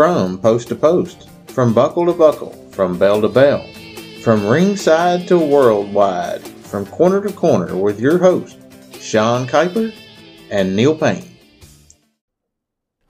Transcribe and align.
From 0.00 0.38
post 0.38 0.68
to 0.68 0.76
post, 0.76 1.28
from 1.48 1.74
buckle 1.74 2.06
to 2.06 2.14
buckle, 2.14 2.52
from 2.70 2.98
bell 2.98 3.20
to 3.20 3.28
bell, 3.28 3.70
from 4.22 4.46
ringside 4.46 5.28
to 5.28 5.36
worldwide, 5.38 6.40
from 6.40 6.86
corner 6.86 7.20
to 7.20 7.30
corner 7.30 7.76
with 7.76 8.00
your 8.00 8.16
host, 8.16 8.56
Sean 8.98 9.46
Kuiper 9.46 9.94
and 10.50 10.74
Neil 10.74 10.96
Payne. 10.96 11.36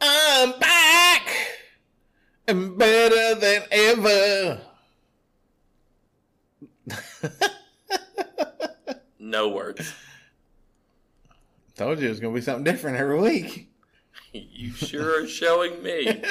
I'm 0.01 0.59
back 0.59 1.29
and 2.49 2.77
better 2.77 3.37
than 3.37 3.63
ever. 3.71 4.61
No 9.21 9.51
words. 9.51 9.95
Told 11.77 12.01
you 12.01 12.07
it 12.07 12.11
was 12.11 12.19
going 12.19 12.35
to 12.35 12.41
be 12.41 12.45
something 12.45 12.65
different 12.65 12.97
every 12.97 13.21
week. 13.21 13.70
You 14.33 14.73
sure 14.73 15.23
are 15.23 15.27
showing 15.27 15.83
me. 15.83 16.23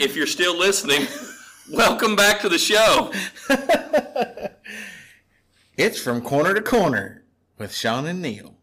if 0.00 0.16
you're 0.16 0.26
still 0.26 0.58
listening, 0.58 1.06
welcome 1.70 2.16
back 2.16 2.40
to 2.40 2.48
the 2.48 2.58
show. 2.58 3.12
It's 5.76 5.98
from 5.98 6.20
corner 6.20 6.52
to 6.52 6.60
corner 6.60 7.24
with 7.56 7.72
Sean 7.74 8.06
and 8.06 8.20
Neil, 8.20 8.56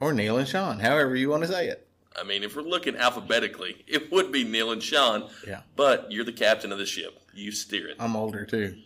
or 0.00 0.12
Neil 0.12 0.36
and 0.36 0.48
Sean, 0.48 0.80
however 0.80 1.14
you 1.14 1.28
want 1.30 1.44
to 1.44 1.48
say 1.48 1.68
it. 1.68 1.86
I 2.20 2.24
mean, 2.24 2.42
if 2.42 2.56
we're 2.56 2.62
looking 2.62 2.96
alphabetically, 2.96 3.84
it 3.86 4.10
would 4.10 4.32
be 4.32 4.42
Neil 4.42 4.72
and 4.72 4.82
Sean. 4.82 5.28
Yeah. 5.46 5.60
But 5.76 6.10
you're 6.10 6.24
the 6.24 6.32
captain 6.32 6.72
of 6.72 6.78
the 6.78 6.86
ship. 6.86 7.20
You 7.32 7.52
steer 7.52 7.86
it. 7.86 7.96
I'm 8.00 8.16
older 8.16 8.44
too. 8.44 8.78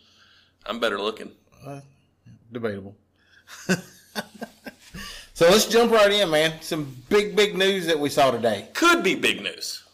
I'm 0.67 0.79
better 0.79 1.01
looking. 1.01 1.31
Uh, 1.67 1.81
debatable. 2.53 2.97
So 5.41 5.49
let's 5.49 5.65
jump 5.65 5.91
right 5.91 6.13
in, 6.13 6.29
man. 6.29 6.61
Some 6.61 6.95
big, 7.09 7.35
big 7.35 7.57
news 7.57 7.87
that 7.87 7.99
we 7.99 8.11
saw 8.11 8.31
today. 8.31 8.69
Could 8.75 9.03
be 9.03 9.15
big 9.15 9.43
news. 9.43 9.85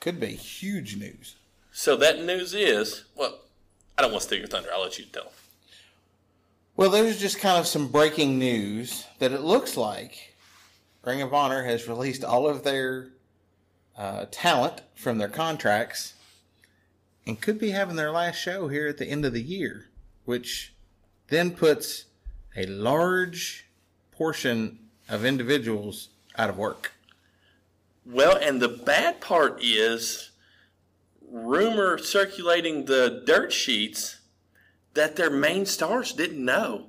Could 0.00 0.18
be 0.18 0.34
huge 0.34 0.96
news. 0.96 1.36
So 1.70 1.96
that 1.98 2.24
news 2.24 2.52
is, 2.52 3.04
well, 3.14 3.38
I 3.96 4.02
don't 4.02 4.10
want 4.10 4.22
to 4.22 4.26
steal 4.26 4.40
your 4.40 4.48
thunder. 4.48 4.70
I'll 4.74 4.82
let 4.82 4.98
you 4.98 5.04
tell. 5.04 5.30
Well, 6.76 6.90
there's 6.90 7.20
just 7.20 7.38
kind 7.38 7.60
of 7.60 7.68
some 7.68 7.92
breaking 7.92 8.40
news 8.40 9.06
that 9.20 9.30
it 9.30 9.42
looks 9.42 9.76
like 9.76 10.34
Ring 11.04 11.22
of 11.22 11.32
Honor 11.32 11.62
has 11.62 11.86
released 11.86 12.24
all 12.24 12.48
of 12.48 12.64
their 12.64 13.10
uh, 13.96 14.24
talent 14.32 14.82
from 14.96 15.16
their 15.16 15.28
contracts 15.28 16.14
and 17.24 17.40
could 17.40 17.60
be 17.60 17.70
having 17.70 17.94
their 17.94 18.10
last 18.10 18.34
show 18.34 18.66
here 18.66 18.88
at 18.88 18.98
the 18.98 19.06
end 19.06 19.24
of 19.24 19.32
the 19.32 19.42
year, 19.42 19.90
which 20.24 20.74
then 21.28 21.52
puts 21.52 22.06
a 22.56 22.66
large 22.66 23.68
portion 24.12 24.78
of 25.08 25.24
individuals 25.24 26.08
out 26.38 26.50
of 26.50 26.56
work. 26.56 26.92
Well, 28.04 28.36
and 28.36 28.60
the 28.60 28.68
bad 28.68 29.20
part 29.20 29.62
is 29.62 30.30
rumor 31.30 31.98
circulating 31.98 32.84
the 32.84 33.22
dirt 33.26 33.52
sheets 33.52 34.20
that 34.94 35.16
their 35.16 35.30
main 35.30 35.66
stars 35.66 36.12
didn't 36.12 36.44
know. 36.44 36.86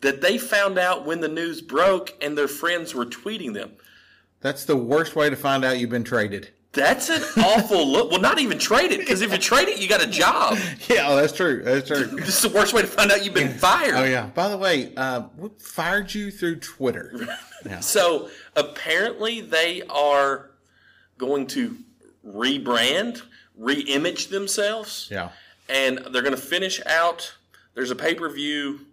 That 0.00 0.22
they 0.22 0.38
found 0.38 0.78
out 0.78 1.04
when 1.04 1.20
the 1.20 1.28
news 1.28 1.60
broke 1.60 2.14
and 2.22 2.36
their 2.36 2.48
friends 2.48 2.94
were 2.94 3.04
tweeting 3.04 3.52
them. 3.52 3.72
That's 4.40 4.64
the 4.64 4.76
worst 4.76 5.14
way 5.14 5.28
to 5.28 5.36
find 5.36 5.64
out 5.64 5.78
you've 5.78 5.90
been 5.90 6.04
traded. 6.04 6.50
That's 6.72 7.08
an 7.10 7.22
awful 7.44 7.84
look. 7.84 8.12
Well, 8.12 8.20
not 8.20 8.38
even 8.38 8.56
trade 8.58 8.92
it 8.92 9.00
because 9.00 9.22
if 9.22 9.32
you 9.32 9.38
trade 9.38 9.66
it, 9.68 9.78
you 9.80 9.88
got 9.88 10.02
a 10.04 10.06
job. 10.06 10.56
Yeah, 10.88 11.08
oh, 11.08 11.16
that's 11.16 11.32
true. 11.32 11.62
That's 11.64 11.88
true. 11.88 12.06
This 12.16 12.42
is 12.44 12.50
the 12.50 12.56
worst 12.56 12.72
way 12.72 12.82
to 12.82 12.86
find 12.86 13.10
out 13.10 13.24
you've 13.24 13.34
been 13.34 13.52
fired. 13.58 13.94
oh 13.94 14.04
yeah. 14.04 14.26
By 14.26 14.48
the 14.48 14.56
way, 14.56 14.92
uh, 14.96 15.22
what 15.36 15.60
fired 15.60 16.14
you 16.14 16.30
through 16.30 16.56
Twitter? 16.60 17.12
Yeah. 17.66 17.80
So 17.80 18.30
apparently 18.56 19.42
they 19.42 19.82
are 19.90 20.50
going 21.18 21.46
to 21.48 21.76
rebrand, 22.26 23.20
re-image 23.54 24.28
themselves. 24.28 25.08
Yeah. 25.10 25.28
and 25.68 25.98
they're 26.10 26.22
going 26.22 26.34
to 26.34 26.40
finish 26.40 26.80
out. 26.86 27.34
There's 27.74 27.90
a 27.90 27.96
pay 27.96 28.14
per 28.14 28.30
view 28.30 28.86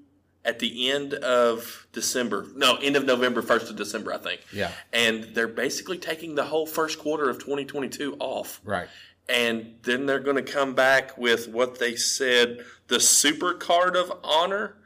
at 0.47 0.59
the 0.59 0.89
end 0.89 1.13
of 1.13 1.85
December. 1.91 2.47
No, 2.55 2.77
end 2.77 2.95
of 2.95 3.05
November, 3.05 3.41
first 3.41 3.69
of 3.69 3.75
December, 3.75 4.13
I 4.13 4.17
think. 4.17 4.41
Yeah. 4.53 4.71
And 4.93 5.25
they're 5.35 5.47
basically 5.47 5.97
taking 5.97 6.35
the 6.35 6.45
whole 6.45 6.65
first 6.65 6.97
quarter 6.97 7.29
of 7.29 7.37
2022 7.37 8.15
off. 8.19 8.61
Right. 8.63 8.87
And 9.27 9.75
then 9.83 10.05
they're 10.05 10.21
going 10.21 10.37
to 10.37 10.51
come 10.51 10.73
back 10.73 11.17
with 11.17 11.49
what 11.49 11.79
they 11.79 11.97
said 11.97 12.63
the 12.87 13.01
Super 13.01 13.53
Card 13.53 13.97
of 13.97 14.09
Honor 14.23 14.77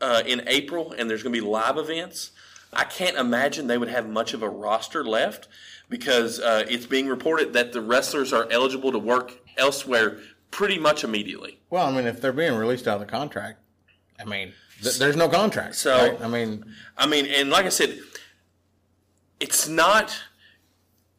uh, 0.00 0.22
in 0.26 0.42
April, 0.46 0.92
and 0.92 1.10
there's 1.10 1.22
going 1.22 1.34
to 1.34 1.40
be 1.40 1.46
live 1.46 1.76
events. 1.76 2.30
I 2.72 2.84
can't 2.84 3.18
imagine 3.18 3.66
they 3.66 3.76
would 3.76 3.90
have 3.90 4.08
much 4.08 4.32
of 4.32 4.42
a 4.42 4.48
roster 4.48 5.04
left 5.04 5.46
because 5.90 6.40
uh, 6.40 6.64
it's 6.70 6.86
being 6.86 7.06
reported 7.06 7.52
that 7.52 7.74
the 7.74 7.82
wrestlers 7.82 8.32
are 8.32 8.48
eligible 8.50 8.92
to 8.92 8.98
work 8.98 9.46
elsewhere 9.58 10.20
pretty 10.50 10.78
much 10.78 11.04
immediately. 11.04 11.60
Well, 11.68 11.86
I 11.86 11.92
mean, 11.92 12.06
if 12.06 12.18
they're 12.18 12.32
being 12.32 12.54
released 12.54 12.88
out 12.88 12.94
of 12.94 13.00
the 13.00 13.06
contract, 13.06 13.58
I 14.18 14.24
mean, 14.24 14.54
th- 14.82 14.98
there's 14.98 15.16
no 15.16 15.28
contract. 15.28 15.74
So- 15.76 15.96
right? 15.96 16.20
I 16.20 16.28
mean, 16.28 16.64
I 16.96 17.06
mean, 17.06 17.26
and 17.26 17.50
like 17.50 17.66
I 17.66 17.70
said, 17.70 17.98
it's 19.40 19.68
not. 19.68 20.16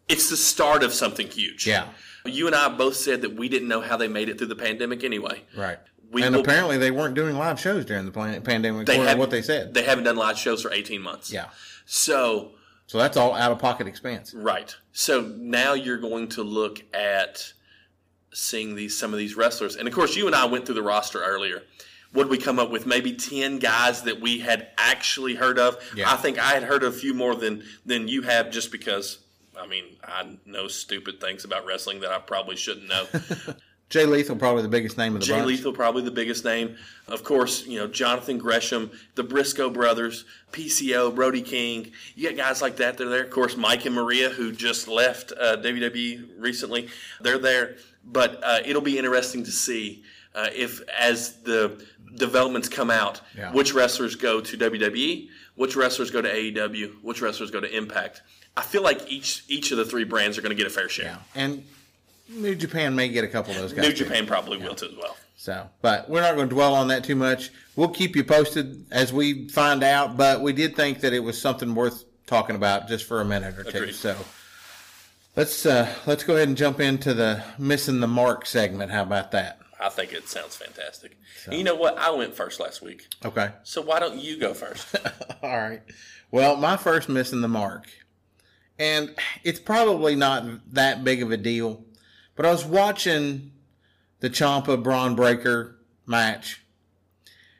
It's 0.10 0.30
the 0.30 0.38
start 0.38 0.84
of 0.84 0.94
something 0.94 1.28
huge. 1.28 1.66
yeah, 1.66 1.88
You 2.26 2.46
and 2.48 2.56
I 2.56 2.68
both 2.70 2.96
said 2.96 3.22
that 3.22 3.36
we 3.36 3.48
didn't 3.50 3.70
know 3.70 3.80
how 3.82 3.96
they 3.98 4.08
made 4.10 4.28
it 4.30 4.38
through 4.38 4.48
the 4.48 4.56
pandemic 4.56 5.04
anyway. 5.04 5.44
right. 5.56 5.80
We 6.12 6.22
and 6.22 6.36
will- 6.36 6.44
apparently, 6.44 6.78
they 6.78 6.92
weren't 6.92 7.16
doing 7.16 7.36
live 7.38 7.60
shows 7.60 7.86
during 7.86 8.06
the 8.06 8.12
pandemic. 8.12 8.86
They 8.86 8.98
have- 9.00 9.18
what 9.18 9.32
they 9.32 9.42
said. 9.42 9.74
They 9.74 9.84
haven't 9.84 10.04
done 10.04 10.16
live 10.16 10.38
shows 10.38 10.62
for 10.62 10.72
18 10.72 11.02
months. 11.02 11.32
yeah. 11.32 11.48
So, 11.86 12.52
So 12.86 13.00
that's 13.00 13.18
all 13.18 13.34
out 13.34 13.52
of 13.52 13.58
pocket 13.60 13.88
expense. 13.88 14.32
right. 14.36 14.76
So 14.92 15.22
now 15.38 15.74
you're 15.74 15.98
going 15.98 16.28
to 16.30 16.44
look 16.44 16.84
at 16.94 17.54
seeing 18.32 18.76
these 18.76 18.96
some 18.98 19.12
of 19.14 19.18
these 19.20 19.36
wrestlers. 19.36 19.76
And 19.76 19.88
of 19.88 19.94
course, 19.94 20.16
you 20.16 20.28
and 20.28 20.36
I 20.36 20.46
went 20.46 20.66
through 20.68 20.76
the 20.76 20.84
roster 20.84 21.24
earlier. 21.24 21.64
Would 22.14 22.30
we 22.30 22.38
come 22.38 22.60
up 22.60 22.70
with 22.70 22.86
maybe 22.86 23.14
10 23.14 23.60
guys 23.60 24.04
that 24.04 24.22
we 24.22 24.40
had 24.40 24.70
actually 24.78 25.36
heard 25.36 25.58
of? 25.58 25.78
Yeah. 25.96 26.12
I 26.12 26.18
think 26.18 26.38
I 26.38 26.52
had 26.52 26.64
heard 26.64 26.84
of 26.84 26.94
a 26.94 26.98
few 26.98 27.14
more 27.14 27.36
than 27.36 27.64
than 27.86 28.08
you 28.08 28.22
have 28.22 28.52
just 28.52 28.72
because 28.72 29.20
I 29.60 29.68
mean, 29.68 29.86
I 30.04 30.38
know 30.46 30.68
stupid 30.68 31.22
things 31.22 31.46
about 31.46 31.66
wrestling 31.66 32.02
that 32.02 32.12
I 32.12 32.20
probably 32.20 32.56
shouldn't 32.56 32.88
know. 32.88 33.06
Jay 33.90 34.06
Lethal, 34.08 34.36
probably 34.36 34.64
the 34.64 34.70
biggest 34.70 34.98
name 34.98 35.14
of 35.14 35.22
the 35.22 35.28
Jay 35.28 35.36
bunch. 35.36 35.46
Lethal, 35.46 35.72
probably 35.72 36.02
the 36.02 36.10
biggest 36.10 36.44
name. 36.44 36.78
Of 37.08 37.24
course, 37.24 37.68
you 37.68 37.78
know, 37.78 37.86
Jonathan 37.86 38.40
Gresham, 38.40 38.90
the 39.14 39.24
Briscoe 39.24 39.70
brothers, 39.70 40.26
PCO, 40.52 41.14
Brody 41.14 41.44
King. 41.44 41.92
You 42.16 42.30
got 42.30 42.38
guys 42.38 42.62
like 42.62 42.78
that. 42.78 42.98
They're 42.98 43.10
there. 43.10 43.24
Of 43.24 43.30
course, 43.30 43.56
Mike 43.56 43.86
and 43.86 43.94
Maria, 43.94 44.32
who 44.32 44.52
just 44.52 44.88
left 44.88 45.32
uh, 45.40 45.58
WWE 45.58 46.28
recently, 46.40 46.90
they're 47.22 47.38
there. 47.38 47.76
But 48.04 48.44
uh, 48.44 48.60
it'll 48.66 48.82
be 48.82 48.98
interesting 48.98 49.44
to 49.44 49.52
see 49.52 50.04
uh, 50.34 50.48
if, 50.52 50.82
as 50.90 51.36
the 51.44 51.86
developments 52.16 52.70
come 52.70 52.90
out, 52.92 53.22
Yeah. 53.38 53.52
which 53.52 53.74
wrestlers 53.74 54.16
go 54.16 54.42
to 54.42 54.58
WWE, 54.58 55.30
which 55.56 55.76
wrestlers 55.76 56.12
go 56.12 56.22
to 56.22 56.30
AEW, 56.30 56.96
which 57.02 57.22
wrestlers 57.22 57.52
go 57.52 57.60
to 57.60 57.76
Impact. 57.76 58.22
I 58.56 58.62
feel 58.62 58.84
like 58.84 59.10
each 59.12 59.44
each 59.48 59.72
of 59.72 59.78
the 59.78 59.86
three 59.86 60.04
brands 60.04 60.38
are 60.38 60.42
going 60.42 60.56
to 60.56 60.56
get 60.56 60.68
a 60.68 60.70
fair 60.70 60.90
share. 60.90 61.06
Yeah, 61.06 61.18
and 61.36 61.64
New 62.30 62.56
Japan 62.56 62.96
may 62.96 63.10
get 63.10 63.24
a 63.24 63.28
couple 63.28 63.52
of 63.54 63.58
those 63.60 63.74
guys. 63.74 63.84
New 63.84 63.92
too. 63.92 64.06
Japan 64.06 64.26
probably 64.26 64.58
will 64.58 64.76
too 64.76 64.88
as 64.88 64.96
well. 64.96 65.18
So, 65.36 65.68
but 65.82 66.10
we're 66.10 66.22
not 66.22 66.36
going 66.36 66.48
to 66.48 66.56
dwell 66.56 66.74
on 66.76 66.88
that 66.90 67.04
too 67.04 67.16
much. 67.16 67.52
We'll 67.76 67.90
keep 67.90 68.16
you 68.16 68.24
posted 68.24 68.86
as 68.92 69.12
we 69.12 69.50
find 69.50 69.84
out. 69.84 70.16
But 70.16 70.42
we 70.42 70.54
did 70.54 70.76
think 70.76 71.02
that 71.02 71.14
it 71.14 71.20
was 71.20 71.42
something 71.42 71.74
worth 71.76 72.06
talking 72.28 72.56
about 72.56 72.88
just 72.88 73.06
for 73.06 73.20
a 73.20 73.26
minute 73.26 73.58
or 73.60 73.64
two. 73.64 73.78
Agreed. 73.78 73.96
So, 73.96 74.16
let's 75.36 75.66
uh, 75.66 75.92
let's 76.06 76.24
go 76.24 76.36
ahead 76.36 76.48
and 76.48 76.56
jump 76.58 76.80
into 76.80 77.14
the 77.14 77.44
missing 77.58 78.00
the 78.00 78.08
mark 78.08 78.46
segment. 78.46 78.92
How 78.92 79.02
about 79.04 79.32
that? 79.32 79.60
I 79.84 79.90
think 79.90 80.14
it 80.14 80.30
sounds 80.30 80.56
fantastic. 80.56 81.18
And 81.46 81.56
you 81.56 81.64
know 81.64 81.76
what? 81.76 81.98
I 81.98 82.10
went 82.12 82.36
first 82.36 82.60
last 82.60 82.82
week. 82.82 83.08
Okay. 83.26 83.50
So 83.64 83.82
why 83.82 84.00
don't 84.00 84.18
you 84.18 84.40
go 84.40 84.54
first? 84.54 84.96
All 85.44 85.50
right. 85.50 85.82
Well, 86.32 86.56
my 86.56 86.78
first 86.78 87.10
missing 87.10 87.42
the 87.42 87.50
mark, 87.50 87.88
and 88.80 89.14
it's 89.44 89.60
probably 89.60 90.16
not 90.16 90.46
that 90.74 91.04
big 91.04 91.22
of 91.22 91.32
a 91.32 91.38
deal, 91.38 91.84
but 92.36 92.46
I 92.46 92.52
was 92.52 92.64
watching 92.64 93.52
the 94.22 94.30
Champa 94.30 94.78
Bron 94.78 95.16
Breakker 95.16 95.76
match. 96.06 96.64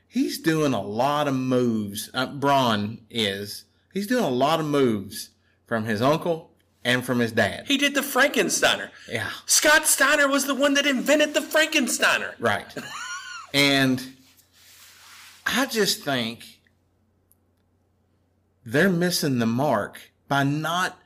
He's 0.08 0.40
doing 0.40 0.74
a 0.74 0.82
lot 0.82 1.28
of 1.28 1.36
moves. 1.36 2.10
Uh, 2.14 2.28
Bron 2.28 3.00
is. 3.10 3.66
He's 3.94 4.08
doing 4.08 4.24
a 4.24 4.30
lot 4.30 4.62
of 4.62 4.66
moves 4.66 5.32
from 5.68 5.86
his 5.86 6.02
uncle 6.02 6.53
and 6.86 7.04
from 7.04 7.20
his 7.20 7.32
dad. 7.32 7.66
he 7.68 7.78
did 7.78 7.96
the 7.96 8.02
Frankensteiner. 8.02 8.90
Yeah. 9.10 9.30
Scott 9.46 9.88
Steiner 9.88 10.28
was 10.28 10.46
the 10.46 10.56
one 10.56 10.74
that 10.74 10.86
invented 10.86 11.34
the 11.34 11.40
Frankensteiner. 11.40 12.34
Right. 12.40 12.66
and 13.54 14.06
I 15.46 15.66
just 15.66 16.04
think 16.04 16.60
they're 18.66 18.90
missing 18.90 19.40
the 19.40 19.46
mark 19.46 20.12
by 20.28 20.44
not 20.44 21.00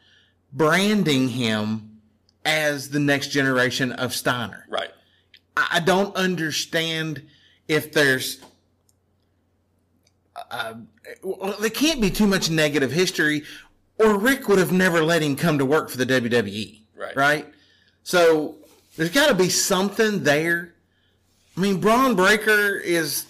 branding 0.54 1.30
him 1.30 2.00
as 2.46 2.90
the 2.90 3.00
next 3.00 3.28
generation 3.28 3.92
of 3.92 4.14
Steiner. 4.14 4.66
Right. 4.70 4.90
I 5.56 5.80
don't 5.80 6.16
understand 6.16 7.24
if 7.68 7.92
there's. 7.92 8.40
Uh, 10.52 10.76
well, 11.24 11.56
there 11.60 11.70
can't 11.70 12.00
be 12.00 12.12
too 12.12 12.28
much 12.28 12.50
negative 12.50 12.92
history, 12.92 13.44
or 14.00 14.18
Rick 14.18 14.48
would 14.48 14.60
have 14.60 14.72
never 14.72 15.04
let 15.04 15.22
him 15.22 15.36
come 15.36 15.58
to 15.58 15.66
work 15.66 15.90
for 15.90 15.98
the 15.98 16.06
WWE. 16.06 16.80
Right. 16.96 17.16
Right. 17.16 17.46
So 18.04 18.56
there's 18.96 19.12
got 19.12 19.28
to 19.30 19.36
be 19.36 19.50
something 19.50 20.24
there. 20.24 20.74
I 21.56 21.60
mean, 21.60 21.80
Bron 21.80 22.16
Breakker 22.16 22.78
is, 22.78 23.26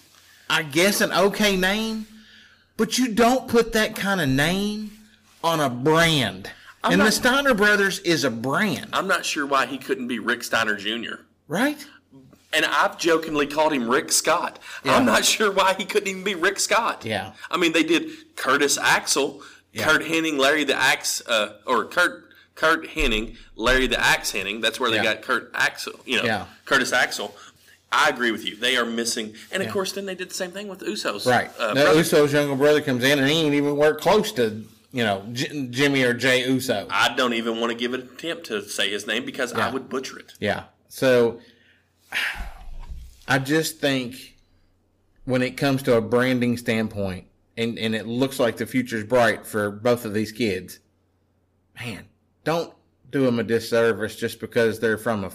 I 0.48 0.62
guess, 0.62 1.00
an 1.00 1.12
okay 1.12 1.56
name, 1.56 2.06
but 2.76 2.98
you 2.98 3.08
don't 3.14 3.48
put 3.48 3.72
that 3.72 3.96
kind 3.96 4.20
of 4.20 4.28
name 4.28 4.90
on 5.42 5.60
a 5.60 5.70
brand. 5.70 6.50
I'm 6.84 6.92
and 6.92 6.98
not- 7.00 7.06
the 7.06 7.12
Steiner 7.12 7.54
Brothers 7.54 7.98
is 8.00 8.24
a 8.24 8.30
brand, 8.30 8.90
I'm 8.92 9.08
not 9.08 9.24
sure 9.24 9.46
why 9.46 9.66
he 9.66 9.78
couldn't 9.78 10.06
be 10.08 10.18
Rick 10.18 10.44
Steiner 10.44 10.76
Jr. 10.76 11.22
right? 11.48 11.84
And 12.52 12.64
I've 12.64 12.96
jokingly 12.98 13.46
called 13.46 13.74
him 13.74 13.90
Rick 13.90 14.10
Scott. 14.10 14.58
Yeah. 14.82 14.96
I'm 14.96 15.04
not 15.04 15.22
sure 15.24 15.52
why 15.52 15.74
he 15.74 15.84
couldn't 15.84 16.08
even 16.08 16.24
be 16.24 16.34
Rick 16.34 16.58
Scott. 16.60 17.04
Yeah. 17.04 17.32
I 17.50 17.58
mean, 17.58 17.72
they 17.72 17.82
did 17.82 18.10
Curtis 18.36 18.78
Axel, 18.78 19.42
Yeah. 19.78 19.84
Curt 19.84 20.02
Hennig, 20.02 20.38
Larry 20.38 20.64
the 20.64 20.74
Axe, 20.76 21.22
uh, 21.26 21.54
or 21.66 21.84
Kurt 21.86 22.24
Curt 22.54 22.88
Hennig, 22.88 23.36
Larry 23.56 23.86
the 23.86 23.98
Axe 24.00 24.32
Hennig. 24.32 24.60
That's 24.60 24.80
where 24.80 24.90
they 24.90 24.96
Yeah. 24.96 25.14
got 25.14 25.22
Kurt 25.22 25.50
Axel. 25.54 25.92
You 26.04 26.18
know, 26.18 26.24
Yeah. 26.24 26.46
Curtis 26.64 26.92
Axel. 26.92 27.34
I 27.90 28.08
agree 28.10 28.32
with 28.32 28.44
you. 28.44 28.56
They 28.56 28.76
are 28.76 28.84
missing, 28.84 29.34
and 29.50 29.62
of 29.62 29.70
course, 29.72 29.92
then 29.92 30.04
they 30.04 30.14
did 30.14 30.28
the 30.28 30.34
same 30.34 30.50
thing 30.50 30.68
with 30.68 30.80
Usos. 30.80 31.24
Right. 31.24 31.50
Uh, 31.58 31.72
now, 31.72 31.92
Uso's 31.92 32.32
younger 32.34 32.54
brother 32.54 32.82
comes 32.82 33.02
in 33.02 33.18
and 33.18 33.26
he 33.28 33.40
ain't 33.40 33.54
even 33.54 33.76
work 33.76 34.00
close 34.02 34.30
to, 34.32 34.62
you 34.92 35.02
know, 35.04 35.24
J- 35.32 35.68
Jimmy 35.70 36.02
or 36.02 36.12
Jay 36.12 36.46
Uso. 36.46 36.86
I 36.90 37.14
don't 37.14 37.32
even 37.32 37.60
want 37.60 37.72
to 37.72 37.78
give 37.78 37.94
an 37.94 38.02
attempt 38.02 38.44
to 38.48 38.68
say 38.68 38.90
his 38.90 39.06
name 39.06 39.24
because 39.24 39.54
I 39.54 39.70
would 39.70 39.88
butcher 39.88 40.18
it. 40.18 40.34
Yeah. 40.38 40.64
So 40.90 41.40
I 43.26 43.38
just 43.38 43.78
think 43.78 44.34
when 45.24 45.40
it 45.40 45.56
comes 45.56 45.82
to 45.84 45.94
a 45.96 46.00
branding 46.02 46.56
standpoint, 46.58 47.24
and, 47.58 47.78
and 47.78 47.94
it 47.94 48.06
looks 48.06 48.38
like 48.38 48.56
the 48.56 48.64
future's 48.66 49.04
bright 49.04 49.44
for 49.44 49.70
both 49.70 50.04
of 50.04 50.14
these 50.14 50.30
kids, 50.32 50.78
man, 51.78 52.06
don't 52.44 52.72
do 53.10 53.24
them 53.24 53.38
a 53.40 53.42
disservice 53.42 54.16
just 54.16 54.38
because 54.40 54.78
they're 54.80 54.96
from 54.96 55.24
a, 55.24 55.32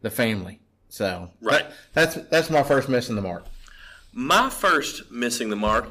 the 0.00 0.10
family. 0.10 0.58
So 0.88 1.30
Right. 1.40 1.68
that- 1.68 1.72
that's 1.92 2.28
that's 2.30 2.50
my 2.50 2.62
first 2.62 2.88
missing 2.88 3.14
the 3.14 3.22
mark. 3.22 3.46
My 4.12 4.48
first 4.48 5.10
missing 5.10 5.50
the 5.50 5.56
mark, 5.56 5.90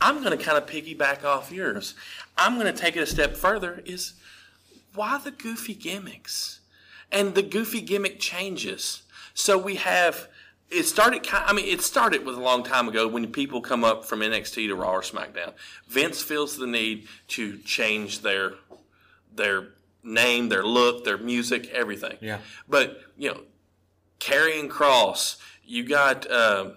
I'm 0.00 0.22
going 0.22 0.36
to 0.36 0.44
kind 0.44 0.58
of 0.58 0.66
piggyback 0.66 1.24
off 1.24 1.50
yours. 1.50 1.94
I'm 2.36 2.58
going 2.58 2.72
to 2.72 2.78
take 2.78 2.96
it 2.96 3.00
a 3.02 3.06
step 3.06 3.34
further. 3.36 3.82
Is 3.86 4.12
why 4.94 5.18
the 5.22 5.30
goofy 5.30 5.74
gimmicks 5.74 6.60
and 7.10 7.34
the 7.34 7.42
goofy 7.42 7.80
gimmick 7.80 8.20
changes? 8.20 9.02
So 9.32 9.56
we 9.56 9.76
have. 9.76 10.28
It 10.72 10.84
started. 10.84 11.26
I 11.32 11.52
mean, 11.52 11.66
it 11.66 11.82
started 11.82 12.24
with 12.24 12.36
a 12.36 12.40
long 12.40 12.62
time 12.62 12.88
ago 12.88 13.06
when 13.06 13.30
people 13.30 13.60
come 13.60 13.84
up 13.84 14.04
from 14.04 14.20
NXT 14.20 14.68
to 14.68 14.74
Raw 14.74 14.92
or 14.92 15.02
SmackDown. 15.02 15.52
Vince 15.88 16.22
feels 16.22 16.56
the 16.56 16.66
need 16.66 17.06
to 17.28 17.58
change 17.58 18.20
their 18.22 18.54
their 19.34 19.68
name, 20.02 20.48
their 20.48 20.64
look, 20.64 21.04
their 21.04 21.18
music, 21.18 21.68
everything. 21.70 22.16
Yeah. 22.20 22.38
But 22.68 23.00
you 23.16 23.30
know, 23.30 23.40
Karrion 24.20 24.68
Kross. 24.68 25.36
You 25.64 25.84
got 25.84 26.30
um, 26.30 26.74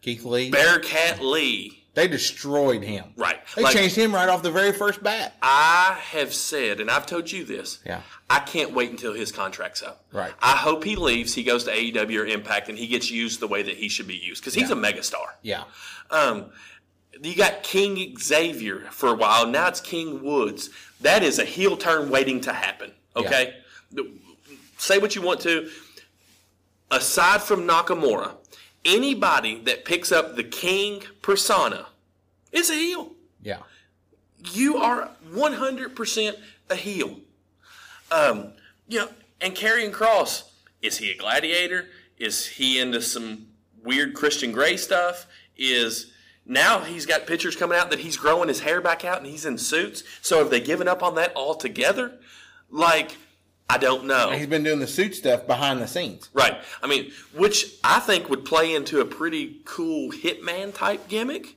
Keith 0.00 0.24
Lee, 0.24 0.50
Bearcat 0.50 1.22
Lee. 1.22 1.79
They 2.00 2.08
destroyed 2.08 2.82
him. 2.82 3.04
Right. 3.14 3.38
They 3.54 3.62
Like- 3.62 3.76
changed 3.76 3.94
him 3.94 4.14
right 4.14 4.28
off 4.28 4.42
the 4.42 4.50
very 4.50 4.72
first 4.72 5.02
bat. 5.02 5.36
I 5.42 5.98
have 6.12 6.32
said, 6.32 6.80
and 6.80 6.90
I've 6.90 7.04
told 7.04 7.30
you 7.30 7.44
this. 7.44 7.78
Yeah. 7.84 8.00
I 8.30 8.38
can't 8.38 8.72
wait 8.72 8.90
until 8.90 9.12
his 9.12 9.30
contract's 9.30 9.82
up. 9.82 10.02
Right. 10.10 10.32
I 10.40 10.56
hope 10.56 10.82
he 10.84 10.96
leaves. 10.96 11.34
He 11.34 11.42
goes 11.42 11.64
to 11.64 11.70
AEW 11.70 12.20
or 12.22 12.26
Impact, 12.26 12.70
and 12.70 12.78
he 12.78 12.86
gets 12.86 13.10
used 13.10 13.40
the 13.40 13.46
way 13.46 13.62
that 13.62 13.76
he 13.76 13.88
should 13.90 14.06
be 14.06 14.16
used 14.16 14.40
because 14.40 14.54
he's 14.54 14.70
Yeah. 14.70 14.76
a 14.76 14.78
megastar. 14.78 15.26
Yeah. 15.42 15.64
Um, 16.10 16.46
you 17.22 17.34
got 17.34 17.62
King 17.62 18.16
Xavier 18.18 18.88
for 18.90 19.10
a 19.10 19.14
while. 19.14 19.46
Now 19.46 19.68
it's 19.68 19.80
King 19.82 20.22
Woods. 20.22 20.70
That 21.02 21.22
is 21.22 21.38
a 21.38 21.44
heel 21.44 21.76
turn 21.76 22.08
waiting 22.08 22.40
to 22.42 22.52
happen. 22.54 22.92
Okay. 23.14 23.56
Say 24.78 24.96
what 24.98 25.14
you 25.14 25.20
want 25.20 25.40
to. 25.42 25.68
Aside 26.90 27.42
from 27.42 27.68
Nakamura, 27.68 28.36
anybody 28.86 29.60
that 29.64 29.84
picks 29.84 30.10
up 30.10 30.34
the 30.36 30.42
King 30.44 31.02
persona 31.20 31.86
is 32.52 32.70
a 32.70 32.74
heel. 32.74 33.12
Yeah. 33.42 33.58
You 34.52 34.76
are 34.78 35.10
100% 35.32 36.36
a 36.70 36.74
heel. 36.74 37.20
Um, 38.10 38.52
you 38.88 38.98
know, 39.00 39.08
and 39.40 39.54
Karrion 39.54 39.92
Kross, 39.92 40.44
is 40.82 40.98
he 40.98 41.10
a 41.10 41.16
gladiator? 41.16 41.86
Is 42.18 42.46
he 42.46 42.78
into 42.78 43.00
some 43.00 43.46
weird 43.82 44.14
Christian 44.14 44.52
Grey 44.52 44.76
stuff? 44.76 45.26
Is 45.56 46.12
now 46.46 46.80
he's 46.80 47.06
got 47.06 47.26
pictures 47.26 47.56
coming 47.56 47.78
out 47.78 47.90
that 47.90 48.00
he's 48.00 48.16
growing 48.16 48.48
his 48.48 48.60
hair 48.60 48.80
back 48.80 49.04
out 49.04 49.18
and 49.18 49.26
he's 49.26 49.44
in 49.44 49.58
suits. 49.58 50.02
So 50.22 50.38
have 50.38 50.50
they 50.50 50.60
given 50.60 50.88
up 50.88 51.02
on 51.02 51.14
that 51.16 51.34
altogether? 51.36 52.18
Like, 52.70 53.16
I 53.68 53.78
don't 53.78 54.04
know. 54.04 54.30
He's 54.30 54.48
been 54.48 54.64
doing 54.64 54.80
the 54.80 54.86
suit 54.86 55.14
stuff 55.14 55.46
behind 55.46 55.80
the 55.80 55.86
scenes. 55.86 56.28
Right. 56.32 56.58
I 56.82 56.86
mean, 56.86 57.12
which 57.34 57.76
I 57.84 58.00
think 58.00 58.28
would 58.28 58.44
play 58.44 58.74
into 58.74 59.00
a 59.00 59.04
pretty 59.04 59.60
cool 59.64 60.10
hitman 60.10 60.74
type 60.74 61.08
gimmick. 61.08 61.56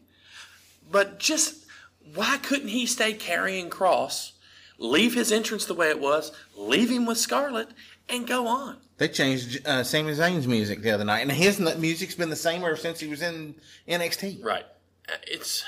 But 0.94 1.18
just 1.18 1.66
why 2.14 2.38
couldn't 2.38 2.68
he 2.68 2.86
stay 2.86 3.16
Karrion 3.16 3.68
Kross, 3.68 4.34
leave 4.78 5.16
his 5.16 5.32
entrance 5.32 5.66
the 5.66 5.74
way 5.74 5.90
it 5.90 6.00
was, 6.00 6.32
leave 6.56 6.92
him 6.92 7.08
with 7.08 7.18
Scarlett, 7.18 7.70
and 8.08 8.28
go 8.28 8.46
on? 8.46 8.78
They 9.00 9.08
changed 9.08 9.68
uh, 9.68 9.84
Sami 9.84 10.14
Zayn's 10.14 10.48
music 10.48 10.84
the 10.84 10.92
other 10.92 11.04
night, 11.04 11.22
and 11.22 11.32
his 11.32 11.60
music's 11.60 12.14
been 12.14 12.30
the 12.30 12.36
same 12.36 12.64
ever 12.64 12.76
since 12.76 13.00
he 13.00 13.08
was 13.08 13.24
in 13.24 13.56
NXT. 13.90 14.46
Right. 14.46 14.66
Uh, 15.10 15.14
It's 15.28 15.66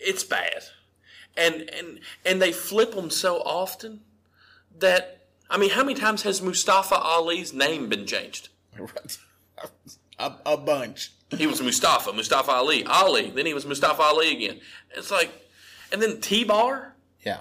it's 0.00 0.24
bad, 0.24 0.64
and 1.36 1.70
and 1.70 2.00
and 2.26 2.42
they 2.42 2.50
flip 2.50 2.96
them 2.96 3.10
so 3.10 3.36
often 3.42 4.00
that 4.80 5.26
I 5.48 5.58
mean, 5.58 5.70
how 5.70 5.84
many 5.84 5.94
times 5.94 6.22
has 6.22 6.42
Mustafa 6.42 6.96
Ali's 6.96 7.52
name 7.52 7.88
been 7.88 8.04
changed? 8.04 8.48
a, 10.18 10.32
a 10.46 10.56
bunch. 10.56 11.12
He 11.30 11.46
was 11.46 11.60
Mustafa, 11.60 12.12
Mustafa 12.12 12.50
Ali, 12.52 12.84
Ali. 12.84 13.30
Then 13.30 13.46
he 13.46 13.54
was 13.54 13.66
Mustafa 13.66 14.02
Ali 14.02 14.32
again. 14.36 14.60
It's 14.96 15.10
like, 15.10 15.30
and 15.92 16.00
then 16.00 16.20
T 16.20 16.44
Bar. 16.44 16.94
Yeah, 17.24 17.38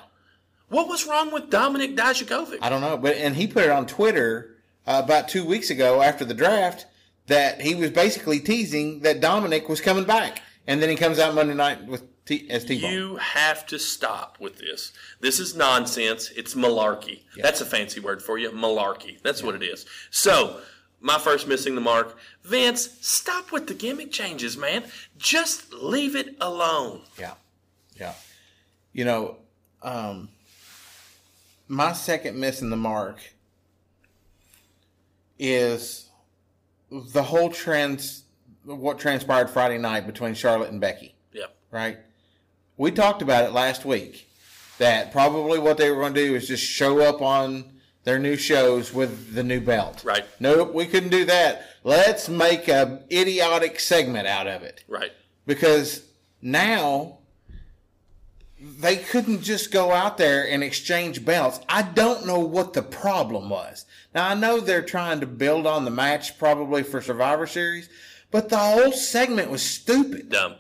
What 0.70 0.88
was 0.88 1.06
wrong 1.06 1.32
with 1.34 1.50
Dominik 1.50 1.96
Dijakovic? 1.96 2.60
I 2.62 2.70
don't 2.70 2.82
know, 2.82 2.98
but 2.98 3.16
and 3.18 3.36
he 3.36 3.46
put 3.48 3.64
it 3.66 3.70
on 3.70 3.86
Twitter 3.86 4.56
uh, 4.88 5.02
about 5.04 5.28
two 5.28 5.46
weeks 5.46 5.70
ago 5.70 6.02
after 6.02 6.26
the 6.26 6.34
draft 6.34 6.86
that 7.28 7.62
he 7.62 7.76
was 7.76 7.92
basically 7.92 8.40
teasing 8.40 9.02
that 9.02 9.20
Dominic 9.22 9.70
was 9.70 9.80
coming 9.82 10.06
back, 10.06 10.42
and 10.68 10.82
then 10.82 10.90
he 10.90 10.96
comes 10.96 11.20
out 11.20 11.36
Monday 11.36 11.54
night 11.54 11.86
with 11.86 12.04
T- 12.26 12.50
as 12.50 12.64
T-Bone. 12.66 12.92
You 12.92 13.16
have 13.18 13.68
to 13.68 13.78
stop 13.78 14.38
with 14.40 14.58
this. 14.58 14.94
This 15.20 15.40
is 15.40 15.56
nonsense. 15.56 16.32
It's 16.36 16.56
malarkey. 16.56 17.24
That's 17.38 17.60
a 17.62 17.66
fancy 17.66 18.00
word 18.00 18.22
for 18.24 18.38
you. 18.38 18.50
Malarkey. 18.52 19.22
That's 19.22 19.44
what 19.44 19.56
it 19.56 19.64
is. 19.64 19.86
So, 20.10 20.62
my 21.04 21.20
first 21.20 21.48
missing 21.48 21.76
the 21.76 21.82
mark. 21.82 22.18
Vince, 22.44 22.98
stop 23.02 23.52
with 23.52 23.68
the 23.68 23.74
gimmick 23.74 24.12
changes, 24.12 24.58
man. 24.58 24.86
Just 25.18 25.72
leave 25.74 26.16
it 26.16 26.36
alone. 26.42 27.02
Yeah, 27.20 27.34
yeah. 28.00 28.14
You 28.94 29.06
know, 29.06 29.38
um, 29.84 30.30
my 31.68 31.94
second 31.94 32.40
missing 32.40 32.70
the 32.70 32.78
mark 32.78 33.18
is 35.38 36.10
the 36.90 37.24
whole 37.24 37.50
trans 37.50 38.24
what 38.64 38.98
transpired 38.98 39.50
Friday 39.50 39.78
night 39.78 40.08
between 40.08 40.34
Charlotte 40.34 40.72
and 40.72 40.80
Becky. 40.80 41.14
Yeah. 41.34 41.48
Right? 41.70 41.98
We 42.78 42.92
talked 42.92 43.22
about 43.22 43.44
it 43.44 43.52
last 43.52 43.84
week 43.84 44.30
that 44.78 45.12
probably 45.12 45.60
what 45.60 45.78
they 45.78 45.92
were 45.92 45.98
going 45.98 46.14
to 46.14 46.26
do 46.26 46.36
is 46.36 46.48
just 46.48 46.64
show 46.64 47.02
up 47.02 47.22
on 47.22 47.73
their 48.04 48.20
new 48.20 48.36
shows 48.36 48.94
with 48.94 49.34
the 49.34 49.44
new 49.44 49.62
belt. 49.62 50.04
Right. 50.04 50.26
Nope, 50.40 50.74
we 50.74 50.86
couldn't 50.86 51.10
do 51.10 51.26
that. 51.26 51.66
Let's 51.84 52.30
make 52.30 52.68
a 52.68 53.04
idiotic 53.12 53.80
segment 53.80 54.28
out 54.28 54.48
of 54.48 54.64
it 54.64 54.84
Right. 54.88 55.12
because 55.46 56.04
now 56.42 57.20
they 58.60 58.96
couldn't 58.98 59.42
just 59.42 59.72
go 59.72 59.92
out 59.92 60.18
there 60.18 60.48
and 60.48 60.64
exchange 60.64 61.26
belts. 61.26 61.60
I 61.68 61.82
don't 61.82 62.26
know 62.26 62.40
what 62.40 62.74
the 62.74 62.82
problem 62.82 63.50
was. 63.50 63.86
Now 64.16 64.28
I 64.30 64.34
know 64.36 64.60
they're 64.60 64.82
trying 64.82 65.20
to 65.22 65.26
build 65.28 65.68
on 65.68 65.86
the 65.86 65.92
match 65.92 66.38
probably 66.38 66.84
for 66.84 67.02
Survivor 67.02 67.48
Series, 67.48 67.90
but 68.32 68.50
the 68.50 68.58
whole 68.58 68.92
segment 68.92 69.50
was 69.52 69.62
stupid. 69.62 70.30
Dumb. 70.30 70.56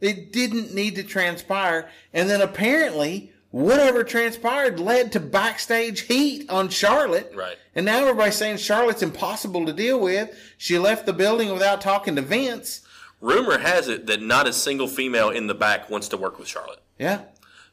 It 0.00 0.32
didn't 0.32 0.74
need 0.74 0.96
to 0.96 1.02
transpire, 1.04 1.88
and 2.12 2.28
then 2.28 2.40
apparently 2.40 3.32
whatever 3.54 4.02
transpired 4.02 4.80
led 4.80 5.12
to 5.12 5.20
backstage 5.20 6.00
heat 6.00 6.50
on 6.50 6.68
Charlotte. 6.68 7.32
Right. 7.36 7.56
And 7.76 7.86
now 7.86 8.00
everybody's 8.00 8.34
saying 8.34 8.56
Charlotte's 8.56 9.00
impossible 9.00 9.64
to 9.66 9.72
deal 9.72 10.00
with. 10.00 10.36
She 10.58 10.76
left 10.76 11.06
the 11.06 11.12
building 11.12 11.52
without 11.52 11.80
talking 11.80 12.16
to 12.16 12.22
Vince. 12.22 12.80
Rumor 13.20 13.58
has 13.58 13.86
it 13.86 14.06
that 14.06 14.20
not 14.20 14.48
a 14.48 14.52
single 14.52 14.88
female 14.88 15.30
in 15.30 15.46
the 15.46 15.54
back 15.54 15.88
wants 15.88 16.08
to 16.08 16.16
work 16.16 16.36
with 16.36 16.48
Charlotte. 16.48 16.82
Yeah. 16.98 17.20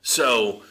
So, 0.03 0.61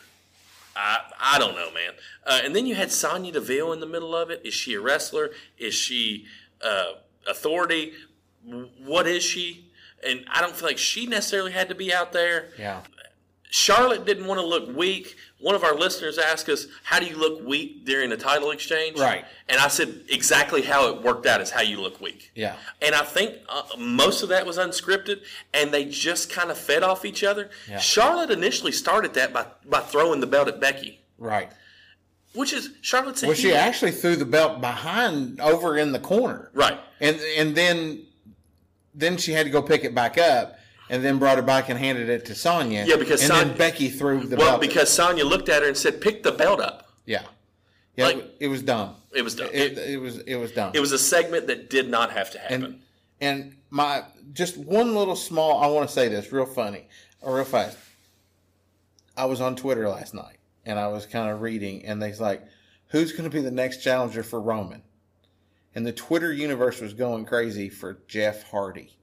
I 0.76 0.98
I 1.18 1.40
don't 1.40 1.56
know, 1.56 1.72
man. 1.72 1.94
Uh, 2.24 2.42
and 2.44 2.54
then 2.54 2.66
you 2.66 2.76
had 2.76 2.92
Sonya 2.92 3.32
Deville 3.32 3.72
in 3.72 3.80
the 3.80 3.86
middle 3.86 4.14
of 4.14 4.30
it. 4.30 4.40
Is 4.44 4.54
she 4.54 4.74
a 4.74 4.80
wrestler? 4.80 5.30
Is 5.58 5.74
she 5.74 6.26
uh, 6.62 6.92
authority? 7.28 7.94
What 8.84 9.08
is 9.08 9.24
she? 9.24 9.72
And 10.06 10.24
I 10.32 10.40
don't 10.40 10.54
feel 10.54 10.68
like 10.68 10.78
she 10.78 11.06
necessarily 11.06 11.50
had 11.50 11.68
to 11.68 11.74
be 11.74 11.92
out 11.92 12.12
there. 12.12 12.50
Yeah. 12.56 12.82
Charlotte 13.50 14.04
didn't 14.06 14.26
want 14.26 14.40
to 14.40 14.46
look 14.46 14.74
weak. 14.76 15.16
One 15.40 15.54
of 15.54 15.64
our 15.64 15.74
listeners 15.74 16.18
asked 16.18 16.48
us, 16.48 16.66
"How 16.84 17.00
do 17.00 17.06
you 17.06 17.16
look 17.16 17.44
weak 17.44 17.84
during 17.84 18.12
a 18.12 18.16
title 18.16 18.50
exchange?" 18.52 18.98
Right. 18.98 19.24
And 19.48 19.58
I 19.60 19.66
said 19.68 20.02
exactly 20.08 20.62
how 20.62 20.88
it 20.88 21.02
worked 21.02 21.26
out 21.26 21.40
is 21.40 21.50
how 21.50 21.60
you 21.62 21.80
look 21.80 22.00
weak. 22.00 22.30
Yeah. 22.34 22.56
And 22.80 22.94
I 22.94 23.02
think 23.02 23.36
uh, 23.48 23.62
most 23.76 24.22
of 24.22 24.28
that 24.28 24.46
was 24.46 24.56
unscripted, 24.56 25.22
and 25.52 25.72
they 25.72 25.84
just 25.84 26.30
kind 26.30 26.50
of 26.50 26.58
fed 26.58 26.82
off 26.84 27.04
each 27.04 27.24
other. 27.24 27.50
Yeah. 27.68 27.78
Charlotte 27.78 28.30
initially 28.30 28.72
started 28.72 29.14
that 29.14 29.32
by 29.32 29.46
by 29.64 29.80
throwing 29.80 30.20
the 30.20 30.26
belt 30.28 30.46
at 30.46 30.60
Becky, 30.60 31.00
Right. 31.18 31.50
which 32.34 32.52
is 32.52 32.70
Charlotte's 32.82 33.22
Well, 33.22 33.34
she 33.34 33.52
actually 33.52 33.90
threw 33.92 34.14
the 34.14 34.24
belt 34.24 34.60
behind 34.60 35.40
over 35.40 35.76
in 35.76 35.90
the 35.92 35.98
corner. 36.00 36.50
right. 36.54 36.78
And 37.00 37.18
and 37.36 37.56
then 37.56 38.06
then 38.94 39.16
she 39.16 39.32
had 39.32 39.46
to 39.46 39.50
go 39.50 39.62
pick 39.62 39.82
it 39.84 39.94
back 39.94 40.18
up 40.18 40.56
and 40.90 41.02
then 41.02 41.18
brought 41.18 41.38
it 41.38 41.46
back 41.46 41.70
and 41.70 41.78
handed 41.78 42.10
it 42.10 42.26
to 42.26 42.34
Sonya. 42.34 42.84
Yeah, 42.86 42.96
because 42.96 43.22
and 43.22 43.30
Sonya- 43.32 43.44
then 43.46 43.56
Becky 43.56 43.88
threw 43.88 44.20
the 44.20 44.36
belt. 44.36 44.40
Well, 44.40 44.48
belt. 44.58 44.60
because 44.60 44.90
Sonya 44.90 45.24
looked 45.24 45.48
at 45.48 45.62
her 45.62 45.68
and 45.68 45.76
said, 45.76 46.00
"Pick 46.02 46.22
the 46.22 46.32
belt 46.32 46.60
up." 46.60 46.88
yeah. 47.06 47.22
Yeah, 47.96 48.06
Like- 48.06 48.16
it, 48.18 48.36
it 48.40 48.48
was 48.48 48.62
dumb. 48.62 48.94
It 49.12 49.22
was 49.22 49.34
dumb. 49.34 49.48
It, 49.52 49.76
it 49.78 50.00
was 50.00 50.18
it 50.18 50.36
was 50.36 50.52
dumb. 50.52 50.72
It 50.74 50.80
was 50.80 50.92
a 50.92 50.98
segment 50.98 51.46
that 51.48 51.68
did 51.70 51.88
not 51.88 52.12
have 52.12 52.30
to 52.32 52.38
happen. 52.38 52.64
and 52.64 52.80
and 53.20 53.56
my 53.70 54.04
just 54.32 54.56
one 54.56 54.94
little 54.94 55.16
small 55.16 55.60
I 55.62 55.66
want 55.66 55.88
to 55.88 55.92
say 55.92 56.08
this 56.08 56.30
real 56.32 56.46
funny 56.46 56.86
or 57.20 57.34
real 57.36 57.44
fast. 57.44 57.76
I 59.16 59.24
was 59.26 59.40
on 59.40 59.56
Twitter 59.56 59.88
last 59.88 60.14
night 60.14 60.38
and 60.64 60.78
I 60.78 60.86
was 60.88 61.04
kind 61.06 61.30
of 61.30 61.40
reading 61.42 61.84
and 61.84 62.00
they's 62.00 62.20
like, 62.20 62.42
who's 62.88 63.12
going 63.12 63.24
to 63.28 63.30
be 63.36 63.42
the 63.42 63.50
next 63.50 63.82
challenger 63.82 64.22
for 64.22 64.40
Roman? 64.40 64.82
And 65.74 65.84
the 65.86 65.92
Twitter 65.92 66.32
universe 66.32 66.80
was 66.80 66.94
going 66.94 67.24
crazy 67.26 67.68
for 67.68 67.98
Jeff 68.06 68.44
Hardy. 68.50 68.96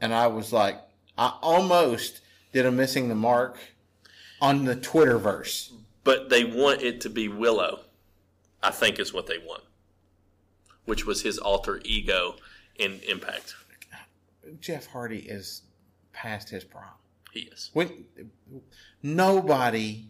And 0.00 0.12
I 0.14 0.26
was 0.26 0.52
like, 0.52 0.80
I 1.16 1.34
almost 1.42 2.20
did 2.52 2.66
a 2.66 2.70
missing 2.70 3.08
the 3.08 3.14
mark 3.14 3.58
on 4.40 4.64
the 4.64 4.76
Twitterverse. 4.76 5.72
but 6.04 6.28
they 6.28 6.44
want 6.44 6.82
it 6.82 7.00
to 7.00 7.10
be 7.10 7.28
Willow. 7.28 7.80
I 8.62 8.70
think 8.70 8.98
is 8.98 9.12
what 9.12 9.26
they 9.26 9.38
want, 9.38 9.64
which 10.84 11.04
was 11.06 11.22
his 11.22 11.38
alter 11.38 11.80
ego 11.84 12.36
in 12.76 13.00
Impact. 13.08 13.54
Jeff 14.60 14.86
Hardy 14.86 15.18
is 15.18 15.62
past 16.12 16.48
his 16.50 16.64
prime. 16.64 16.84
He 17.32 17.40
is. 17.40 17.70
When 17.74 18.06
nobody 19.02 20.06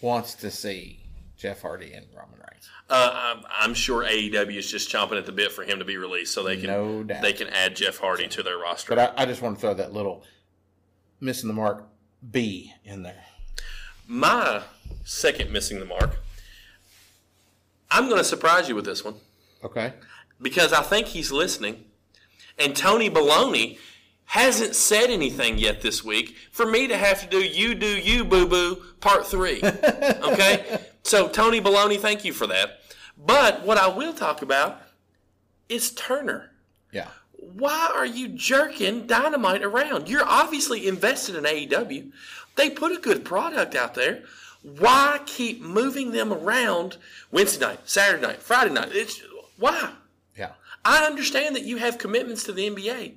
wants 0.00 0.34
to 0.36 0.50
see 0.50 1.05
Jeff 1.36 1.62
Hardy 1.62 1.92
and 1.92 2.06
Roman 2.16 2.38
Reigns. 2.38 2.68
Uh, 2.88 3.10
I'm, 3.36 3.44
I'm 3.50 3.74
sure 3.74 4.04
AEW 4.04 4.56
is 4.56 4.70
just 4.70 4.90
chomping 4.90 5.18
at 5.18 5.26
the 5.26 5.32
bit 5.32 5.52
for 5.52 5.64
him 5.64 5.78
to 5.78 5.84
be 5.84 5.96
released, 5.96 6.32
so 6.32 6.42
they 6.42 6.56
can 6.56 6.66
No 6.68 7.02
they 7.02 7.32
can 7.32 7.48
add 7.48 7.76
Jeff 7.76 7.98
Hardy 7.98 8.26
to 8.28 8.42
their 8.42 8.58
roster. 8.58 8.94
But 8.94 9.18
I, 9.18 9.22
I 9.22 9.26
just 9.26 9.42
want 9.42 9.56
to 9.56 9.60
throw 9.60 9.74
that 9.74 9.92
little 9.92 10.24
missing 11.20 11.48
the 11.48 11.54
mark 11.54 11.86
B 12.30 12.72
in 12.84 13.02
there. 13.02 13.24
My 14.06 14.62
second 15.04 15.50
missing 15.52 15.78
the 15.78 15.84
mark. 15.84 16.18
I'm 17.90 18.06
going 18.06 18.18
to 18.18 18.24
surprise 18.24 18.68
you 18.68 18.74
with 18.74 18.84
this 18.84 19.04
one 19.04 19.14
Okay. 19.62 19.92
because 20.42 20.72
I 20.72 20.82
think 20.82 21.06
he's 21.08 21.30
listening, 21.30 21.84
and 22.58 22.74
Tony 22.74 23.08
Baloney 23.08 23.78
hasn't 24.26 24.74
said 24.76 25.10
anything 25.10 25.56
yet 25.58 25.80
this 25.80 26.04
week 26.04 26.36
for 26.50 26.66
me 26.66 26.86
to 26.88 26.96
have 26.96 27.20
to 27.22 27.26
do 27.26 27.38
"You 27.38 27.74
Do 27.74 27.86
You 27.86 28.24
Boo 28.24 28.46
Boo" 28.46 28.82
Part 29.00 29.26
Three. 29.26 29.62
Okay, 30.26 30.80
so 31.02 31.28
Tony 31.28 31.60
Baloney, 31.60 31.98
thank 31.98 32.24
you 32.24 32.32
for 32.32 32.46
that. 32.48 32.80
But 33.16 33.64
what 33.64 33.78
I 33.78 33.88
will 33.88 34.12
talk 34.12 34.42
about 34.42 34.82
is 35.68 35.90
Turner. 35.92 36.50
Yeah. 36.92 37.08
Why 37.32 37.90
are 37.94 38.06
you 38.06 38.28
jerking 38.28 39.06
dynamite 39.06 39.62
around? 39.62 40.08
You're 40.08 40.26
obviously 40.26 40.86
invested 40.86 41.36
in 41.36 41.44
AEW. 41.44 42.10
They 42.56 42.70
put 42.70 42.92
a 42.92 43.00
good 43.00 43.24
product 43.24 43.74
out 43.74 43.94
there. 43.94 44.24
Why 44.62 45.20
keep 45.26 45.60
moving 45.62 46.10
them 46.10 46.32
around 46.32 46.96
Wednesday 47.30 47.64
night, 47.64 47.80
Saturday 47.84 48.22
night, 48.26 48.42
Friday 48.42 48.72
night? 48.72 48.88
It's 48.92 49.22
why? 49.58 49.92
Yeah. 50.36 50.52
I 50.84 51.04
understand 51.06 51.54
that 51.56 51.64
you 51.64 51.76
have 51.76 51.98
commitments 51.98 52.44
to 52.44 52.52
the 52.52 52.68
NBA. 52.68 53.14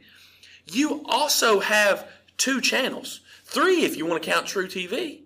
You 0.71 1.03
also 1.05 1.59
have 1.59 2.07
two 2.38 2.61
channels, 2.61 3.21
three 3.43 3.83
if 3.83 3.97
you 3.97 4.05
want 4.05 4.23
to 4.23 4.29
count 4.29 4.47
truTV. 4.47 5.21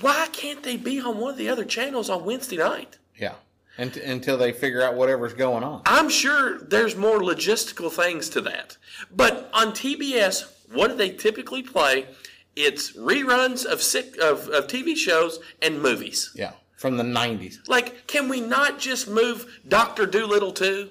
Why 0.00 0.28
can't 0.32 0.62
they 0.62 0.76
be 0.76 1.00
on 1.00 1.18
one 1.18 1.32
of 1.32 1.38
the 1.38 1.48
other 1.48 1.64
channels 1.64 2.10
on 2.10 2.24
Wednesday 2.24 2.56
night? 2.56 2.98
Yeah. 3.16 3.34
And, 3.78 3.96
until 3.96 4.36
they 4.36 4.52
figure 4.52 4.82
out 4.82 4.96
whatever's 4.96 5.32
going 5.32 5.64
on. 5.64 5.82
I'm 5.86 6.10
sure 6.10 6.58
there's 6.58 6.94
more 6.94 7.20
logistical 7.20 7.90
things 7.90 8.28
to 8.30 8.40
that. 8.42 8.76
But 9.14 9.48
on 9.54 9.68
TBS, 9.68 10.44
what 10.72 10.88
do 10.88 10.96
they 10.96 11.10
typically 11.10 11.62
play? 11.62 12.06
It's 12.54 12.92
reruns 12.92 13.64
of 13.64 13.80
sick, 13.80 14.18
of, 14.18 14.48
of 14.48 14.66
TV 14.66 14.94
shows 14.96 15.40
and 15.62 15.80
movies. 15.80 16.32
Yeah. 16.34 16.52
From 16.76 16.96
the 16.96 17.04
90s. 17.04 17.66
Like, 17.68 18.06
can 18.08 18.28
we 18.28 18.40
not 18.40 18.78
just 18.78 19.08
move 19.08 19.60
Doctor 19.66 20.04
Dolittle 20.04 20.52
two 20.52 20.90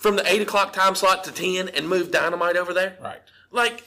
from 0.00 0.16
the 0.16 0.26
eight 0.32 0.42
o'clock 0.42 0.72
time 0.72 0.94
slot 0.94 1.24
to 1.24 1.32
ten 1.32 1.68
and 1.68 1.88
move 1.88 2.10
Dynamite 2.10 2.56
over 2.56 2.74
there? 2.74 2.96
Right. 3.02 3.20
Like, 3.52 3.84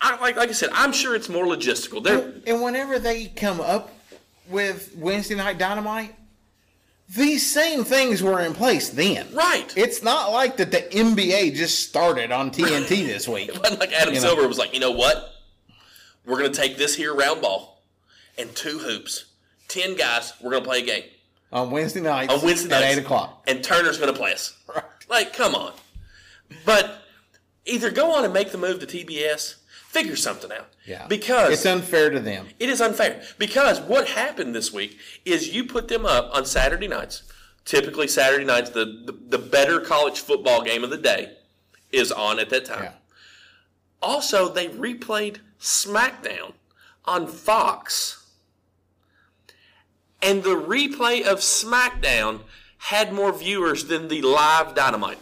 I, 0.00 0.16
I 0.16 0.20
like 0.20 0.36
like 0.36 0.48
I 0.48 0.52
said, 0.52 0.70
I'm 0.72 0.92
sure 0.92 1.14
it's 1.14 1.28
more 1.28 1.44
logistical. 1.44 2.02
They're, 2.02 2.32
And 2.46 2.62
whenever 2.62 2.98
they 2.98 3.26
come 3.26 3.60
up 3.60 3.92
with 4.48 4.94
Wednesday 4.96 5.34
Night 5.34 5.58
Dynamite, 5.58 6.14
these 7.14 7.48
same 7.52 7.84
things 7.84 8.22
were 8.22 8.40
in 8.40 8.54
place 8.54 8.88
then. 8.90 9.26
right. 9.34 9.72
It's 9.76 10.02
not 10.02 10.32
like 10.32 10.56
that 10.56 10.70
the 10.70 10.78
NBA 10.78 11.54
just 11.54 11.86
started 11.88 12.32
on 12.32 12.50
TNT 12.50 12.88
this 13.06 13.28
week. 13.28 13.50
But 13.60 13.78
like 13.80 13.92
Adam 13.92 14.14
You 14.14 14.20
know. 14.20 14.28
Silver 14.28 14.48
was 14.48 14.58
like, 14.58 14.72
you 14.74 14.80
know 14.80 14.92
what? 14.92 15.28
We're 16.24 16.36
gonna 16.38 16.50
take 16.54 16.76
this 16.78 16.94
here 16.94 17.14
round 17.14 17.42
ball 17.42 17.82
and 18.38 18.54
two 18.54 18.78
hoops, 18.78 19.24
ten 19.68 19.96
guys. 19.96 20.32
We're 20.40 20.52
gonna 20.52 20.64
play 20.64 20.80
a 20.82 20.86
game. 20.86 21.04
on 21.52 21.70
Wednesday 21.70 22.00
night. 22.00 22.30
on 22.30 22.40
Wednesday 22.42 22.74
at 22.74 22.82
8 22.96 22.98
o'clock. 22.98 23.42
And 23.46 23.62
Turner's 23.62 23.98
going 23.98 24.12
to 24.12 24.18
play 24.18 24.32
us. 24.32 24.54
Right. 24.74 24.84
Like, 25.12 25.34
come 25.34 25.54
on. 25.54 25.74
But 26.64 27.02
either 27.66 27.90
go 27.90 28.14
on 28.14 28.24
and 28.24 28.32
make 28.32 28.50
the 28.50 28.56
move 28.56 28.80
to 28.80 28.86
TBS, 28.86 29.56
figure 29.88 30.16
something 30.16 30.50
out. 30.50 30.68
Yeah. 30.86 31.06
Because 31.06 31.52
it's 31.52 31.66
unfair 31.66 32.08
to 32.08 32.18
them. 32.18 32.48
it 32.58 32.70
is 32.70 32.80
unfair. 32.80 33.22
Because 33.36 33.78
what 33.78 34.08
happened 34.08 34.54
this 34.54 34.72
week 34.72 34.98
is 35.26 35.54
you 35.54 35.64
put 35.64 35.88
them 35.88 36.06
up 36.06 36.34
on 36.34 36.46
Saturday 36.46 36.88
nights. 36.88 37.24
Typically, 37.66 38.08
Saturday 38.08 38.46
nights, 38.46 38.70
the, 38.70 38.86
the, 39.04 39.12
the 39.12 39.38
better 39.38 39.80
college 39.80 40.20
football 40.20 40.62
game 40.62 40.82
of 40.82 40.88
the 40.88 40.96
day 40.96 41.34
is 41.92 42.10
on 42.10 42.40
at 42.40 42.48
that 42.48 42.64
time. 42.64 42.84
Yeah. 42.84 42.92
Also, 44.00 44.48
they 44.48 44.68
replayed 44.68 45.40
SmackDown 45.60 46.54
on 47.04 47.26
Fox. 47.26 48.26
And 50.22 50.42
the 50.42 50.56
replay 50.56 51.22
of 51.22 51.40
SmackDown 51.40 52.40
had 52.82 53.12
more 53.12 53.32
viewers 53.32 53.84
than 53.84 54.08
the 54.08 54.20
live 54.22 54.74
Dynamite. 54.74 55.18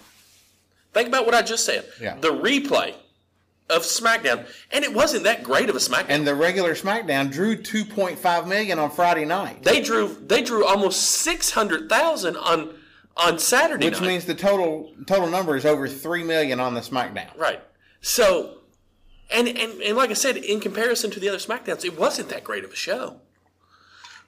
Think 0.94 1.08
about 1.08 1.26
what 1.26 1.34
I 1.34 1.42
just 1.42 1.66
said. 1.66 1.84
Yeah. 2.00 2.16
The 2.18 2.30
replay 2.30 2.94
of 3.68 3.82
SmackDown, 3.82 4.46
and 4.72 4.82
it 4.82 4.94
wasn't 4.94 5.24
that 5.24 5.42
great 5.42 5.68
of 5.68 5.76
a 5.76 5.78
SmackDown. 5.78 6.06
And 6.08 6.26
the 6.26 6.34
regular 6.34 6.74
SmackDown 6.74 7.30
drew 7.30 7.56
2.5 7.56 8.48
million 8.48 8.78
on 8.78 8.90
Friday 8.90 9.26
night, 9.26 9.62
they 9.62 9.82
drew 9.82 10.08
they 10.26 10.42
drew 10.42 10.64
almost 10.64 11.02
six 11.02 11.50
hundred 11.50 11.90
thousand 11.90 12.38
on 12.38 12.74
on 13.18 13.38
Saturday 13.38 13.84
night. 13.84 13.92
which 13.92 14.00
night. 14.00 14.08
means 14.08 14.24
the 14.24 14.34
total 14.34 14.94
total 15.06 15.28
number 15.28 15.54
is 15.54 15.66
over 15.66 15.86
3 15.86 16.24
million 16.24 16.60
on 16.60 16.72
the 16.72 16.80
SmackDown. 16.80 17.36
Right. 17.36 17.60
So, 18.00 18.60
and, 19.30 19.46
and 19.46 19.82
and 19.82 19.96
like 19.98 20.08
I 20.08 20.14
said, 20.14 20.38
in 20.38 20.60
comparison 20.60 21.10
to 21.10 21.20
the 21.20 21.28
other 21.28 21.38
SmackDowns, 21.38 21.84
it 21.84 21.98
wasn't 21.98 22.30
that 22.30 22.42
great 22.42 22.64
of 22.64 22.72
a 22.72 22.76
show. 22.76 23.20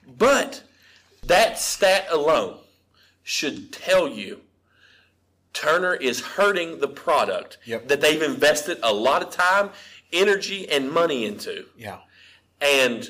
But 0.07 0.63
that 1.25 1.57
stat 1.57 2.05
alone 2.11 2.59
should 3.23 3.71
tell 3.71 4.07
you 4.07 4.41
Turner 5.53 5.93
is 5.93 6.19
hurting 6.19 6.79
the 6.79 6.87
product 6.87 7.57
Yep. 7.65 7.87
that 7.87 8.01
they've 8.01 8.21
invested 8.21 8.79
a 8.81 8.91
lot 8.91 9.21
of 9.21 9.29
time, 9.29 9.69
energy, 10.11 10.67
and 10.69 10.91
money 10.91 11.25
into. 11.25 11.65
Yeah. 11.77 11.99
And 12.59 13.07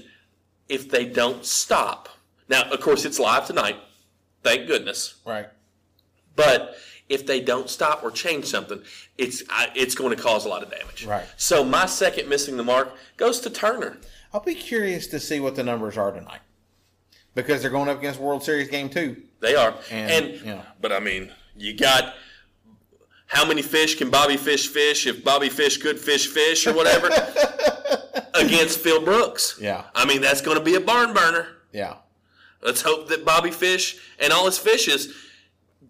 if 0.67 0.89
they 0.89 1.05
don't 1.05 1.46
stop, 1.46 2.10
now, 2.50 2.63
of 2.63 2.82
course, 2.82 3.05
it's 3.05 3.20
live 3.20 3.48
tonight. 3.48 3.77
Thank 4.43 4.67
goodness. 4.67 5.15
Right. 5.25 5.48
But 6.36 6.75
if 7.08 7.25
they 7.25 7.39
don't 7.39 7.70
stop 7.70 8.03
or 8.03 8.12
change 8.12 8.46
something, 8.46 8.82
it's 9.17 9.43
I, 9.50 9.70
it's 9.75 9.96
going 9.96 10.15
to 10.15 10.22
cause 10.22 10.46
a 10.46 10.50
lot 10.50 10.63
of 10.63 10.70
damage. 10.70 11.05
Right. 11.05 11.25
So 11.38 11.63
my 11.63 11.86
second 11.86 12.27
missing 12.27 12.58
the 12.58 12.63
mark 12.63 12.93
goes 13.15 13.39
to 13.41 13.50
Turner. 13.50 13.98
I'll 14.34 14.41
be 14.43 14.55
curious 14.55 15.08
to 15.08 15.20
see 15.20 15.39
what 15.39 15.55
the 15.55 15.63
numbers 15.63 15.98
are 15.98 16.12
tonight. 16.12 16.41
Because 17.36 17.62
they're 17.62 17.72
going 17.72 17.88
up 17.89 18.00
against 18.00 18.20
World 18.20 18.43
Series 18.43 18.67
game 18.67 18.89
2. 18.89 19.15
They 19.44 19.56
are, 19.56 19.76
And, 19.92 20.10
and, 20.12 20.46
know. 20.46 20.62
but 20.80 20.94
I 20.94 21.02
mean, 21.02 21.30
you 21.58 21.74
got 21.76 22.14
how 23.28 23.46
many 23.46 23.62
fish 23.62 23.96
can 23.98 24.10
Bobby 24.10 24.38
Fish 24.38 24.70
fish 24.70 25.06
if 25.06 25.22
Bobby 25.22 25.50
Fish 25.50 25.78
could 25.78 26.00
fish 26.00 26.28
fish 26.28 26.66
or 26.66 26.74
whatever 26.74 27.08
against 28.36 28.80
Phil 28.80 29.04
Brooks? 29.04 29.58
Yeah. 29.60 29.84
I 29.94 30.06
mean 30.06 30.22
that's 30.22 30.40
going 30.40 30.58
to 30.58 30.64
be 30.64 30.76
a 30.76 30.80
barn 30.80 31.14
burner. 31.14 31.48
Yeah. 31.74 31.96
Let's 32.62 32.82
hope 32.82 33.10
that 33.10 33.26
Bobby 33.26 33.52
Fish 33.52 33.98
and 34.18 34.32
all 34.32 34.46
his 34.46 34.58
fishes 34.58 35.14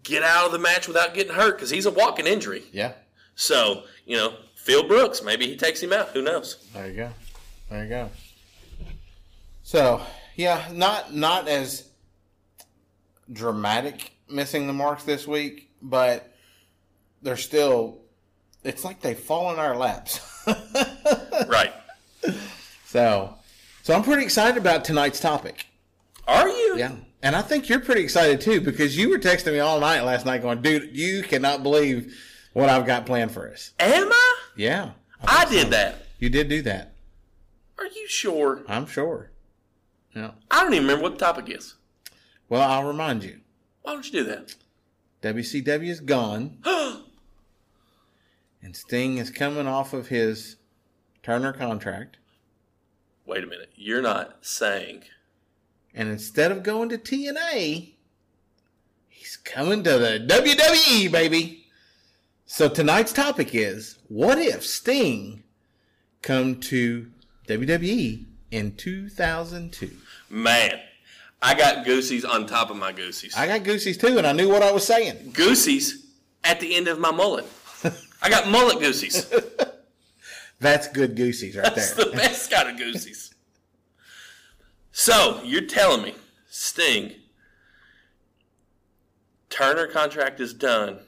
get 0.02 0.24
out 0.24 0.46
of 0.46 0.52
the 0.52 0.58
match 0.58 0.88
without 0.88 1.14
getting 1.14 1.34
hurt 1.34 1.56
because 1.56 1.70
he's 1.70 1.86
a 1.86 1.92
walking 1.92 2.26
injury. 2.26 2.64
Yeah. 2.72 2.94
So, 3.36 3.84
you 4.04 4.16
know, 4.16 4.34
Phil 4.56 4.82
Brooks, 4.88 5.22
maybe 5.22 5.46
he 5.46 5.56
takes 5.56 5.80
him 5.80 5.92
out. 5.92 6.08
Who 6.08 6.22
knows? 6.22 6.56
There 6.74 6.88
you 6.88 6.96
go. 6.96 7.10
There 7.70 7.82
you 7.84 7.88
go. 7.88 8.10
So 9.62 10.02
yeah, 10.34 10.68
not 10.72 11.14
not 11.14 11.46
as 11.46 11.84
dramatic 13.32 14.12
missing 14.28 14.66
the 14.66 14.72
marks 14.72 15.04
this 15.04 15.26
week, 15.26 15.70
but 15.82 16.34
they're 17.22 17.36
still. 17.36 18.00
It's 18.62 18.84
like 18.84 19.00
they 19.00 19.14
fall 19.14 19.52
in 19.52 19.58
our 19.58 19.76
laps. 19.76 20.20
Right. 21.48 21.72
so, 22.86 23.34
so 23.82 23.94
I'm 23.94 24.02
pretty 24.02 24.22
excited 24.22 24.56
about 24.56 24.84
tonight's 24.84 25.18
topic. 25.20 25.66
Are 26.28 26.48
you? 26.48 26.76
Yeah, 26.78 26.92
and 27.22 27.34
I 27.36 27.42
think 27.42 27.68
you're 27.68 27.80
pretty 27.80 28.02
excited 28.02 28.40
too 28.40 28.60
because 28.60 28.96
you 28.96 29.10
were 29.10 29.18
texting 29.18 29.52
me 29.52 29.58
all 29.58 29.80
night 29.80 30.02
last 30.02 30.24
night, 30.24 30.42
going, 30.42 30.62
"Dude, 30.62 30.96
you 30.96 31.22
cannot 31.22 31.62
believe 31.62 32.14
what 32.52 32.68
I've 32.70 32.86
got 32.86 33.04
planned 33.04 33.32
for 33.32 33.50
us." 33.50 33.72
Am 33.80 34.10
I? 34.10 34.34
Yeah, 34.56 34.90
I 35.26 35.44
did 35.46 35.70
that. 35.70 36.06
you 36.18 36.30
did 36.30 36.48
do 36.48 36.62
that. 36.62 36.94
Are 37.78 37.86
you 37.86 38.06
sure? 38.08 38.62
I'm 38.68 38.86
sure. 38.86 39.30
Yeah. 40.14 40.30
I 40.50 40.62
don't 40.62 40.72
even 40.72 40.86
remember 40.86 41.02
what 41.02 41.18
the 41.18 41.24
topic 41.24 41.50
is. 41.50 41.74
Well, 42.54 42.70
I'll 42.70 42.84
remind 42.84 43.24
you. 43.24 43.40
Why 43.82 43.94
don't 43.94 44.06
you 44.06 44.12
do 44.12 44.24
that? 44.26 44.54
WCW 45.22 45.88
is 45.88 45.98
gone, 45.98 46.58
and 48.62 48.76
Sting 48.76 49.18
is 49.18 49.28
coming 49.28 49.66
off 49.66 49.92
of 49.92 50.06
his 50.06 50.54
Turner 51.24 51.52
contract. 51.52 52.18
Wait 53.26 53.42
a 53.42 53.48
minute. 53.48 53.72
You're 53.74 54.02
not 54.02 54.46
saying. 54.46 55.02
And 55.94 56.08
instead 56.08 56.52
of 56.52 56.62
going 56.62 56.90
to 56.90 56.96
TNA, 56.96 57.94
he's 59.08 59.36
coming 59.36 59.82
to 59.82 59.98
the 59.98 60.24
WWE, 60.24 61.10
baby. 61.10 61.66
So 62.46 62.68
tonight's 62.68 63.12
topic 63.12 63.52
is 63.52 63.98
what 64.06 64.38
if 64.38 64.64
Sting 64.64 65.42
come 66.22 66.60
to 66.60 67.10
WWE 67.48 68.26
in 68.52 68.76
2002? 68.76 69.90
Man, 70.30 70.80
I 71.42 71.54
got 71.54 71.84
goosies 71.84 72.24
on 72.24 72.46
top 72.46 72.70
of 72.70 72.76
my 72.76 72.92
goosies. 72.92 73.34
I 73.36 73.46
got 73.46 73.64
goosies 73.64 73.98
too, 73.98 74.18
and 74.18 74.26
I 74.26 74.32
knew 74.32 74.48
what 74.48 74.62
I 74.62 74.72
was 74.72 74.86
saying. 74.86 75.32
goosies 75.32 76.06
at 76.42 76.60
the 76.60 76.74
end 76.74 76.88
of 76.88 76.98
my 76.98 77.10
mullet. 77.10 77.46
I 78.22 78.30
got 78.30 78.48
mullet 78.48 78.78
goosies. 78.78 79.30
That's 80.60 80.88
good 80.88 81.14
goosies 81.16 81.56
right 81.56 81.64
there. 81.64 81.74
That's 81.74 81.92
there. 81.94 82.06
the 82.06 82.12
best 82.12 82.50
kind 82.50 82.70
of 82.70 82.78
goosies. 82.78 83.34
So 84.92 85.42
you're 85.44 85.66
telling 85.66 86.02
me 86.02 86.14
Sting 86.48 87.12
Turner 89.50 89.86
contract 89.86 90.40
is 90.40 90.52
done. 90.52 90.98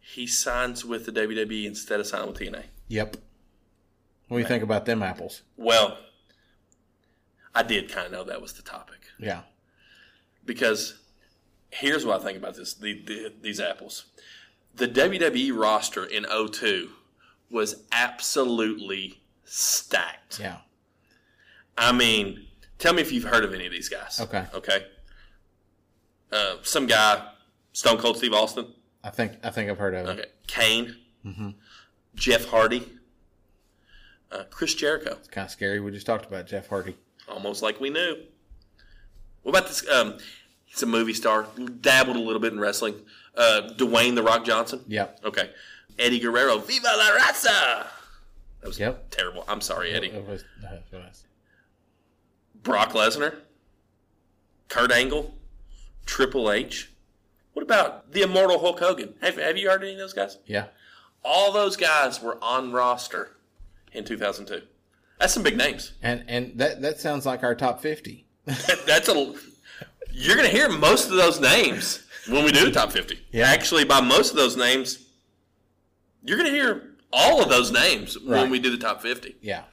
He 0.00 0.26
signs 0.26 0.84
with 0.84 1.04
the 1.04 1.12
WWE 1.12 1.66
instead 1.66 2.00
of 2.00 2.06
signing 2.06 2.28
with 2.28 2.38
TNA. 2.38 2.64
Yep. 2.88 3.16
What 4.28 4.38
do 4.38 4.42
you 4.42 4.48
think 4.48 4.62
about 4.62 4.86
them 4.86 5.02
apples? 5.02 5.42
Well, 5.56 5.98
I 7.54 7.62
did 7.62 7.90
kind 7.90 8.06
of 8.06 8.12
know 8.12 8.24
that 8.24 8.40
was 8.40 8.54
the 8.54 8.62
topic 8.62 9.05
Yeah. 9.18 9.42
because 10.44 10.98
here's 11.70 12.04
what 12.06 12.20
I 12.20 12.24
think 12.24 12.38
about 12.38 12.54
this: 12.54 12.74
the, 12.74 13.02
the, 13.04 13.32
these 13.40 13.60
apples. 13.60 14.06
The 14.74 14.88
WWE 14.88 15.56
roster 15.58 16.04
in 16.04 16.24
02 16.24 16.90
was 17.50 17.84
absolutely 17.92 19.22
stacked. 19.44 20.38
Yeah. 20.38 20.58
I 21.78 21.92
mean, 21.92 22.46
tell 22.78 22.92
me 22.92 23.00
if 23.02 23.10
you've 23.12 23.24
heard 23.24 23.44
of 23.44 23.54
any 23.54 23.64
of 23.66 23.72
these 23.72 23.88
guys. 23.88 24.20
Okay. 24.20 24.44
Okay. 24.54 24.84
Uh, 26.30 26.56
some 26.62 26.86
guy, 26.86 27.26
Stone 27.72 27.98
Cold 27.98 28.18
Steve 28.18 28.32
Austin. 28.34 28.66
I 29.04 29.10
think 29.10 29.32
I 29.44 29.50
think 29.50 29.70
I've 29.70 29.78
heard 29.78 29.94
of 29.94 30.06
it. 30.08 30.20
Okay. 30.20 30.28
Kane. 30.46 30.96
Jeff 32.14 32.46
Hardy. 32.46 32.86
Uh, 34.30 34.44
Chris 34.50 34.74
Jericho. 34.74 35.12
It's 35.18 35.28
kind 35.28 35.44
of 35.46 35.50
scary. 35.50 35.80
We 35.80 35.90
just 35.92 36.06
talked 36.06 36.26
about 36.26 36.46
Jeff 36.46 36.68
Hardy. 36.68 36.96
Almost 37.28 37.62
like 37.62 37.80
we 37.80 37.90
knew. 37.90 38.16
What 39.46 39.56
about 39.56 39.68
this? 39.68 39.88
Um, 39.88 40.18
he's 40.64 40.82
a 40.82 40.86
movie 40.86 41.14
star. 41.14 41.46
Dabbled 41.80 42.16
a 42.16 42.20
little 42.20 42.40
bit 42.40 42.52
in 42.52 42.58
wrestling. 42.58 42.96
Uh, 43.36 43.70
Dwayne 43.76 44.16
the 44.16 44.22
Rock 44.24 44.44
Johnson. 44.44 44.80
Yeah. 44.88 45.06
Okay. 45.24 45.50
Eddie 46.00 46.18
Guerrero. 46.18 46.58
Viva 46.58 46.88
la 46.98 47.16
raza. 47.16 47.86
That 48.60 48.66
was 48.66 48.80
Yep. 48.80 49.10
terrible. 49.12 49.44
I'm 49.46 49.60
sorry, 49.60 49.92
Eddie. 49.92 50.08
It 50.08 50.26
was- 50.26 50.42
uh, 50.68 50.74
it 50.74 50.96
was- 50.96 51.22
Brock 52.64 52.90
Lesnar, 52.94 53.36
Kurt 54.66 54.90
Angle, 54.90 55.38
Triple 56.06 56.50
H. 56.50 56.90
What 57.52 57.62
about 57.62 58.10
the 58.10 58.22
immortal 58.22 58.58
Hulk 58.58 58.80
Hogan? 58.80 59.14
Have, 59.22 59.36
have 59.36 59.56
you 59.56 59.70
heard 59.70 59.84
any 59.84 59.92
of 59.92 59.98
those 59.98 60.12
guys? 60.12 60.38
Yeah. 60.44 60.66
All 61.24 61.52
those 61.52 61.76
guys 61.76 62.20
were 62.20 62.36
on 62.42 62.72
roster 62.72 63.36
in 63.92 64.04
2002. 64.04 64.66
That's 65.20 65.32
some 65.32 65.44
big 65.44 65.56
names. 65.56 65.92
And 66.02 66.24
and 66.26 66.58
that 66.58 66.82
that 66.82 66.98
sounds 67.00 67.24
like 67.24 67.44
our 67.44 67.54
top 67.54 67.80
50. 67.80 68.25
That's 68.86 69.08
a. 69.08 69.34
You're 70.12 70.36
going 70.36 70.48
to 70.48 70.54
hear 70.56 70.68
most 70.70 71.10
of 71.10 71.16
those 71.16 71.40
names 71.40 72.02
when 72.28 72.44
we 72.44 72.52
do 72.52 72.64
the 72.64 72.70
top 72.70 72.90
50. 72.92 73.18
Yeah. 73.32 73.46
Actually, 73.48 73.84
by 73.84 74.00
most 74.00 74.30
of 74.30 74.36
those 74.36 74.56
names, 74.56 75.06
you're 76.24 76.38
going 76.38 76.50
to 76.50 76.56
hear 76.56 76.94
all 77.12 77.42
of 77.42 77.48
those 77.50 77.70
names 77.70 78.16
Right. 78.16 78.40
when 78.42 78.50
we 78.50 78.58
do 78.58 78.70
the 78.70 78.78
top 78.78 79.02
50. 79.02 79.36
Yeah. 79.42 79.64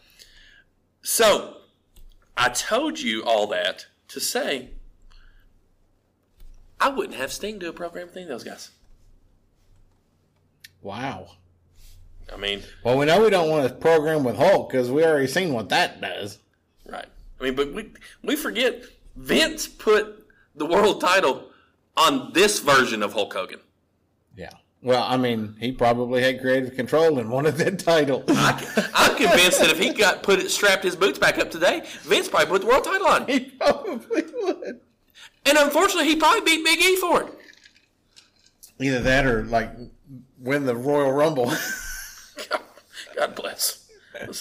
So, 1.01 1.57
I 2.35 2.49
told 2.49 2.99
you 2.99 3.23
all 3.23 3.47
that 3.47 3.85
to 4.09 4.19
say 4.19 4.69
I 6.79 6.89
wouldn't 6.89 7.17
have 7.17 7.31
Sting 7.31 7.59
do 7.59 7.69
a 7.69 7.73
program 7.73 8.07
with 8.07 8.15
any 8.17 8.23
of 8.23 8.29
those 8.29 8.43
guys. 8.43 8.71
Wow. 10.81 11.27
I 12.33 12.37
mean, 12.37 12.63
Well, 12.83 12.97
we 12.97 13.05
know 13.05 13.21
we 13.21 13.29
don't 13.29 13.49
want 13.49 13.67
to 13.67 13.73
program 13.75 14.23
with 14.23 14.35
Hulk 14.37 14.69
because 14.71 14.89
we 14.91 15.03
already 15.05 15.27
seen 15.27 15.53
what 15.53 15.69
that 15.69 16.01
does. 16.01 16.39
right. 16.85 17.05
I 17.43 17.47
mean, 17.47 17.55
but 17.55 17.73
we 17.73 17.91
we 18.23 18.37
forget 18.37 18.85
Vince 19.17 19.67
put 19.67 20.25
the 20.55 20.65
world 20.65 21.01
title 21.01 21.49
on 21.97 22.31
this 22.31 22.59
version 22.59 23.03
of 23.03 23.11
Hulk 23.11 23.33
Hogan. 23.33 23.59
Yeah. 24.37 24.51
Well, 24.81 25.03
I 25.03 25.17
mean, 25.17 25.55
he 25.59 25.73
probably 25.73 26.21
had 26.21 26.39
creative 26.39 26.73
control 26.73 27.19
and 27.19 27.29
wanted 27.29 27.55
that 27.55 27.79
title. 27.79 28.23
I, 28.29 28.89
I'm 28.93 29.17
convinced 29.17 29.59
that 29.59 29.69
if 29.69 29.77
he 29.77 29.91
got 29.91 30.23
put 30.23 30.39
it 30.39 30.51
strapped 30.51 30.85
his 30.85 30.95
boots 30.95 31.19
back 31.19 31.37
up 31.37 31.51
today, 31.51 31.83
Vince 32.03 32.29
probably 32.29 32.47
put 32.47 32.61
the 32.61 32.67
world 32.67 32.85
title 32.85 33.07
on. 33.07 33.27
he 33.27 33.41
probably 33.41 34.23
would. 34.35 34.79
And 35.45 35.57
unfortunately, 35.57 36.05
he 36.05 36.15
probably 36.15 36.41
beat 36.41 36.63
Big 36.63 36.79
E 36.79 36.95
for 36.95 37.23
it. 37.23 37.33
Either 38.79 39.01
that 39.01 39.25
or 39.25 39.43
like 39.43 39.69
win 40.39 40.65
the 40.65 40.77
Royal 40.77 41.11
Rumble. 41.11 41.51
God 43.17 43.35
bless. 43.35 43.85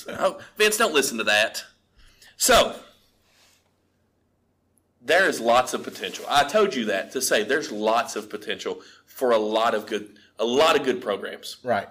Oh, 0.09 0.39
Vince, 0.57 0.77
don't 0.77 0.95
listen 0.95 1.19
to 1.19 1.25
that. 1.25 1.65
So, 2.37 2.77
there 5.05 5.29
is 5.29 5.41
lots 5.41 5.75
of 5.75 5.83
potential. 5.83 6.25
I 6.29 6.45
told 6.45 6.75
you 6.75 6.85
that 6.87 7.13
to 7.13 7.21
say 7.23 7.43
there's 7.43 7.73
lots 7.73 8.17
of 8.17 8.31
potential 8.31 8.81
for 9.07 9.33
a 9.33 9.39
lot 9.39 9.75
of 9.75 9.87
good, 9.87 10.17
a 10.39 10.45
lot 10.45 10.77
of 10.77 10.85
good 10.85 11.01
programs. 11.03 11.57
right. 11.63 11.89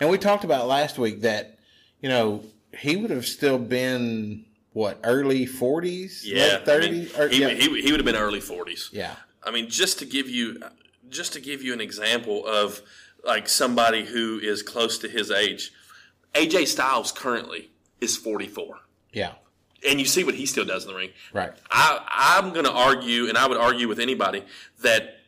And 0.00 0.10
we 0.10 0.18
talked 0.18 0.42
about 0.42 0.66
last 0.66 0.98
week 0.98 1.20
that, 1.20 1.58
you 2.00 2.08
know, 2.08 2.44
he 2.76 2.96
would 2.96 3.10
have 3.10 3.26
still 3.26 3.58
been 3.58 4.44
what 4.72 4.98
early 5.04 5.46
forties, 5.46 6.22
Yeah, 6.26 6.44
late 6.44 6.64
thirties, 6.64 7.14
I 7.18 7.26
mean, 7.28 7.30
he, 7.30 7.56
he, 7.56 7.82
he 7.82 7.90
would 7.92 8.00
have 8.00 8.06
been 8.06 8.16
early 8.16 8.40
40s. 8.40 8.88
yeah, 8.92 9.14
I 9.44 9.50
mean, 9.50 9.68
just 9.68 9.98
to 10.00 10.04
give 10.06 10.28
you, 10.28 10.60
just 11.10 11.34
to 11.34 11.40
give 11.40 11.62
you 11.62 11.72
an 11.72 11.80
example 11.80 12.44
of 12.46 12.80
like 13.22 13.48
somebody 13.48 14.04
who 14.06 14.38
is 14.42 14.62
close 14.62 14.98
to 15.00 15.08
his 15.08 15.30
age, 15.30 15.72
AJ 16.34 16.66
Styles 16.68 17.12
currently 17.12 17.70
is 18.00 18.16
44, 18.16 18.80
yeah, 19.12 19.34
and 19.88 19.98
you 19.98 20.06
see 20.06 20.24
what 20.24 20.34
he 20.34 20.46
still 20.46 20.64
does 20.64 20.84
in 20.84 20.90
the 20.90 20.96
ring. 20.96 21.10
right, 21.32 21.52
I, 21.70 22.36
I'm 22.38 22.52
going 22.52 22.64
to 22.64 22.72
argue, 22.72 23.28
and 23.28 23.36
I 23.36 23.46
would 23.46 23.58
argue 23.58 23.88
with 23.88 23.98
anybody 23.98 24.44
that 24.82 25.18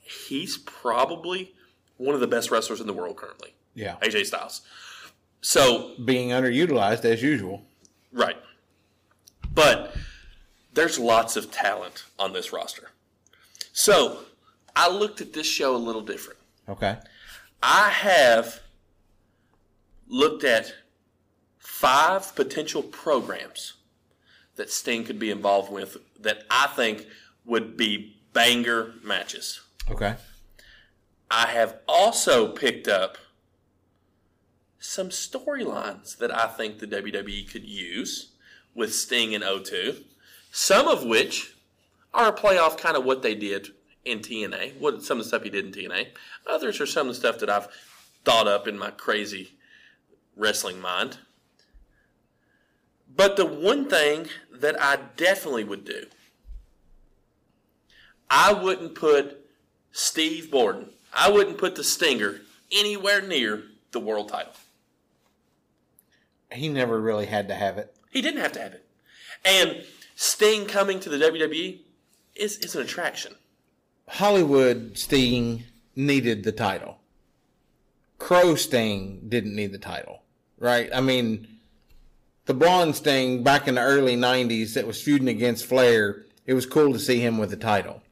he's 0.00 0.58
probably 0.58 1.54
one 1.96 2.14
of 2.14 2.20
the 2.20 2.26
best 2.26 2.50
wrestlers 2.50 2.80
in 2.80 2.86
the 2.86 2.92
world 2.92 3.16
currently, 3.16 3.54
yeah. 3.74 3.96
AJ 4.02 4.26
Styles. 4.26 4.62
So 5.40 5.92
Being 6.04 6.30
underutilized 6.30 7.04
as 7.04 7.22
usual. 7.22 7.62
Right. 8.12 8.36
But 9.54 9.94
there's 10.72 10.98
lots 10.98 11.36
of 11.36 11.50
talent 11.50 12.04
on 12.18 12.32
this 12.32 12.52
roster. 12.52 12.90
So 13.72 14.18
I 14.74 14.90
looked 14.90 15.20
at 15.20 15.32
this 15.32 15.46
show 15.46 15.74
a 15.74 15.78
little 15.78 16.02
different. 16.02 16.38
Okay. 16.68 16.98
I 17.62 17.88
have 17.90 18.60
looked 20.08 20.44
at 20.44 20.74
five 21.58 22.34
potential 22.34 22.82
programs 22.82 23.74
that 24.56 24.70
Sting 24.70 25.04
could 25.04 25.18
be 25.18 25.30
involved 25.30 25.70
with 25.70 25.96
that 26.20 26.44
I 26.50 26.66
think 26.68 27.06
would 27.44 27.76
be 27.76 28.16
banger 28.32 28.94
matches. 29.02 29.60
Okay. 29.90 30.16
I 31.30 31.46
have 31.48 31.78
also 31.88 32.48
picked 32.48 32.88
up 32.88 33.18
some 34.78 35.08
storylines 35.08 36.16
that 36.18 36.34
I 36.34 36.46
think 36.46 36.78
the 36.78 36.86
WWE 36.86 37.50
could 37.50 37.64
use 37.64 38.32
with 38.74 38.94
Sting 38.94 39.34
and 39.34 39.42
O2, 39.42 40.02
some 40.52 40.86
of 40.86 41.04
which 41.04 41.56
are 42.14 42.28
a 42.28 42.36
playoff 42.36 42.78
kind 42.78 42.96
of 42.96 43.04
what 43.04 43.22
they 43.22 43.34
did 43.34 43.68
in 44.04 44.20
TNA, 44.20 44.78
what 44.78 45.02
some 45.02 45.18
of 45.18 45.24
the 45.24 45.28
stuff 45.28 45.42
he 45.42 45.50
did 45.50 45.66
in 45.66 45.72
TNA. 45.72 46.08
Others 46.48 46.80
are 46.80 46.86
some 46.86 47.08
of 47.08 47.14
the 47.14 47.20
stuff 47.20 47.38
that 47.40 47.50
I've 47.50 47.68
thought 48.24 48.46
up 48.46 48.68
in 48.68 48.78
my 48.78 48.90
crazy 48.90 49.52
wrestling 50.36 50.80
mind. 50.80 51.18
But 53.16 53.36
the 53.36 53.46
one 53.46 53.88
thing 53.88 54.28
that 54.52 54.80
I 54.80 54.98
definitely 55.16 55.64
would 55.64 55.84
do, 55.84 56.06
I 58.28 58.52
wouldn't 58.52 58.94
put 58.94 59.46
Steve 59.92 60.50
Borden, 60.50 60.90
I 61.12 61.30
wouldn't 61.30 61.58
put 61.58 61.76
the 61.76 61.84
Stinger 61.84 62.40
anywhere 62.70 63.22
near 63.22 63.62
the 63.92 64.00
world 64.00 64.28
title. 64.28 64.52
He 66.52 66.68
never 66.68 67.00
really 67.00 67.26
had 67.26 67.48
to 67.48 67.54
have 67.54 67.78
it. 67.78 67.94
He 68.10 68.20
didn't 68.20 68.40
have 68.40 68.52
to 68.52 68.60
have 68.60 68.72
it. 68.72 68.86
And 69.44 69.84
Sting 70.14 70.66
coming 70.66 71.00
to 71.00 71.08
the 71.08 71.16
WWE 71.16 71.80
is, 72.34 72.58
is 72.58 72.74
an 72.74 72.82
attraction. 72.82 73.34
Hollywood 74.08 74.98
Sting 74.98 75.64
needed 75.94 76.44
the 76.44 76.52
title. 76.52 76.98
Crow 78.18 78.54
Sting 78.54 79.26
didn't 79.28 79.54
need 79.54 79.72
the 79.72 79.78
title, 79.78 80.22
right? 80.58 80.88
I 80.94 81.00
mean, 81.00 81.55
the 82.46 82.54
blonde 82.54 82.96
Sting 82.96 83.42
back 83.42 83.68
in 83.68 83.74
the 83.74 83.82
early 83.82 84.16
90s 84.16 84.74
that 84.74 84.86
was 84.86 85.00
feuding 85.02 85.28
against 85.28 85.66
Flair, 85.66 86.24
it 86.46 86.54
was 86.54 86.64
cool 86.64 86.92
to 86.92 86.98
see 86.98 87.20
him 87.20 87.38
with 87.38 87.50
the 87.50 87.56
title. 87.56 88.02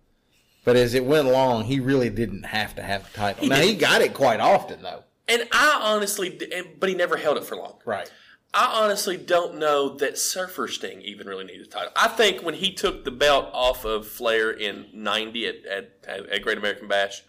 But 0.65 0.77
as 0.77 0.95
it 0.95 1.05
went 1.05 1.29
along, 1.29 1.65
he 1.65 1.79
really 1.79 2.11
didn't 2.11 2.45
have 2.45 2.75
to 2.77 2.83
have 2.83 3.11
the 3.11 3.17
title. 3.17 3.43
He 3.43 3.49
now, 3.49 3.57
he 3.57 3.69
didn't. 3.69 3.81
got 3.81 4.01
it 4.01 4.15
quite 4.15 4.41
often, 4.41 4.83
though. 4.83 5.05
And 5.29 5.47
I 5.53 5.81
honestly, 5.83 6.39
but 6.79 6.89
he 6.89 6.95
never 6.95 7.17
held 7.17 7.37
it 7.37 7.45
for 7.45 7.57
long. 7.57 7.79
Right. 7.85 8.11
I 8.53 8.83
honestly 8.83 9.17
don't 9.17 9.59
know 9.59 9.97
that 9.97 10.17
Surfer 10.17 10.69
Sting 10.69 11.03
even 11.03 11.27
really 11.27 11.45
needed 11.45 11.67
a 11.67 11.71
title. 11.71 11.93
I 11.97 12.09
think 12.09 12.43
when 12.43 12.55
he 12.55 12.73
took 12.73 13.05
the 13.05 13.11
belt 13.11 13.51
off 13.53 13.85
of 13.85 14.07
Flair 14.07 14.51
in 14.51 14.87
'90 14.93 15.47
at, 15.47 15.67
at, 15.67 16.29
at 16.31 16.43
Great 16.43 16.59
American 16.59 16.87
Bash, 16.87 17.23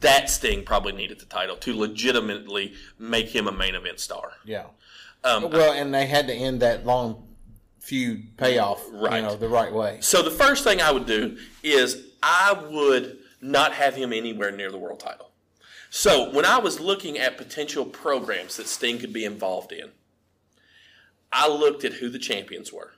that 0.00 0.28
Sting 0.28 0.64
probably 0.64 0.92
needed 0.92 1.20
the 1.20 1.26
title 1.26 1.56
to 1.56 1.76
legitimately 1.76 2.74
make 2.98 3.28
him 3.28 3.46
a 3.46 3.52
main 3.52 3.74
event 3.74 4.00
star. 4.00 4.32
Yeah. 4.44 4.64
Um, 5.24 5.50
Well, 5.50 5.72
and 5.72 5.92
they 5.94 6.06
had 6.06 6.26
to 6.28 6.34
end 6.34 6.60
that 6.62 6.86
long 6.86 7.26
feud 7.80 8.36
payoff, 8.36 8.82
Right. 8.90 9.16
you 9.16 9.22
know, 9.22 9.36
the 9.36 9.48
right 9.48 9.72
way. 9.72 9.98
so 10.00 10.22
the 10.22 10.30
first 10.30 10.64
thing 10.64 10.80
I 10.80 10.90
would 10.90 11.06
do 11.06 11.38
is 11.62 12.04
I 12.22 12.52
would 12.52 13.18
not 13.40 13.72
have 13.74 13.94
him 13.96 14.12
anywhere 14.12 14.50
near 14.50 14.70
the 14.70 14.78
world 14.78 15.00
title. 15.00 15.30
So 15.90 16.30
when 16.30 16.44
I 16.44 16.58
was 16.58 16.78
looking 16.78 17.18
at 17.18 17.36
potential 17.36 17.84
programs 17.84 18.56
that 18.56 18.68
Sting 18.68 18.98
could 18.98 19.12
be 19.12 19.24
involved 19.24 19.72
in, 19.72 19.90
I 21.32 21.48
looked 21.48 21.84
at 21.84 21.94
who 21.94 22.08
the 22.08 22.18
champions 22.18 22.72
were. 22.72 22.92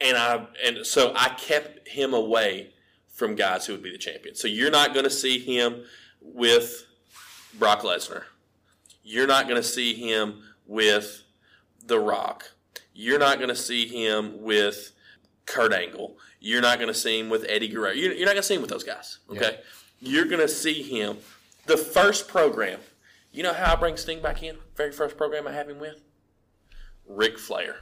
And 0.00 0.16
I 0.16 0.46
and 0.64 0.84
so 0.86 1.12
I 1.14 1.28
kept 1.30 1.88
him 1.88 2.12
away 2.14 2.70
from 3.08 3.36
guys 3.36 3.66
who 3.66 3.74
would 3.74 3.82
be 3.82 3.92
the 3.92 3.98
champions. 3.98 4.40
So 4.40 4.48
you're 4.48 4.70
not 4.70 4.92
going 4.92 5.04
to 5.04 5.10
see 5.10 5.38
him 5.38 5.84
with 6.20 6.84
Brock 7.58 7.82
Lesnar. 7.82 8.24
You're 9.04 9.26
not 9.26 9.46
going 9.46 9.60
to 9.60 9.68
see 9.68 9.94
him 9.94 10.42
with 10.66 11.22
The 11.86 12.00
Rock. 12.00 12.50
You're 12.94 13.18
not 13.18 13.36
going 13.36 13.50
to 13.50 13.56
see 13.56 13.86
him 13.86 14.42
with 14.42 14.92
Kurt 15.46 15.72
Angle. 15.72 16.16
You're 16.40 16.62
not 16.62 16.78
going 16.78 16.88
to 16.88 16.98
see 16.98 17.20
him 17.20 17.28
with 17.28 17.44
Eddie 17.48 17.68
Guerrero. 17.68 17.92
You're, 17.92 18.12
you're 18.12 18.26
not 18.26 18.32
going 18.32 18.42
to 18.42 18.48
see 18.48 18.54
him 18.54 18.62
with 18.62 18.70
those 18.70 18.82
guys. 18.82 19.18
Okay. 19.30 19.58
You're 20.00 20.24
going 20.24 20.40
to 20.40 20.48
see 20.48 20.82
him. 20.82 21.18
The 21.66 21.76
first 21.76 22.28
program. 22.28 22.80
You 23.30 23.42
know 23.42 23.52
how 23.52 23.74
I 23.74 23.76
bring 23.76 23.96
Sting 23.96 24.22
back 24.22 24.42
in? 24.42 24.56
Very 24.76 24.92
first 24.92 25.16
program 25.16 25.46
I 25.46 25.52
have 25.52 25.68
him 25.68 25.80
with. 25.80 26.00
Ric 27.06 27.38
Flair. 27.38 27.76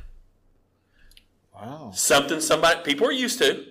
Wow. 1.54 1.92
Something 1.94 2.40
somebody 2.40 2.80
people 2.82 3.06
are 3.06 3.12
used 3.12 3.38
to. 3.38 3.66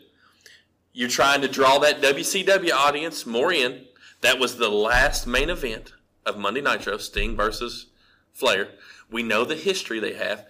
You're 0.94 1.10
trying 1.10 1.42
to 1.42 1.48
draw 1.48 1.80
that 1.80 2.02
WCW 2.02 2.72
audience 2.72 3.26
more 3.26 3.52
in. 3.52 3.86
That 4.22 4.40
was 4.40 4.58
the 4.58 4.70
last 4.70 5.26
main 5.26 5.50
event 5.50 5.94
of 6.26 6.38
Monday 6.38 6.62
Nitro, 6.62 6.98
Sting 6.98 7.36
versus 7.36 7.88
Flair. 8.34 8.70
We 9.10 9.24
know 9.24 9.46
the 9.46 9.56
history 9.56 10.00
they 10.00 10.14
have. 10.14 10.46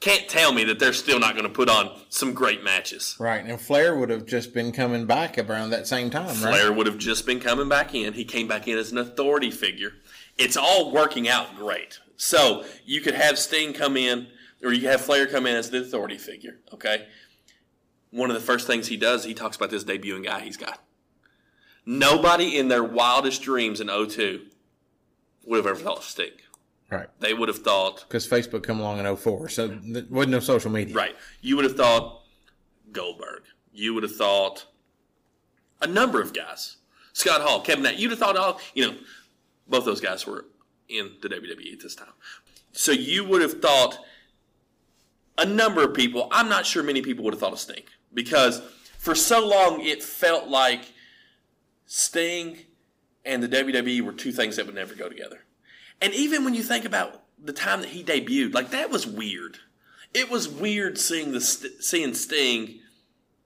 Can't 0.00 0.28
tell 0.28 0.52
me 0.52 0.64
that 0.64 0.78
they're 0.78 0.92
still 0.92 1.18
not 1.18 1.34
going 1.34 1.46
to 1.46 1.52
put 1.52 1.70
on 1.70 1.90
some 2.10 2.34
great 2.34 2.62
matches. 2.62 3.16
Right. 3.18 3.44
And 3.44 3.58
Flair 3.58 3.96
would 3.96 4.10
have 4.10 4.26
just 4.26 4.52
been 4.52 4.70
coming 4.70 5.06
back 5.06 5.38
around 5.38 5.70
that 5.70 5.86
same 5.86 6.10
time, 6.10 6.26
right? 6.26 6.54
Flair 6.54 6.72
would 6.72 6.86
have 6.86 6.98
just 6.98 7.24
been 7.24 7.40
coming 7.40 7.68
back 7.68 7.94
in. 7.94 8.12
He 8.12 8.24
came 8.24 8.46
back 8.46 8.68
in 8.68 8.76
as 8.76 8.92
an 8.92 8.98
authority 8.98 9.50
figure. 9.50 9.94
It's 10.36 10.56
all 10.56 10.92
working 10.92 11.28
out 11.28 11.56
great. 11.56 11.98
So 12.16 12.64
you 12.84 13.00
could 13.00 13.14
have 13.14 13.38
Sting 13.38 13.72
come 13.72 13.96
in, 13.96 14.26
or 14.62 14.72
you 14.72 14.82
could 14.82 14.90
have 14.90 15.00
Flair 15.00 15.26
come 15.26 15.46
in 15.46 15.56
as 15.56 15.70
the 15.70 15.80
authority 15.80 16.18
figure. 16.18 16.58
Okay. 16.74 17.06
One 18.10 18.30
of 18.30 18.34
the 18.34 18.42
first 18.42 18.66
things 18.66 18.88
he 18.88 18.98
does, 18.98 19.24
he 19.24 19.34
talks 19.34 19.56
about 19.56 19.70
this 19.70 19.84
debuting 19.84 20.24
guy 20.24 20.40
he's 20.40 20.58
got. 20.58 20.82
Nobody 21.86 22.58
in 22.58 22.68
their 22.68 22.84
wildest 22.84 23.42
dreams 23.42 23.80
in 23.80 23.88
02 23.88 24.42
would 25.46 25.56
have 25.56 25.66
ever 25.66 25.78
thought 25.78 25.98
of 25.98 26.04
Sting. 26.04 26.32
Right. 26.90 27.08
They 27.18 27.34
would 27.34 27.48
have 27.48 27.58
thought 27.58 28.04
Because 28.06 28.28
Facebook 28.28 28.62
come 28.62 28.78
along 28.78 29.04
in 29.04 29.16
04, 29.16 29.48
so 29.48 29.66
there 29.68 30.04
wasn't 30.08 30.32
no 30.32 30.40
social 30.40 30.70
media. 30.70 30.94
Right. 30.94 31.16
You 31.40 31.56
would 31.56 31.64
have 31.64 31.76
thought 31.76 32.22
Goldberg. 32.92 33.42
You 33.72 33.94
would 33.94 34.04
have 34.04 34.14
thought 34.14 34.66
a 35.82 35.86
number 35.86 36.20
of 36.20 36.32
guys. 36.32 36.76
Scott 37.12 37.40
Hall, 37.40 37.60
Kevin 37.60 37.82
Nash. 37.82 37.98
You'd 37.98 38.10
have 38.10 38.20
thought 38.20 38.36
all, 38.36 38.60
you 38.74 38.86
know, 38.86 38.96
both 39.68 39.84
those 39.84 40.00
guys 40.00 40.26
were 40.26 40.46
in 40.88 41.12
the 41.22 41.28
WWE 41.28 41.72
at 41.72 41.80
this 41.80 41.94
time. 41.94 42.12
So 42.72 42.92
you 42.92 43.24
would 43.24 43.42
have 43.42 43.60
thought 43.60 43.98
a 45.38 45.44
number 45.44 45.82
of 45.82 45.94
people, 45.94 46.28
I'm 46.30 46.48
not 46.48 46.66
sure 46.66 46.82
many 46.82 47.02
people 47.02 47.24
would 47.24 47.34
have 47.34 47.40
thought 47.40 47.52
of 47.52 47.58
Sting 47.58 47.82
because 48.14 48.62
for 48.98 49.14
so 49.14 49.46
long 49.46 49.80
it 49.80 50.02
felt 50.02 50.48
like 50.48 50.92
Sting 51.86 52.58
and 53.26 53.42
the 53.42 53.48
WWE 53.48 54.00
were 54.00 54.12
two 54.12 54.32
things 54.32 54.56
that 54.56 54.64
would 54.64 54.74
never 54.74 54.94
go 54.94 55.08
together. 55.08 55.40
And 56.00 56.14
even 56.14 56.44
when 56.44 56.54
you 56.54 56.62
think 56.62 56.84
about 56.84 57.22
the 57.42 57.52
time 57.52 57.80
that 57.80 57.90
he 57.90 58.02
debuted, 58.02 58.54
like 58.54 58.70
that 58.70 58.90
was 58.90 59.06
weird. 59.06 59.58
It 60.14 60.30
was 60.30 60.48
weird 60.48 60.96
seeing 60.96 61.32
the 61.32 61.40
st- 61.40 61.82
seeing 61.82 62.14
Sting 62.14 62.80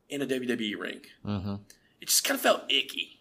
in 0.08 0.22
a 0.22 0.26
WWE 0.26 0.78
ring. 0.78 1.00
Mm-hmm. 1.24 1.54
It 2.00 2.08
just 2.08 2.22
kind 2.22 2.36
of 2.36 2.42
felt 2.42 2.70
icky. 2.70 3.20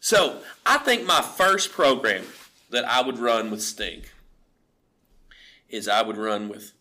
So 0.00 0.40
I 0.64 0.78
think 0.78 1.06
my 1.06 1.22
first 1.22 1.72
program 1.72 2.24
that 2.70 2.84
I 2.84 3.02
would 3.02 3.18
run 3.18 3.50
with 3.50 3.62
Sting 3.62 4.02
is 5.68 5.88
I 5.88 6.02
would 6.02 6.16
run 6.16 6.48
with 6.48 6.72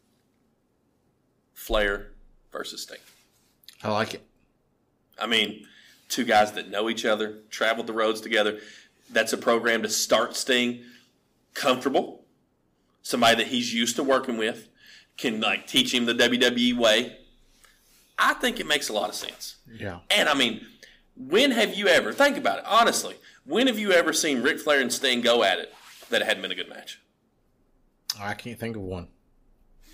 Flair 1.53 2.11
versus 2.51 2.83
Sting. 2.83 2.99
I 3.83 3.91
like 3.91 4.13
it. 4.13 4.23
I 5.17 5.27
mean, 5.27 5.65
two 6.09 6.25
guys 6.25 6.51
that 6.53 6.69
know 6.69 6.89
each 6.89 7.05
other, 7.05 7.37
traveled 7.49 7.87
the 7.87 7.93
roads 7.93 8.19
together. 8.19 8.59
That's 9.11 9.31
a 9.33 9.37
program 9.37 9.83
to 9.83 9.89
start 9.89 10.35
Sting 10.35 10.83
comfortable. 11.53 12.25
Somebody 13.01 13.37
that 13.37 13.47
he's 13.47 13.73
used 13.73 13.95
to 13.95 14.03
working 14.03 14.37
with 14.37 14.67
can 15.17 15.39
like 15.39 15.67
teach 15.67 15.93
him 15.93 16.05
the 16.05 16.13
WWE 16.13 16.77
way. 16.77 17.17
I 18.17 18.33
think 18.33 18.59
it 18.59 18.67
makes 18.67 18.89
a 18.89 18.93
lot 18.93 19.09
of 19.09 19.15
sense. 19.15 19.55
Yeah. 19.71 19.99
And 20.09 20.27
I 20.27 20.33
mean, 20.33 20.65
when 21.15 21.51
have 21.51 21.75
you 21.75 21.87
ever 21.87 22.11
think 22.11 22.37
about 22.37 22.59
it 22.59 22.65
honestly? 22.67 23.15
When 23.45 23.67
have 23.67 23.79
you 23.79 23.91
ever 23.91 24.13
seen 24.13 24.41
Ric 24.41 24.59
Flair 24.59 24.81
and 24.81 24.91
Sting 24.91 25.21
go 25.21 25.43
at 25.43 25.59
it 25.59 25.73
that 26.09 26.21
it 26.21 26.25
hadn't 26.25 26.41
been 26.41 26.51
a 26.51 26.55
good 26.55 26.69
match 26.69 26.99
I 28.19 28.33
can't 28.33 28.59
think 28.59 28.75
of 28.75 28.81
one. 28.81 29.07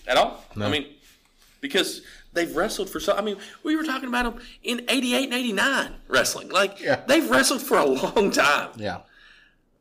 at 0.08 0.18
all? 0.18 0.44
No. 0.56 0.66
I 0.66 0.72
mean, 0.72 0.88
because 1.62 2.02
they've 2.36 2.56
wrestled 2.56 2.90
for 2.90 3.00
so. 3.00 3.16
I 3.16 3.22
mean, 3.22 3.38
we 3.64 3.76
were 3.76 3.84
talking 3.84 4.08
about 4.10 4.36
them 4.36 4.44
in 4.62 4.86
'88 4.88 5.24
and 5.26 5.34
'89 5.34 5.96
wrestling. 6.08 6.50
Like 6.50 6.80
Yeah. 6.80 7.02
they've 7.08 7.28
wrestled 7.30 7.62
for 7.62 7.78
a 7.78 7.86
long 7.86 8.30
time. 8.32 8.72
Yeah. 8.76 9.00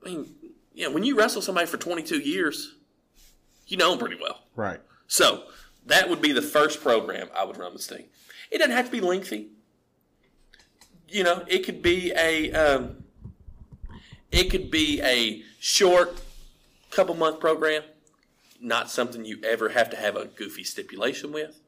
I 0.02 0.08
mean, 0.08 0.34
know, 0.74 0.90
when 0.90 1.04
you 1.04 1.16
wrestle 1.16 1.42
somebody 1.42 1.66
for 1.66 1.76
22 1.76 2.18
years, 2.18 2.74
you 3.66 3.76
know 3.76 3.90
them 3.90 3.98
pretty 3.98 4.16
well. 4.20 4.40
Right. 4.56 4.80
So 5.06 5.44
that 5.86 6.08
would 6.08 6.20
be 6.22 6.32
the 6.32 6.42
first 6.42 6.82
program 6.82 7.28
I 7.36 7.44
would 7.44 7.56
run 7.58 7.72
with 7.72 7.82
Sting. 7.82 8.06
It 8.50 8.58
doesn't 8.58 8.72
have 8.72 8.86
to 8.86 8.92
be 8.92 9.00
lengthy. 9.00 9.50
You 11.08 11.22
know, 11.24 11.44
it 11.46 11.60
could 11.64 11.82
be 11.82 12.12
a 12.16 12.52
um, 12.52 13.04
it 14.32 14.50
could 14.50 14.70
be 14.70 15.00
a 15.02 15.42
short 15.60 16.20
couple 16.90 17.14
month 17.14 17.40
program. 17.40 17.82
Not 18.60 18.90
something 18.90 19.24
you 19.24 19.38
ever 19.44 19.70
have 19.70 19.90
to 19.90 19.96
have 19.96 20.16
a 20.16 20.26
goofy 20.26 20.64
stipulation 20.64 21.32
with. 21.32 21.60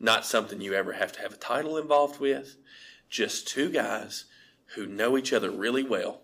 Not 0.00 0.24
something 0.24 0.60
you 0.60 0.74
ever 0.74 0.92
have 0.92 1.12
to 1.12 1.20
have 1.20 1.32
a 1.32 1.36
title 1.36 1.76
involved 1.76 2.20
with. 2.20 2.56
Just 3.08 3.48
two 3.48 3.70
guys 3.70 4.24
who 4.74 4.86
know 4.86 5.16
each 5.16 5.32
other 5.32 5.50
really 5.50 5.82
well, 5.82 6.20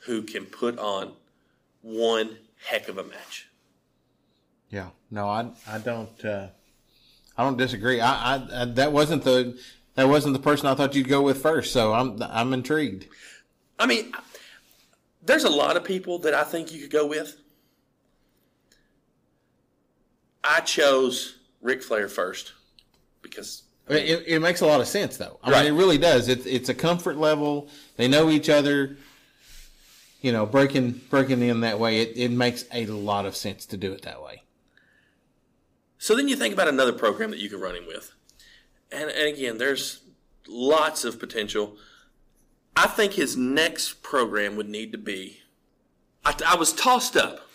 who 0.00 0.22
can 0.22 0.46
put 0.46 0.78
on 0.78 1.12
one 1.82 2.38
heck 2.66 2.88
of 2.88 2.96
a 2.98 3.04
match. 3.04 3.48
Yeah. 4.70 4.90
No, 5.10 5.28
I 5.28 5.50
I 5.66 5.78
don't 5.78 6.24
uh, 6.24 6.48
I 7.36 7.44
don't 7.44 7.56
disagree. 7.56 8.00
I, 8.00 8.36
I, 8.36 8.62
I 8.62 8.64
that 8.66 8.92
wasn't 8.92 9.24
the 9.24 9.58
that 9.94 10.08
wasn't 10.08 10.34
the 10.34 10.40
person 10.40 10.66
I 10.66 10.74
thought 10.74 10.94
you'd 10.94 11.08
go 11.08 11.22
with 11.22 11.42
first. 11.42 11.72
So 11.72 11.92
I'm 11.92 12.22
I'm 12.22 12.52
intrigued. 12.52 13.06
I 13.78 13.86
mean, 13.86 14.12
there's 15.22 15.44
a 15.44 15.50
lot 15.50 15.76
of 15.76 15.84
people 15.84 16.18
that 16.20 16.34
I 16.34 16.44
think 16.44 16.72
you 16.72 16.80
could 16.80 16.90
go 16.90 17.06
with. 17.06 17.40
I 20.44 20.60
chose 20.60 21.38
Ric 21.60 21.82
Flair 21.82 22.08
first 22.08 22.52
because 23.22 23.62
It, 23.88 24.24
it 24.26 24.38
makes 24.40 24.60
a 24.60 24.66
lot 24.66 24.80
of 24.80 24.86
sense 24.86 25.16
though. 25.16 25.38
I 25.42 25.50
Right. 25.50 25.64
mean, 25.64 25.74
it 25.74 25.78
really 25.78 25.98
does. 25.98 26.28
It's 26.28 26.44
it's 26.46 26.68
a 26.68 26.74
comfort 26.74 27.16
level. 27.16 27.68
They 27.96 28.08
know 28.08 28.28
each 28.30 28.48
other. 28.48 28.96
You 30.20 30.32
know, 30.32 30.44
breaking 30.46 31.00
breaking 31.10 31.42
in 31.42 31.60
that 31.60 31.78
way, 31.78 32.00
it, 32.00 32.16
it 32.16 32.30
makes 32.30 32.64
a 32.72 32.86
lot 32.86 33.24
of 33.24 33.36
sense 33.36 33.64
to 33.66 33.76
do 33.76 33.92
it 33.92 34.02
that 34.02 34.22
way. 34.22 34.42
So 35.98 36.14
then 36.16 36.28
you 36.28 36.36
think 36.36 36.52
about 36.54 36.68
another 36.68 36.92
program 36.92 37.30
that 37.30 37.38
you 37.38 37.48
could 37.48 37.60
run 37.60 37.74
him 37.76 37.86
with. 37.86 38.12
And, 38.90 39.10
and 39.10 39.28
again, 39.28 39.58
there's 39.58 40.00
lots 40.48 41.04
of 41.04 41.18
potential. 41.18 41.76
I 42.76 42.86
think 42.86 43.14
his 43.14 43.36
next 43.36 44.02
program 44.02 44.56
would 44.56 44.68
need 44.68 44.92
to 44.92 44.98
be. 44.98 45.40
I, 46.24 46.34
I 46.46 46.56
was 46.56 46.72
tossed 46.72 47.16
up, 47.16 47.48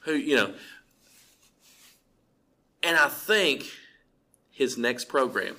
who 0.00 0.12
you 0.12 0.36
know, 0.36 0.54
and 2.82 2.96
I 2.96 3.08
think 3.08 3.66
his 4.60 4.76
next 4.76 5.06
program 5.06 5.56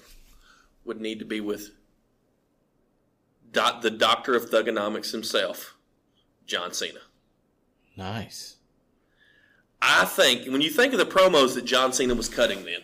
would 0.86 1.02
need 1.02 1.18
to 1.18 1.26
be 1.26 1.42
with 1.42 1.72
dot, 3.52 3.82
the 3.82 3.90
doctor 3.90 4.36
of 4.36 4.52
thuganomics 4.52 5.12
himself, 5.12 5.76
John 6.46 6.72
Cena. 6.72 7.00
Nice. 7.98 8.58
I 9.82 10.06
think 10.06 10.46
when 10.52 10.62
you 10.62 10.70
think 10.70 10.94
of 10.94 11.00
the 11.00 11.06
promos 11.08 11.56
that 11.56 11.66
John 11.66 11.92
Cena 11.92 12.14
was 12.14 12.30
cutting 12.30 12.64
then, 12.64 12.82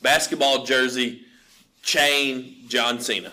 basketball 0.00 0.64
jersey, 0.64 1.22
chain, 1.82 2.68
John 2.68 3.00
Cena. 3.00 3.32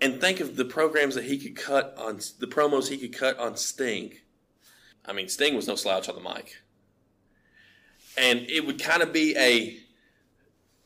And 0.00 0.20
think 0.20 0.40
of 0.40 0.56
the 0.56 0.64
programs 0.64 1.14
that 1.14 1.26
he 1.26 1.38
could 1.38 1.54
cut 1.54 1.94
on 1.96 2.16
the 2.40 2.48
promos 2.48 2.88
he 2.88 2.98
could 2.98 3.16
cut 3.16 3.38
on 3.38 3.56
Sting. 3.56 4.12
I 5.04 5.12
mean, 5.12 5.28
Sting 5.28 5.54
was 5.54 5.68
no 5.68 5.76
slouch 5.76 6.08
on 6.08 6.16
the 6.16 6.20
mic. 6.20 6.56
And 8.18 8.40
it 8.50 8.66
would 8.66 8.82
kind 8.82 9.04
of 9.04 9.12
be 9.12 9.36
a 9.36 9.85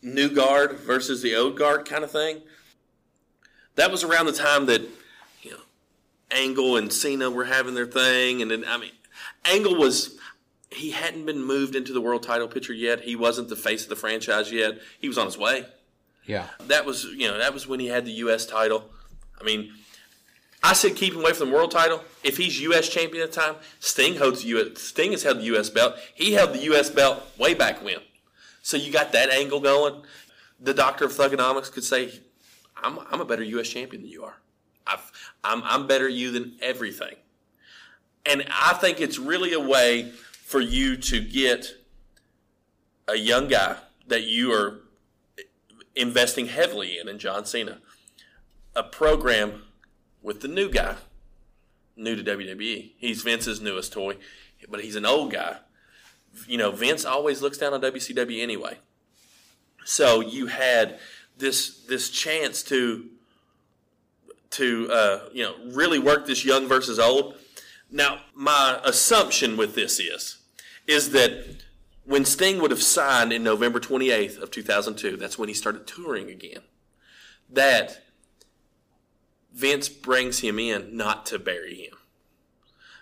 new 0.03 0.29
guard 0.29 0.79
versus 0.81 1.23
the 1.23 1.35
old 1.37 1.57
guard 1.57 1.89
kind 1.89 2.05
of 2.05 2.11
thing. 2.11 2.41
That 3.77 3.91
was 3.91 4.05
around 4.05 4.27
the 4.27 4.33
time 4.33 4.67
that, 4.67 4.83
you 5.43 5.53
know, 5.53 5.61
Angle 6.31 6.77
and 6.77 6.93
Cena 6.93 7.31
were 7.31 7.45
having 7.45 7.75
their 7.75 7.87
thing. 7.87 8.43
And 8.43 8.51
then, 8.51 8.65
I 8.67 8.77
mean, 8.77 8.93
Angle 9.45 9.77
was, 9.77 10.19
he 10.71 10.91
hadn't 10.91 11.27
been 11.27 11.43
moved 11.43 11.77
into 11.77 11.93
the 11.93 12.01
world 12.01 12.23
title 12.23 12.49
picture 12.49 12.73
yet. 12.73 13.01
He 13.01 13.17
wasn't 13.17 13.49
the 13.49 13.57
face 13.57 13.85
of 13.85 13.89
the 13.89 13.97
franchise 13.97 14.53
yet. 14.53 14.81
He 15.01 15.09
was 15.09 15.19
on 15.19 15.27
his 15.27 15.39
way. 15.39 15.67
Yeah. 16.27 16.47
That 16.67 16.85
was, 16.85 17.05
you 17.05 17.29
know, 17.29 17.39
that 17.39 17.55
was 17.55 17.67
when 17.67 17.81
he 17.81 17.87
had 17.87 18.05
the 18.05 18.13
U.S. 18.13 18.47
title. 18.47 18.91
I 19.41 19.45
mean, 19.45 19.73
I 20.63 20.75
said 20.75 20.95
keep 20.97 21.15
him 21.15 21.21
away 21.21 21.33
from 21.33 21.49
the 21.49 21.55
world 21.55 21.71
title. 21.71 22.05
If 22.23 22.37
he's 22.37 22.61
U.S. 22.61 22.89
champion 22.89 23.23
at 23.23 23.33
the 23.33 23.41
time, 23.41 23.55
Sting 23.79 24.17
holds 24.17 24.43
the 24.43 24.49
U.S. 24.49 24.83
Sting 24.83 25.13
has 25.13 25.23
held 25.23 25.39
the 25.39 25.45
U.S. 25.45 25.71
belt. 25.71 25.95
He 26.15 26.33
held 26.33 26.53
the 26.53 26.63
U.S. 26.65 26.91
belt 26.91 27.23
way 27.39 27.55
back 27.55 27.83
when. 27.83 27.99
So 28.62 28.77
you 28.77 28.92
got 28.92 29.12
that 29.12 29.31
angle 29.31 29.61
going. 29.61 30.03
The 30.59 30.75
doctor 30.75 31.05
of 31.05 31.12
thuganomics 31.12 31.73
could 31.73 31.85
say, 31.85 32.20
"I'm 32.77 32.99
I'm 33.11 33.20
a 33.20 33.25
better 33.25 33.42
U.S. 33.42 33.68
champion 33.68 34.03
than 34.03 34.11
you 34.11 34.25
are. 34.25 34.37
I've, 34.87 35.11
I'm 35.42 35.62
I'm 35.64 35.87
better 35.87 36.09
you 36.09 36.31
than 36.31 36.57
everything." 36.61 37.16
And 38.27 38.44
I 38.51 38.75
think 38.75 39.01
it's 39.01 39.18
really 39.18 39.53
a 39.53 39.61
way 39.61 40.11
for 40.11 40.61
you 40.61 40.96
to 40.96 41.20
get 41.20 41.75
a 43.09 43.16
young 43.16 43.49
guy 43.49 43.77
that 44.07 44.25
you 44.25 44.53
are 44.53 44.81
investing 45.94 46.46
heavily 46.46 46.99
in, 46.99 47.09
in 47.09 47.18
John 47.18 47.44
Cena, 47.44 47.79
a 48.75 48.83
program 48.83 49.62
with 50.23 50.40
the 50.40 50.49
new 50.49 50.70
guy, 50.70 50.96
new 51.96 52.16
to 52.16 52.23
WWE. 52.23 52.92
He's 52.96 53.23
Vince's 53.23 53.61
newest 53.61 53.92
toy, 53.92 54.16
but 54.68 54.83
he's 54.83 54.96
an 54.96 55.07
old 55.07 55.33
guy. 55.33 55.59
You 56.47 56.59
know, 56.59 56.71
Vince 56.71 57.05
always 57.05 57.43
looks 57.43 57.59
down 57.59 57.75
on 57.75 57.81
WCW 57.81 58.43
anyway. 58.43 58.79
So 59.85 60.21
you 60.21 60.47
had 60.47 60.99
this 61.37 61.85
this 61.88 62.11
chance 62.11 62.62
to 62.64 63.07
to 64.51 64.88
uh, 64.90 65.21
you 65.33 65.43
know 65.43 65.55
really 65.66 65.99
work 65.99 66.27
this 66.27 66.45
young 66.45 66.66
versus 66.66 66.99
old. 66.99 67.37
Now, 67.90 68.21
my 68.35 68.81
assumption 68.85 69.57
with 69.57 69.75
this 69.75 69.99
is 69.99 70.38
is 70.87 71.11
that 71.11 71.62
when 72.05 72.25
Sting 72.25 72.61
would 72.61 72.71
have 72.71 72.83
signed 72.83 73.33
in 73.33 73.45
November 73.45 73.79
28th 73.79 74.40
of 74.43 74.51
2002, 74.51 75.16
that's 75.16 75.38
when 75.38 75.49
he 75.49 75.55
started 75.55 75.87
touring 75.87 76.29
again. 76.29 76.62
That 77.49 78.03
Vince 79.53 79.88
brings 79.88 80.40
him 80.40 80.59
in 80.59 80.97
not 80.97 81.27
to 81.27 81.38
bury 81.38 81.75
him. 81.77 81.95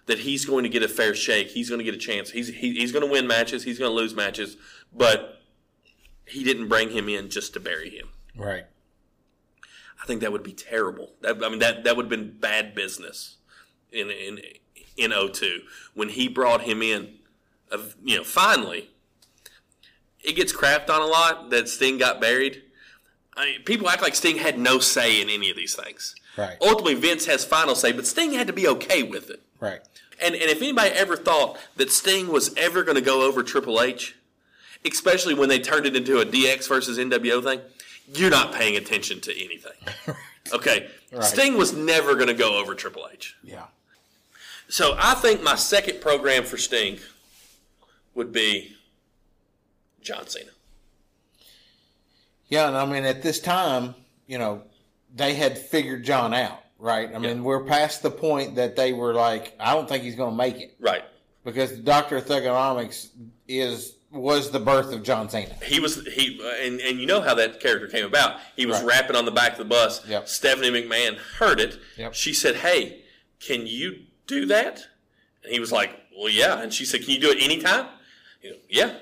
That 0.09 0.19
he's 0.19 0.45
going 0.45 0.65
to 0.65 0.69
get 0.69 0.83
a 0.83 0.89
fair 0.89 1.15
shake. 1.15 1.49
He's 1.49 1.69
going 1.69 1.79
to 1.79 1.85
get 1.85 1.95
a 1.95 1.99
chance. 1.99 2.31
He's 2.31 2.49
he, 2.49 2.75
he's 2.75 2.93
going 2.93 3.05
to 3.05 3.11
win 3.11 3.27
matches. 3.27 3.63
He's 3.63 3.79
going 3.79 3.91
to 3.91 3.95
lose 3.95 4.15
matches, 4.15 4.57
but 4.93 5.41
he 6.27 6.45
didn't 6.45 6.69
bring 6.69 6.91
him 6.91 7.09
in 7.09 7.31
just 7.31 7.53
to 7.55 7.61
bury 7.61 7.91
him. 7.91 8.09
Right. 8.37 8.65
I 10.03 10.07
think 10.07 10.21
that 10.21 10.33
would 10.33 10.43
be 10.43 10.53
terrible. 10.53 11.13
That, 11.21 11.43
I 11.45 11.49
mean, 11.49 11.59
that 11.61 11.85
that 11.85 11.97
would 11.97 12.05
have 12.05 12.11
been 12.11 12.39
bad 12.39 12.75
business 12.75 13.37
in 13.93 14.11
in 14.11 14.41
in 14.97 15.13
02 15.13 15.61
when 15.95 16.11
he 16.11 16.29
brought 16.29 16.63
him 16.63 16.83
in. 16.83 17.15
Of 17.71 17.97
you 18.03 18.17
know, 18.17 18.25
finally, 18.25 18.91
it 20.21 20.33
gets 20.33 20.55
crapped 20.55 20.89
on 20.89 21.03
a 21.03 21.07
lot 21.07 21.51
that 21.51 21.69
Sting 21.69 21.99
got 21.99 22.21
buried. 22.21 22.63
I 23.37 23.45
mean, 23.45 23.63
people 23.63 23.89
act 23.89 24.03
like 24.03 24.15
Sting 24.15 24.39
had 24.39 24.59
no 24.59 24.79
say 24.79 25.21
in 25.21 25.29
any 25.29 25.51
of 25.51 25.57
these 25.57 25.75
things. 25.75 26.15
Right. 26.37 26.57
Ultimately, 26.63 26.95
Vince 26.95 27.27
has 27.27 27.45
final 27.45 27.75
say, 27.75 27.93
but 27.93 28.07
Sting 28.07 28.33
had 28.33 28.47
to 28.47 28.53
be 28.53 28.67
okay 28.67 29.03
with 29.03 29.29
it. 29.29 29.43
Right. 29.61 29.81
And 30.23 30.35
and 30.35 30.51
if 30.51 30.59
anybody 30.59 30.91
ever 30.91 31.17
thought 31.17 31.59
that 31.77 31.91
Sting 31.93 32.29
was 32.29 32.55
ever 32.57 32.83
going 32.83 32.97
to 32.97 33.01
go 33.01 33.23
over 33.23 33.43
Triple 33.43 33.81
H, 33.81 34.17
especially 34.85 35.35
when 35.35 35.49
they 35.49 35.59
turned 35.59 35.87
it 35.87 35.95
into 35.97 36.21
a 36.21 36.27
DX 36.27 36.69
versus 36.69 36.99
NWO 36.99 37.43
thing, 37.43 37.61
you're 38.15 38.31
not 38.31 38.53
paying 38.55 38.77
attention 38.77 39.21
to 39.23 39.33
anything. 39.45 39.73
Okay, 40.51 40.89
Right. 41.13 41.23
Sting 41.23 41.59
was 41.59 41.75
never 41.75 42.15
going 42.15 42.29
to 42.29 42.33
go 42.35 42.59
over 42.59 42.75
Triple 42.75 43.07
H. 43.13 43.37
Yeah. 43.43 43.65
So 44.71 44.95
I 44.99 45.13
think 45.13 45.43
my 45.43 45.57
second 45.57 46.01
program 46.01 46.43
for 46.45 46.57
Sting 46.57 46.99
would 48.15 48.33
be 48.33 48.75
John 50.01 50.27
Cena. 50.27 50.51
Yeah, 52.49 52.69
and 52.69 52.77
I 52.79 52.87
mean, 52.87 53.05
at 53.05 53.23
this 53.23 53.41
time, 53.41 53.95
you 54.27 54.39
know, 54.39 54.63
they 55.15 55.35
had 55.35 55.59
figured 55.59 56.03
John 56.05 56.33
out, 56.33 56.63
right? 56.79 57.15
I 57.15 57.19
mean, 57.19 57.43
we're 57.45 57.65
past 57.65 58.03
the 58.03 58.11
point 58.11 58.55
that 58.57 58.77
they 58.77 58.93
were 58.93 59.15
like, 59.15 59.55
I 59.61 59.75
don't 59.75 59.89
think 59.89 60.03
he's 60.05 60.15
going 60.17 60.31
to 60.31 60.37
make 60.37 60.57
it 60.61 60.75
Right. 60.81 61.05
because 61.45 61.71
the 61.73 61.83
Doctor 61.83 62.17
of 62.19 62.25
Thuganomics 62.27 63.09
is 63.47 63.95
was 64.11 64.51
the 64.51 64.59
birth 64.61 64.91
of 64.95 65.03
John 65.03 65.29
Cena. 65.29 65.53
He 65.63 65.81
was 65.81 66.03
he 66.07 66.41
and, 66.65 66.81
and 66.81 66.99
you 66.99 67.05
know 67.07 67.21
how 67.21 67.35
that 67.35 67.61
character 67.61 67.89
came 67.89 68.07
about. 68.07 68.39
He 68.57 68.65
was 68.65 68.79
Right. 68.79 68.87
rapping 69.01 69.17
on 69.17 69.27
the 69.27 69.31
back 69.31 69.53
of 69.53 69.59
the 69.59 69.65
bus. 69.67 70.07
Yep. 70.09 70.27
Stephanie 70.29 70.71
McMahon 70.71 71.17
heard 71.19 71.61
it. 71.61 71.79
Yep. 71.99 72.15
She 72.15 72.33
said, 72.33 72.57
"Hey, 72.57 73.03
can 73.39 73.67
you 73.67 74.05
do 74.27 74.47
that?" 74.47 74.87
And 75.45 75.53
he 75.53 75.61
was 75.61 75.71
like, 75.73 75.91
"Well, 76.17 76.31
yeah." 76.31 76.59
And 76.63 76.73
she 76.73 76.87
said, 76.87 77.03
"Can 77.03 77.11
you 77.11 77.21
do 77.21 77.31
it 77.31 77.43
anytime?" 77.43 77.87
"Yeah." 78.71 78.95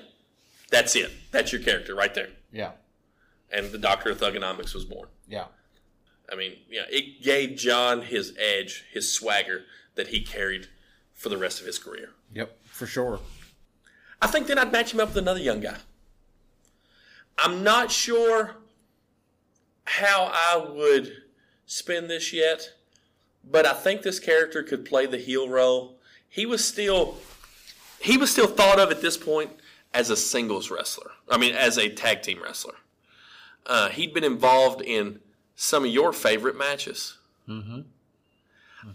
That's 0.71 0.93
it. 0.97 1.09
That's 1.31 1.53
your 1.53 1.61
character 1.61 1.95
right 1.95 2.13
there. 2.13 2.27
Yeah. 2.51 2.71
And 3.49 3.71
the 3.71 3.77
Doctor 3.77 4.09
of 4.09 4.19
Thuganomics 4.19 4.73
was 4.73 4.83
born. 4.83 5.07
Yeah. 5.29 5.45
I 6.31 6.35
mean, 6.35 6.53
yeah, 6.69 6.83
it 6.89 7.21
gave 7.23 7.55
John 7.55 8.01
his 8.01 8.33
edge, 8.37 8.85
his 8.91 9.11
swagger 9.11 9.63
that 9.95 10.07
he 10.07 10.21
carried 10.21 10.67
for 11.13 11.29
the 11.29 11.37
rest 11.37 11.59
of 11.59 11.65
his 11.65 11.79
career. 11.79 12.09
Yep. 12.33 12.57
For 12.65 12.85
sure. 12.85 13.19
I 14.21 14.27
think 14.27 14.47
then 14.47 14.59
I'd 14.59 14.71
match 14.71 14.93
him 14.93 14.99
up 14.99 15.09
with 15.09 15.17
another 15.17 15.39
young 15.39 15.61
guy. 15.61 15.77
I'm 17.37 17.63
not 17.63 17.91
sure 17.91 18.55
how 19.85 20.31
I 20.33 20.57
would 20.57 21.11
spin 21.65 22.07
this 22.07 22.33
yet, 22.33 22.73
but 23.43 23.65
I 23.65 23.73
think 23.73 24.01
this 24.01 24.19
character 24.19 24.63
could 24.63 24.85
play 24.85 25.05
the 25.05 25.17
heel 25.17 25.47
role. 25.47 25.99
He 26.27 26.45
was 26.45 26.65
still 26.65 27.17
he 27.99 28.17
was 28.17 28.31
still 28.31 28.47
thought 28.47 28.79
of 28.79 28.91
at 28.91 29.01
this 29.01 29.17
point 29.17 29.51
as 29.93 30.09
a 30.09 30.17
singles 30.17 30.69
wrestler. 30.69 31.11
I 31.29 31.37
mean, 31.37 31.55
as 31.55 31.77
a 31.77 31.89
tag 31.89 32.21
team 32.21 32.41
wrestler. 32.43 32.75
Uh, 33.65 33.89
he'd 33.89 34.13
been 34.13 34.23
involved 34.23 34.81
in 34.81 35.19
some 35.57 35.83
of 35.83 35.89
your 35.91 36.13
favorite 36.13 36.57
matches. 36.57 37.17
Mm-hmm. 37.49 37.81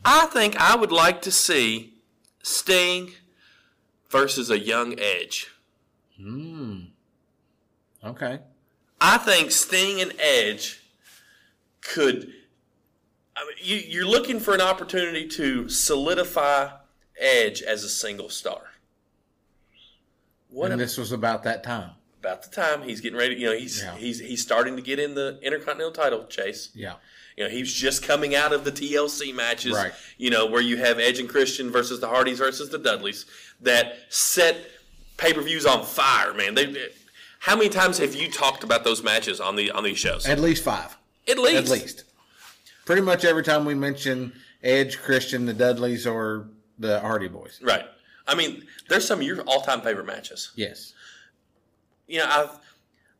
I 0.04 0.26
think 0.26 0.56
I 0.56 0.76
would 0.76 0.92
like 0.92 1.20
to 1.22 1.30
see 1.30 1.94
Sting 2.42 3.10
versus 4.08 4.48
a 4.48 4.58
young 4.58 4.98
Edge. 4.98 5.48
Okay. 8.04 8.38
I 9.00 9.18
think 9.18 9.50
Sting 9.50 10.00
and 10.00 10.14
Edge 10.18 10.80
could. 11.80 12.32
I 13.36 13.44
mean, 13.44 13.56
you, 13.60 13.76
you're 13.76 14.06
looking 14.06 14.38
for 14.38 14.54
an 14.54 14.60
opportunity 14.60 15.26
to 15.28 15.68
solidify 15.68 16.68
Edge 17.18 17.60
as 17.62 17.82
a 17.82 17.88
single 17.88 18.28
star. 18.28 18.60
What 20.48 20.66
And 20.66 20.74
ab- 20.74 20.78
this 20.78 20.96
was 20.96 21.10
about 21.10 21.42
that 21.42 21.64
time. 21.64 21.90
About 22.22 22.42
the 22.44 22.50
time 22.50 22.82
he's 22.82 23.00
getting 23.00 23.18
ready? 23.18 23.34
You 23.34 23.46
know, 23.50 23.56
he's 23.56 23.82
Yeah. 23.82 23.96
he's 23.96 24.20
he's 24.20 24.40
starting 24.40 24.76
to 24.76 24.82
get 24.82 24.98
in 25.00 25.14
the 25.14 25.38
Intercontinental 25.42 25.92
title 25.92 26.24
chase. 26.26 26.68
Yeah. 26.74 26.94
You 27.36 27.44
know, 27.44 27.50
he's 27.50 27.72
just 27.72 28.02
coming 28.04 28.34
out 28.34 28.52
of 28.52 28.64
the 28.64 28.70
TLC 28.70 29.32
matches, 29.34 29.72
Right. 29.72 29.92
you 30.18 30.30
know, 30.30 30.46
where 30.46 30.60
you 30.60 30.76
have 30.76 30.98
Edge 31.00 31.18
and 31.18 31.28
Christian 31.28 31.70
versus 31.72 31.98
the 32.00 32.06
Hardys 32.08 32.38
versus 32.38 32.68
the 32.68 32.78
Dudleys 32.78 33.24
that 33.62 33.96
set 34.10 34.56
pay 35.16 35.32
per 35.32 35.40
views 35.40 35.66
on 35.66 35.84
fire, 35.84 36.32
man. 36.34 36.54
They, 36.54 36.66
they- 36.66 36.88
how 37.40 37.56
many 37.56 37.70
times 37.70 37.98
have 37.98 38.14
you 38.14 38.30
talked 38.30 38.62
about 38.62 38.84
those 38.84 39.02
matches 39.02 39.40
on 39.40 39.56
the 39.56 39.72
on 39.72 39.82
these 39.82 39.98
shows? 39.98 40.26
At 40.26 40.38
least 40.38 40.62
five. 40.62 40.96
At 41.28 41.38
least, 41.38 41.56
At 41.56 41.68
least. 41.68 42.04
Pretty 42.84 43.02
much 43.02 43.24
every 43.24 43.42
time 43.42 43.64
we 43.64 43.74
mention 43.74 44.32
Edge, 44.62 44.98
Christian, 44.98 45.46
the 45.46 45.52
Dudleys, 45.54 46.06
or 46.06 46.46
the 46.78 47.00
Hardy 47.00 47.26
Boys. 47.28 47.58
right? 47.62 47.84
I 48.28 48.36
mean, 48.36 48.64
there's 48.88 49.04
some 49.06 49.20
of 49.20 49.26
your 49.26 49.40
all 49.42 49.62
time 49.62 49.80
favorite 49.80 50.06
matches. 50.06 50.50
Yes. 50.54 50.92
You 52.12 52.18
know, 52.18 52.26
I 52.28 52.48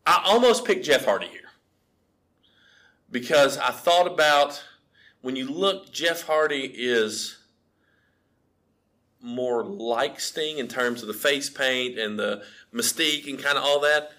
I 0.06 0.22
almost 0.26 0.66
picked 0.66 0.84
Jeff 0.84 1.06
Hardy 1.06 1.28
here 1.28 1.50
because 3.10 3.56
I 3.56 3.70
thought 3.70 4.06
about 4.06 4.62
when 5.22 5.34
you 5.34 5.48
look, 5.48 5.90
Jeff 5.90 6.22
Hardy 6.22 6.70
is 6.74 7.38
more 9.22 9.64
like 9.64 10.20
Sting 10.20 10.58
in 10.58 10.68
terms 10.68 11.00
of 11.00 11.08
the 11.08 11.14
face 11.14 11.48
paint 11.48 11.98
and 11.98 12.18
the 12.18 12.42
mystique 12.74 13.26
and 13.28 13.38
kind 13.38 13.56
of 13.56 13.64
all 13.64 13.80
that. 13.80 14.10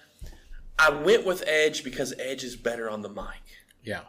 I 0.76 0.90
went 0.90 1.24
with 1.24 1.44
Edge 1.46 1.84
because 1.84 2.12
Edge 2.18 2.42
is 2.42 2.56
better 2.56 2.90
on 2.90 3.02
the 3.02 3.08
mic. 3.08 3.60
Yeah. 3.84 4.00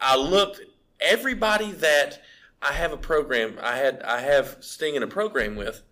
I 0.00 0.16
looked 0.16 0.62
everybody 1.00 1.70
that 1.72 2.22
I 2.62 2.72
have 2.72 2.92
a 2.92 2.96
program 2.96 3.58
I 3.60 3.76
had 3.76 4.00
I 4.04 4.20
have 4.20 4.56
Sting 4.60 4.94
in 4.94 5.02
a 5.02 5.06
program 5.06 5.54
with 5.54 5.82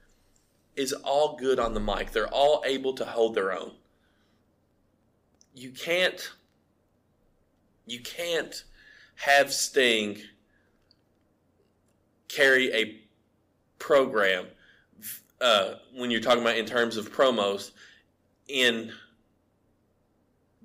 is 0.77 0.93
all 0.93 1.37
good 1.37 1.59
on 1.59 1.75
the 1.75 1.81
mic. 1.81 2.13
They're 2.13 2.29
all 2.29 2.63
able 2.67 2.95
to 2.95 3.05
hold 3.05 3.35
their 3.35 3.53
own. 3.53 3.73
You 5.55 5.71
can't 5.71 6.33
you 7.87 8.01
can't 8.01 8.65
have 9.17 9.53
Sting 9.53 10.19
carry 12.29 12.73
a 12.73 13.01
program 13.79 14.47
uh, 15.41 15.75
when 15.95 16.11
you're 16.11 16.21
talking 16.21 16.43
about 16.43 16.57
in 16.57 16.65
terms 16.65 16.97
of 16.97 17.13
promos 17.13 17.73
in 18.49 18.93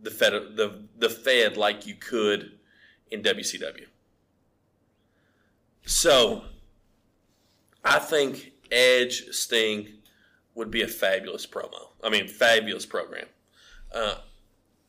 the 0.02 0.12
Fed 0.12 0.32
the 0.56 0.84
the 0.98 1.10
Fed 1.10 1.58
like 1.58 1.86
you 1.86 1.96
could 1.96 2.52
in 3.12 3.22
WCW. 3.22 3.86
So 5.86 6.44
I 7.84 8.00
think 8.00 8.52
Edge 8.72 9.26
Sting 9.32 9.88
would 10.58 10.72
be 10.72 10.82
a 10.82 10.88
fabulous 10.88 11.46
promo. 11.46 11.90
I 12.04 12.10
mean, 12.10 12.28
fabulous 12.28 12.86
program. 12.86 13.28
Uh, 13.94 14.16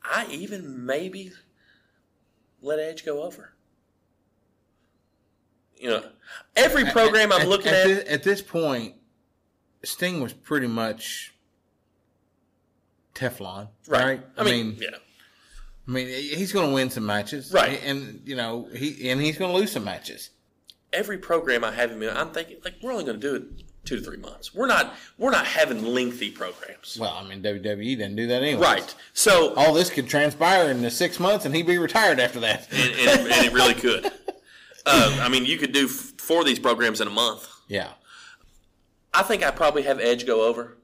I 0.03 0.27
even 0.31 0.85
maybe 0.87 1.33
let 2.63 2.79
Edge 2.81 3.05
go 3.05 3.23
over. 3.23 3.53
You 5.77 5.91
know, 5.91 6.05
every 6.57 6.85
program 6.87 7.31
I'm 7.31 7.47
looking 7.47 7.71
at, 7.71 7.87
This, 7.87 8.09
at 8.09 8.23
this 8.25 8.43
point, 8.43 8.95
Sting 9.85 10.21
was 10.21 10.33
pretty 10.33 10.67
much 10.67 11.35
Teflon, 13.15 13.69
right? 13.87 14.21
I, 14.37 14.43
mean, 14.43 14.77
yeah, 14.81 14.89
I 15.87 15.91
mean, 15.91 16.09
he's 16.09 16.53
going 16.53 16.69
to 16.69 16.75
win 16.75 16.91
some 16.91 17.07
matches, 17.07 17.53
Right. 17.53 17.81
And 17.85 18.23
you 18.25 18.35
know, 18.35 18.69
he 18.75 19.09
and 19.11 19.21
he's 19.21 19.39
going 19.39 19.53
to 19.53 19.57
lose 19.57 19.71
some 19.71 19.85
matches. 19.85 20.31
every 20.93 21.19
program 21.19 21.63
I 21.63 21.71
have 21.73 21.93
him 21.93 22.03
in, 22.03 22.09
I'm 22.17 22.31
thinking 22.31 22.57
like 22.65 22.75
we're 22.83 22.91
only 22.93 23.05
going 23.05 23.21
to 23.21 23.29
do 23.29 23.35
it 23.37 23.65
two 23.89 23.97
to 23.97 24.03
three 24.03 24.17
months. 24.19 24.55
We're 24.55 24.67
not 24.67 24.95
we're 25.17 25.31
not 25.31 25.47
having 25.47 25.83
lengthy 25.85 26.31
programs, 26.31 26.97
Well, 27.01 27.13
I 27.13 27.27
mean, 27.27 27.43
WWE 27.43 27.97
didn't 27.97 28.17
do 28.17 28.27
that 28.29 28.43
anyway. 28.43 28.63
right? 28.63 28.95
So 29.15 29.55
All 29.55 29.73
this 29.73 29.91
could 29.91 30.09
transpire 30.09 30.71
in 30.71 30.83
the 30.83 30.91
six 30.91 31.19
months, 31.19 31.45
and 31.47 31.55
he'd 31.55 31.67
be 31.67 31.79
retired 31.79 32.21
after 32.21 32.41
that. 32.41 32.69
and, 32.73 32.91
and, 33.09 33.33
and 33.33 33.47
it 33.47 33.53
really 33.53 33.75
could. 33.75 34.11
Uh, 34.87 35.19
I 35.21 35.29
mean, 35.29 35.45
you 35.45 35.59
could 35.59 35.73
do 35.73 35.85
f- 35.87 36.13
four 36.19 36.41
of 36.41 36.47
these 36.47 36.59
programs 36.59 37.01
in 37.01 37.09
a 37.09 37.11
month. 37.11 37.49
yeah, 37.69 37.91
I 39.13 39.23
think 39.23 39.43
I 39.45 39.51
probably 39.51 39.83
have 39.83 39.99
Edge 40.01 40.27
go 40.27 40.47
over. 40.47 40.77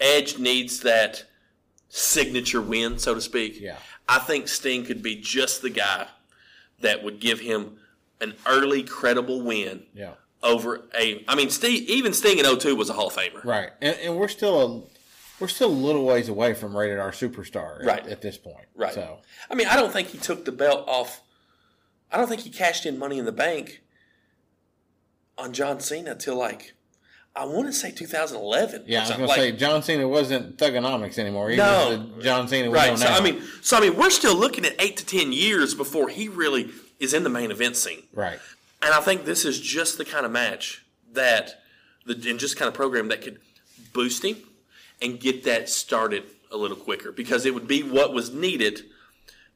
Edge 0.00 0.38
needs 0.38 0.80
that 0.80 1.24
signature 1.88 2.60
win, 2.60 2.98
so 2.98 3.14
to 3.14 3.20
speak. 3.20 3.60
Yeah. 3.60 3.76
I 4.08 4.18
think 4.18 4.48
Sting 4.48 4.84
could 4.84 5.02
be 5.02 5.16
just 5.16 5.62
the 5.62 5.70
guy 5.70 6.06
that 6.80 7.02
would 7.02 7.20
give 7.20 7.40
him 7.40 7.78
an 8.20 8.34
early 8.46 8.82
credible 8.82 9.42
win 9.42 9.82
yeah, 9.94 10.14
over 10.42 10.82
a. 10.98 11.24
I 11.28 11.34
mean, 11.34 11.50
Sting, 11.50 11.84
even 11.88 12.12
Sting 12.12 12.38
in 12.38 12.44
02 12.58 12.74
was 12.76 12.90
a 12.90 12.92
Hall 12.92 13.08
of 13.08 13.14
Famer. 13.14 13.44
right. 13.44 13.70
And, 13.80 13.96
and 14.02 14.16
we're 14.16 14.28
still 14.28 14.60
a 14.60 14.82
we're 15.40 15.48
still 15.48 15.70
a 15.70 15.72
little 15.72 16.04
ways 16.04 16.28
away 16.28 16.54
from 16.54 16.76
rated 16.76 16.98
R 16.98 17.12
superstar, 17.12 17.80
at- 17.80 17.86
Right. 17.86 18.06
At, 18.08 18.20
this 18.22 18.36
point, 18.38 18.66
Right. 18.74 18.92
So 18.92 19.18
I 19.50 19.54
mean, 19.54 19.68
I 19.68 19.76
don't 19.76 19.92
think 19.92 20.08
he 20.08 20.18
took 20.18 20.44
the 20.44 20.52
belt 20.52 20.84
off. 20.88 21.22
I 22.10 22.16
don't 22.16 22.28
think 22.28 22.40
he 22.42 22.50
cashed 22.50 22.86
in 22.86 22.98
Money 22.98 23.18
in 23.18 23.24
the 23.24 23.32
Bank 23.32 23.82
on 25.36 25.52
John 25.52 25.80
Cena 25.80 26.14
till 26.14 26.36
like 26.36 26.74
I 27.36 27.44
want 27.44 27.66
to 27.66 27.72
say 27.72 27.92
2011. 27.92 28.84
yeah, 28.86 28.98
I 28.98 29.00
was 29.02 29.08
going 29.10 29.20
to 29.20 29.26
like- 29.26 29.36
say 29.38 29.52
John 29.52 29.82
Cena 29.82 30.08
wasn't 30.08 30.56
Thuganomics 30.56 31.18
anymore. 31.18 31.50
No. 31.52 32.10
John 32.20 32.48
Cena, 32.48 32.68
Right. 32.70 32.98
So 32.98 33.04
now. 33.04 33.16
I 33.16 33.20
mean, 33.20 33.40
so 33.62 33.76
I 33.76 33.80
mean, 33.80 33.96
we're 33.96 34.10
still 34.10 34.34
looking 34.34 34.64
at 34.64 34.74
eight 34.80 34.96
to 34.96 35.06
ten 35.06 35.32
years 35.32 35.74
before 35.74 36.08
he 36.08 36.28
really 36.28 36.70
is 36.98 37.14
in 37.14 37.22
the 37.22 37.30
main 37.30 37.52
event 37.52 37.76
scene, 37.76 38.02
right. 38.12 38.40
And 38.82 38.92
I 38.94 39.00
think 39.00 39.24
this 39.24 39.44
is 39.44 39.60
just 39.60 39.98
the 39.98 40.04
kind 40.04 40.24
of 40.26 40.32
match 40.32 40.84
that 41.12 41.62
the 42.06 42.14
and 42.30 42.38
just 42.38 42.56
kind 42.56 42.68
of 42.68 42.74
program 42.74 43.08
that 43.08 43.22
could 43.22 43.38
boost 43.92 44.24
him 44.24 44.36
and 45.02 45.18
get 45.20 45.44
that 45.44 45.68
started 45.68 46.24
a 46.50 46.56
little 46.56 46.76
quicker 46.76 47.12
because 47.12 47.44
it 47.46 47.54
would 47.54 47.66
be 47.68 47.82
what 47.82 48.12
was 48.14 48.32
needed. 48.32 48.84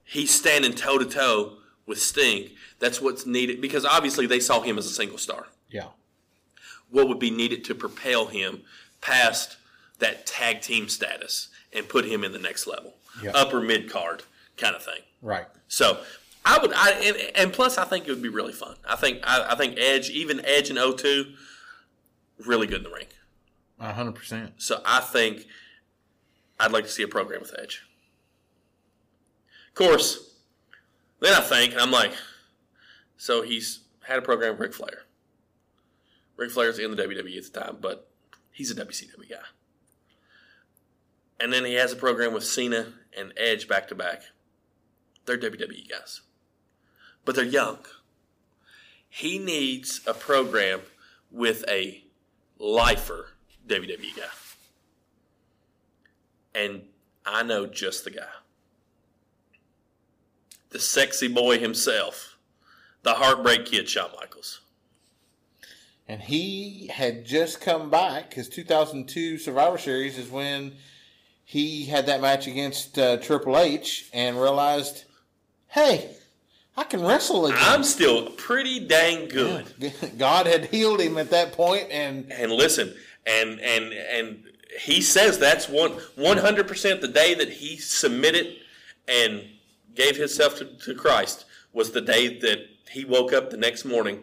He's 0.05 0.31
standing 0.33 0.73
toe 0.75 0.99
to 0.99 1.05
toe 1.07 1.55
with 1.87 1.99
Sting. 2.01 2.51
That's 2.79 3.01
what's 3.01 3.25
needed 3.27 3.61
because 3.61 3.85
obviously 3.85 4.27
they 4.27 4.41
saw 4.41 4.61
him 4.61 4.77
as 4.79 4.87
a 4.87 4.91
single 4.91 5.19
star. 5.19 5.47
Yeah, 5.71 5.87
What 6.91 7.09
would 7.09 7.19
be 7.19 7.31
needed 7.31 7.65
to 7.65 7.75
propel 7.75 8.27
him 8.27 8.63
past 9.01 9.57
that 10.01 10.27
tag 10.27 10.61
team 10.61 10.89
status 10.89 11.49
and 11.73 11.89
put 11.89 12.05
him 12.05 12.25
in 12.25 12.33
the 12.33 12.39
next 12.39 12.67
level, 12.67 12.95
Yeah. 13.23 13.31
upper 13.35 13.61
mid 13.61 13.91
card 13.91 14.23
kind 14.59 14.77
of 14.77 14.83
thing. 14.85 15.01
right. 15.23 15.47
So 15.69 16.03
I 16.45 16.59
would, 16.59 16.73
I 16.75 16.91
and, 16.91 17.17
and 17.37 17.53
plus 17.53 17.79
I 17.79 17.85
think 17.85 18.07
it 18.07 18.11
would 18.11 18.23
be 18.23 18.29
really 18.29 18.53
fun. 18.53 18.77
I 18.89 18.97
think 18.97 19.21
I, 19.23 19.53
I 19.53 19.55
think 19.55 19.79
Edge, 19.79 20.11
even 20.11 20.45
Edge 20.45 20.71
in 20.71 20.77
02, 20.77 21.33
really 22.47 22.67
good 22.67 22.79
in 22.79 22.85
the 22.85 22.91
ring. 22.91 23.07
Hundred 23.81 24.15
percent. 24.15 24.55
So 24.59 24.81
I 24.85 25.01
think 25.01 25.47
I'd 26.61 26.73
like 26.73 26.85
to 26.85 26.91
see 26.91 27.03
a 27.03 27.09
program 27.09 27.41
with 27.41 27.55
Edge. 27.59 27.83
Of 29.69 29.75
course, 29.75 30.37
then 31.21 31.35
I 31.35 31.41
think, 31.41 31.75
I'm 31.77 31.91
like, 31.91 32.13
so 33.17 33.43
he's 33.43 33.81
had 34.05 34.19
a 34.19 34.23
program 34.23 34.53
with 34.53 34.61
Ric 34.61 34.75
Flair. 34.75 35.03
Ric 36.37 36.51
Flair's 36.51 36.79
in 36.79 36.91
the 36.91 37.03
WWE 37.03 37.39
at 37.39 37.53
the 37.53 37.61
time, 37.61 37.79
but 37.81 38.09
he's 38.51 38.71
a 38.71 38.75
WCW 38.75 39.31
guy. 39.31 39.37
And 41.41 41.53
then 41.53 41.65
he 41.65 41.75
has 41.75 41.93
a 41.93 41.97
program 41.97 42.35
with 42.35 42.45
Cena 42.45 42.93
and 43.17 43.33
Edge 43.37 43.67
back 43.67 43.89
to 43.89 43.95
back. 43.95 44.23
They're 45.25 45.39
WWE 45.39 45.89
guys, 45.89 46.21
but 47.25 47.35
they're 47.35 47.45
young. 47.45 47.79
He 49.09 49.39
needs 49.39 50.01
a 50.07 50.15
program 50.15 50.81
with 51.31 51.65
a 51.69 52.03
lifer 52.59 53.29
WWE 53.67 54.17
guy. 54.17 54.23
And 56.55 56.83
I 57.25 57.43
know 57.43 57.67
just 57.67 58.05
the 58.05 58.11
guy. 58.11 58.27
The 60.71 60.79
sexy 60.79 61.29
boy 61.29 61.59
himself, 61.59 62.39
the 63.03 63.15
heartbreak 63.15 63.67
kid, 63.67 63.89
Shawn 63.89 64.11
Michaels. 64.19 64.61
And 66.09 66.21
he 66.23 66.89
had 66.89 67.25
just 67.25 67.61
come 67.61 67.91
back 67.91 68.31
because 68.31 68.49
2002 68.49 69.39
Survivor 69.39 69.79
Series 69.79 70.19
is 70.19 70.29
when 70.31 70.73
he 71.45 71.87
had 71.87 72.07
that 72.07 72.21
match 72.21 72.47
against 72.47 72.99
uh, 72.99 73.19
Triple 73.19 73.59
H 73.59 74.09
and 74.13 74.41
realized, 74.41 75.05
hey, 75.69 76.11
I 76.77 76.85
can 76.85 77.03
wrestle 77.03 77.47
again. 77.47 77.59
I'm 77.61 77.85
still 77.85 78.31
pretty 78.31 78.81
dang 78.81 79.29
good. 79.29 79.67
God 80.19 80.47
had 80.47 80.67
healed 80.67 81.01
him 81.01 81.19
at 81.19 81.31
that 81.31 81.53
point, 81.53 81.89
and 81.91 82.31
And 82.33 82.51
listen, 82.53 82.95
and 83.27 83.61
and 83.61 83.93
and 83.93 84.45
he 84.81 85.03
says 85.03 85.39
that's 85.39 85.69
one 85.69 85.93
one 86.17 86.39
hundred 86.39 86.67
percent 86.67 87.01
the 87.01 87.09
day 87.09 87.35
that 87.35 87.51
he 87.51 87.77
submitted 87.77 88.57
and 89.07 89.45
gave 89.95 90.17
himself 90.17 90.57
to, 90.59 90.65
to 90.65 90.95
Christ 90.95 91.45
was 91.73 91.91
the 91.91 92.01
day 92.01 92.39
that 92.39 92.59
he 92.91 93.05
woke 93.05 93.33
up 93.33 93.51
the 93.51 93.57
next 93.57 93.85
morning 93.85 94.23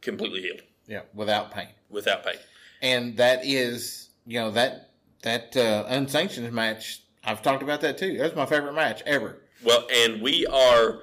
completely 0.00 0.42
healed 0.42 0.62
yeah, 0.86 1.02
without 1.14 1.50
pain. 1.50 1.68
without 1.90 2.24
pain. 2.24 2.36
And 2.82 3.16
that 3.16 3.44
is, 3.44 4.10
you 4.26 4.38
know, 4.40 4.50
that 4.52 4.90
that 5.22 5.56
uh, 5.56 5.84
unsanctioned 5.88 6.50
match. 6.52 7.02
I've 7.24 7.42
talked 7.42 7.62
about 7.62 7.80
that 7.80 7.98
too. 7.98 8.16
That's 8.16 8.36
my 8.36 8.46
favorite 8.46 8.74
match 8.74 9.02
ever. 9.04 9.38
Well, 9.64 9.86
and 9.92 10.22
we 10.22 10.46
are 10.46 11.00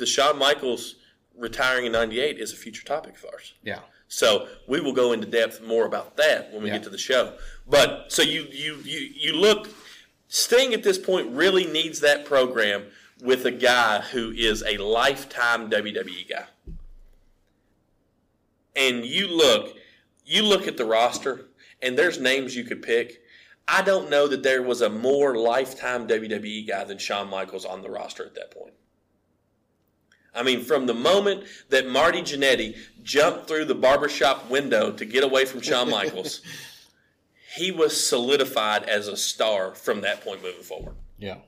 the 0.00 0.06
Shawn 0.06 0.38
Michaels 0.38 0.96
retiring 1.36 1.86
in 1.86 1.92
'98 1.92 2.38
is 2.38 2.52
a 2.52 2.56
future 2.56 2.84
topic 2.84 3.16
of 3.16 3.26
ours. 3.32 3.54
Yeah, 3.62 3.80
So 4.08 4.48
we 4.66 4.80
will 4.80 4.92
go 4.92 5.12
into 5.12 5.26
depth 5.26 5.62
more 5.62 5.86
about 5.86 6.16
that 6.16 6.52
when 6.52 6.62
we 6.64 6.68
Yeah. 6.68 6.76
get 6.76 6.82
to 6.84 6.90
the 6.90 6.98
show. 6.98 7.38
But 7.68 8.06
so 8.12 8.22
you 8.22 8.48
you 8.50 8.76
you 8.84 8.98
you 9.14 9.32
look 9.34 9.68
Sting 10.32 10.72
at 10.74 10.82
this 10.84 10.98
point 10.98 11.28
really 11.30 11.66
needs 11.66 12.00
that 12.00 12.24
program 12.24 12.84
with 13.20 13.44
a 13.46 13.50
guy 13.50 14.00
who 14.00 14.30
is 14.30 14.62
a 14.62 14.76
lifetime 14.78 15.68
WWE 15.70 16.24
guy. 16.28 16.46
And 18.76 19.04
you 19.04 19.26
look 19.28 19.76
you 20.24 20.42
look 20.42 20.66
at 20.68 20.76
the 20.76 20.84
roster 20.84 21.46
and 21.82 21.98
there's 21.98 22.20
names 22.20 22.54
you 22.56 22.64
could 22.64 22.82
pick. 22.82 23.22
I 23.66 23.82
don't 23.82 24.10
know 24.10 24.26
that 24.28 24.42
there 24.42 24.62
was 24.62 24.80
a 24.82 24.88
more 24.90 25.36
lifetime 25.36 26.06
WWE 26.06 26.66
guy 26.66 26.84
than 26.84 26.98
Shawn 26.98 27.28
Michaels 27.28 27.64
on 27.64 27.82
the 27.82 27.90
roster 27.90 28.24
at 28.24 28.34
that 28.34 28.50
point. 28.50 28.74
I 30.34 30.42
mean, 30.42 30.62
from 30.62 30.86
the 30.86 30.94
moment 30.94 31.44
that 31.70 31.88
Marty 31.88 32.22
Jannetty 32.22 32.76
jumped 33.02 33.48
through 33.48 33.64
the 33.64 33.74
barbershop 33.74 34.48
window 34.48 34.92
to 34.92 35.04
get 35.04 35.24
away 35.24 35.44
from 35.44 35.60
Shawn 35.60 35.90
Michaels, 35.90 36.40
he 37.56 37.72
was 37.72 38.08
solidified 38.08 38.84
as 38.84 39.08
a 39.08 39.16
star 39.16 39.74
from 39.74 40.02
that 40.02 40.22
point 40.22 40.42
moving 40.42 40.62
forward. 40.62 40.94
Yeah. 41.18 41.38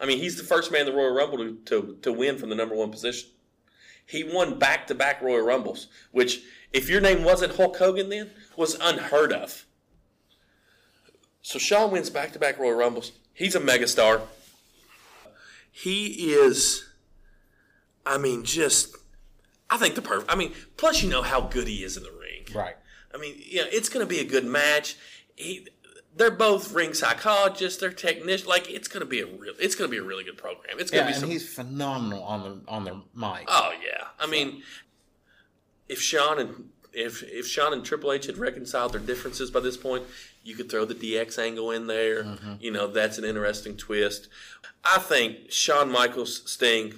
I 0.00 0.06
mean, 0.06 0.18
he's 0.18 0.36
the 0.36 0.44
first 0.44 0.70
man 0.72 0.82
in 0.82 0.86
the 0.86 0.92
Royal 0.92 1.14
Rumble 1.14 1.38
to, 1.38 1.54
to, 1.66 1.98
to 2.02 2.12
win 2.12 2.38
from 2.38 2.48
the 2.50 2.54
number 2.54 2.74
one 2.74 2.90
position. 2.90 3.30
He 4.06 4.24
won 4.24 4.58
back 4.58 4.86
to 4.86 4.94
back 4.94 5.20
Royal 5.20 5.44
Rumbles, 5.44 5.88
which, 6.12 6.42
if 6.72 6.88
your 6.88 7.00
name 7.00 7.24
wasn't 7.24 7.56
Hulk 7.56 7.76
Hogan 7.76 8.08
then, 8.08 8.30
was 8.56 8.76
unheard 8.80 9.32
of. 9.32 9.66
So 11.42 11.58
Shawn 11.58 11.90
wins 11.90 12.10
back 12.10 12.32
to 12.32 12.38
back 12.38 12.58
Royal 12.58 12.76
Rumbles. 12.76 13.12
He's 13.34 13.54
a 13.54 13.60
megastar. 13.60 14.22
He 15.70 16.32
is, 16.32 16.87
I 18.08 18.18
mean, 18.18 18.44
just, 18.44 18.96
I 19.70 19.76
think 19.76 19.94
the 19.94 20.02
perfect. 20.02 20.30
I 20.32 20.34
mean, 20.34 20.52
plus 20.76 21.02
you 21.02 21.10
know 21.10 21.22
how 21.22 21.42
good 21.42 21.68
he 21.68 21.84
is 21.84 21.96
in 21.96 22.02
the 22.02 22.10
ring. 22.12 22.46
Right. 22.54 22.76
I 23.14 23.18
mean, 23.18 23.34
yeah, 23.38 23.64
it's 23.70 23.88
going 23.88 24.04
to 24.04 24.08
be 24.08 24.20
a 24.20 24.24
good 24.24 24.44
match. 24.44 24.96
He, 25.36 25.66
they're 26.16 26.30
both 26.30 26.72
ring 26.72 26.94
psychologists. 26.94 27.78
They're 27.80 27.90
technicians. 27.92 28.46
Like 28.48 28.70
it's 28.70 28.88
going 28.88 29.00
to 29.00 29.06
be 29.06 29.20
a 29.20 29.26
real. 29.26 29.54
It's 29.60 29.74
going 29.74 29.88
to 29.88 29.92
be 29.92 29.98
a 29.98 30.02
really 30.06 30.24
good 30.24 30.36
program. 30.38 30.78
It's 30.80 30.90
going 30.90 31.04
Yeah, 31.06 31.06
to 31.06 31.08
be 31.10 31.12
and 31.14 31.20
some. 31.20 31.30
he's 31.30 31.48
phenomenal 31.54 32.22
on 32.24 32.42
the 32.42 32.70
on 32.70 32.84
the 32.84 32.94
mic. 33.14 33.44
Oh 33.46 33.72
yeah. 33.84 34.06
I 34.18 34.26
mean, 34.26 34.62
if 35.88 36.00
Shawn 36.00 36.38
and 36.40 36.70
if 36.92 37.22
if 37.22 37.46
Shawn 37.46 37.72
and 37.72 37.84
Triple 37.84 38.12
H 38.12 38.26
had 38.26 38.36
reconciled 38.38 38.92
their 38.94 39.00
differences 39.00 39.50
by 39.50 39.60
this 39.60 39.76
point, 39.76 40.04
you 40.42 40.56
could 40.56 40.70
throw 40.70 40.84
the 40.84 40.94
DX 40.94 41.38
angle 41.38 41.70
in 41.70 41.86
there. 41.86 42.24
Mm-hmm. 42.24 42.54
You 42.60 42.72
know, 42.72 42.88
that's 42.88 43.18
an 43.18 43.24
interesting 43.24 43.76
twist. 43.76 44.28
I 44.84 44.98
think 44.98 45.50
Shawn 45.52 45.90
Michaels 45.92 46.50
Sting. 46.50 46.94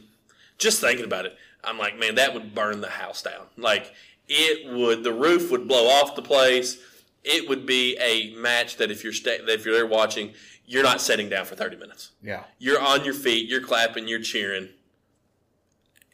Just 0.61 0.81
thinking 0.81 1.05
about 1.05 1.27
it, 1.27 1.37
I'm 1.65 1.77
like, 1.79 1.99
man, 1.99 2.15
that 2.15 2.33
would 2.35 2.55
burn 2.55 2.81
the 2.81 2.89
house 2.91 3.23
down. 3.23 3.47
Like 3.57 3.93
it 4.29 4.73
would. 4.73 5.03
The 5.03 5.13
roof 5.13 5.51
would 5.51 5.67
blow 5.67 5.89
off 5.89 6.15
the 6.15 6.23
place. 6.23 6.79
It 7.25 7.49
would 7.49 7.67
be 7.67 7.99
a 7.99 8.33
match 8.41 8.77
that 8.77 8.91
if 8.93 9.03
you're 9.03 9.13
sta- 9.13 9.39
that 9.45 9.49
if 9.51 9.65
you're 9.65 9.75
there 9.75 9.87
watching, 9.87 10.35
you're 10.67 10.83
not 10.85 11.01
sitting 11.01 11.29
down 11.29 11.45
for 11.47 11.57
30 11.57 11.77
minutes 11.77 12.11
Yeah. 12.23 12.45
you're 12.61 12.81
on 12.81 13.05
your 13.05 13.13
feet, 13.15 13.49
you're 13.49 13.61
clapping, 13.61 14.07
you're 14.07 14.21
cheering. 14.23 14.69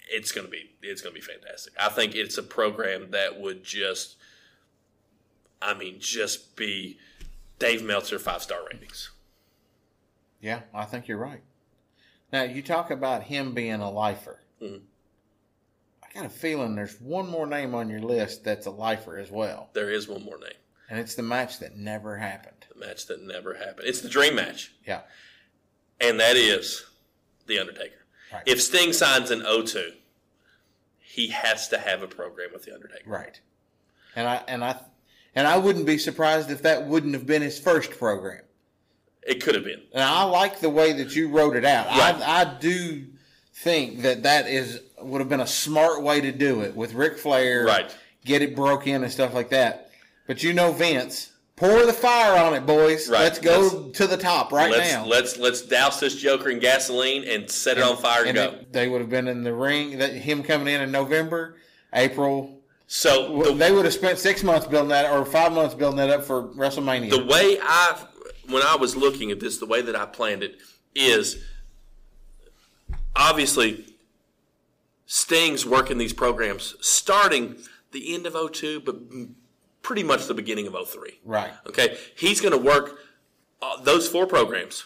It's 0.09 0.33
gonna 0.33 0.49
be 0.49 0.71
it's 0.83 1.03
gonna 1.03 1.15
be 1.15 1.21
fantastic. 1.21 1.75
I 1.79 1.89
think 1.91 2.15
it's 2.15 2.39
a 2.39 2.43
program 2.43 3.11
that 3.11 3.39
would 3.41 3.65
just, 3.65 4.17
I 5.61 5.75
mean, 5.75 5.97
just 6.01 6.57
be 6.57 6.99
Dave 7.59 7.83
Meltzer 7.83 8.19
five 8.19 8.43
star 8.43 8.61
ratings. 8.73 9.11
Yeah, 10.41 10.61
I 10.73 10.85
think 10.85 11.09
you're 11.09 11.19
right. 11.19 11.43
Now 12.33 12.43
you 12.43 12.63
talk 12.63 12.91
about 12.91 13.25
him 13.25 13.55
being 13.55 13.81
a 13.81 13.91
lifer. 13.91 14.41
Mhm. 14.61 14.83
I 16.03 16.13
got 16.13 16.27
a 16.27 16.31
feeling 16.31 16.75
there's 16.75 17.01
one 17.01 17.29
more 17.29 17.47
name 17.47 17.75
on 17.75 17.89
your 17.89 18.01
list 18.01 18.43
that's 18.45 18.67
a 18.67 18.71
lifer 18.71 19.19
as 19.19 19.31
well, 19.31 19.71
There 19.75 19.91
is 19.91 20.09
one 20.09 20.23
more 20.25 20.39
name, 20.39 20.57
and 20.89 20.99
it's 20.99 21.15
the 21.15 21.23
match 21.23 21.59
that 21.61 21.77
never 21.77 22.17
happened. 22.17 22.53
the 22.69 22.87
match 22.87 23.07
that 23.07 23.23
never 23.23 23.55
happened. 23.55 23.87
It's 23.89 24.01
the 24.03 24.09
dream 24.09 24.35
match, 24.35 24.73
Yeah. 24.85 25.03
and 26.01 26.19
that 26.21 26.37
is 26.37 26.85
the 27.47 27.59
Undertaker. 27.59 28.05
Right. 28.33 28.43
If 28.45 28.61
Sting 28.61 28.93
signs 28.93 29.31
an 29.31 29.43
O2, 29.43 29.95
he 30.99 31.29
has 31.29 31.69
to 31.69 31.79
have 31.79 32.03
a 32.03 32.09
program 32.09 32.51
with 32.53 32.65
the 32.65 32.75
Undertaker. 32.75 33.09
Right. 33.09 33.41
And 34.15 34.27
I 34.29 34.37
and 34.49 34.65
I 34.65 34.81
and 35.35 35.47
I 35.47 35.59
wouldn't 35.59 35.87
be 35.87 35.97
surprised 35.99 36.51
if 36.51 36.63
that 36.63 36.87
wouldn't 36.87 37.15
have 37.15 37.25
been 37.27 37.43
his 37.43 37.59
first 37.59 37.91
program. 37.93 38.43
It 39.27 39.43
could 39.43 39.55
have 39.55 39.65
been. 39.65 39.81
And 39.93 40.03
I 40.03 40.23
like 40.25 40.61
the 40.61 40.71
way 40.71 40.93
that 40.93 41.17
you 41.17 41.29
wrote 41.29 41.57
it 41.57 41.65
out. 41.65 41.87
Right. 41.87 42.15
I, 42.15 42.41
I 42.43 42.45
do 42.61 43.05
think 43.53 44.03
that 44.03 44.23
that 44.23 44.47
is 44.47 44.81
would 45.01 45.21
have 45.21 45.29
been 45.29 45.41
a 45.41 45.47
smart 45.47 46.03
way 46.03 46.21
to 46.21 46.33
do 46.33 46.61
it 46.63 46.75
with 46.75 46.95
Ric 46.95 47.19
Flair. 47.19 47.65
Right. 47.65 47.95
Get 48.25 48.43
it 48.43 48.55
broke 48.57 48.87
in 48.87 49.03
and 49.03 49.13
stuff 49.13 49.35
like 49.35 49.51
that. 49.51 49.91
But 50.27 50.43
you 50.43 50.53
know 50.53 50.73
Vince, 50.73 51.33
pour 51.57 51.87
the 51.87 51.93
fire 51.93 52.39
on 52.39 52.55
it, 52.55 52.67
boys. 52.67 53.09
Right. 53.09 53.21
Let's 53.21 53.39
go 53.39 53.61
Let's- 53.61 53.99
to 53.99 54.07
the 54.07 54.17
top 54.17 54.53
right 54.53 54.71
let's 54.71 54.93
now. 54.93 55.05
let's 55.07 55.37
let's 55.39 55.63
douse 55.63 56.01
this 56.01 56.15
Joker 56.17 56.49
in 56.51 56.59
gasoline 56.59 57.25
and 57.25 57.51
set 57.51 57.79
it 57.79 57.83
on 57.85 57.97
fire 57.97 58.25
and, 58.25 58.37
and 58.39 58.53
go. 58.53 58.59
it- 58.59 58.73
they 58.73 58.89
would 58.89 59.01
have 59.01 59.11
been 59.11 59.29
in 59.29 59.43
the 59.43 59.55
ring. 59.55 59.99
That 59.99 60.13
him 60.13 60.43
coming 60.43 60.73
in 60.73 60.81
in 60.81 60.91
November, 60.91 61.57
April. 61.93 62.53
So 62.89 63.43
the, 63.43 63.53
they 63.55 63.73
would 63.73 63.85
have 63.85 63.95
spent 63.95 64.19
six 64.19 64.45
months 64.45 64.67
building 64.67 64.91
that, 64.91 65.11
or 65.11 65.25
five 65.25 65.53
months 65.53 65.75
building 65.75 65.97
that 65.97 66.11
up 66.11 66.23
for 66.25 66.45
WrestleMania. 66.55 67.11
the 67.11 67.25
way 67.25 67.59
I, 67.61 68.01
when 68.49 68.63
I 68.63 68.77
was 68.77 68.97
looking 68.97 69.31
at 69.31 69.41
this, 69.41 69.59
the 69.59 69.67
way 69.67 69.83
that 69.83 69.97
I 69.97 70.07
planned 70.07 70.43
it 70.43 70.59
is 70.95 71.43
obviously 73.15 73.87
Sting's 75.07 75.65
working 75.65 75.99
these 75.99 76.13
programs 76.13 76.75
starting 76.81 77.57
the 77.93 78.15
end 78.15 78.27
of 78.27 78.37
02, 78.53 78.81
but 78.81 78.97
pretty 79.83 80.03
much 80.03 80.27
the 80.27 80.35
beginning 80.35 80.67
of 80.67 80.75
03. 80.89 81.21
right. 81.25 81.53
Okay, 81.69 81.97
he's 82.17 82.41
going 82.41 82.53
to 82.53 82.59
work 82.59 82.99
uh, 83.63 83.81
those 83.83 84.09
four 84.09 84.27
programs. 84.27 84.85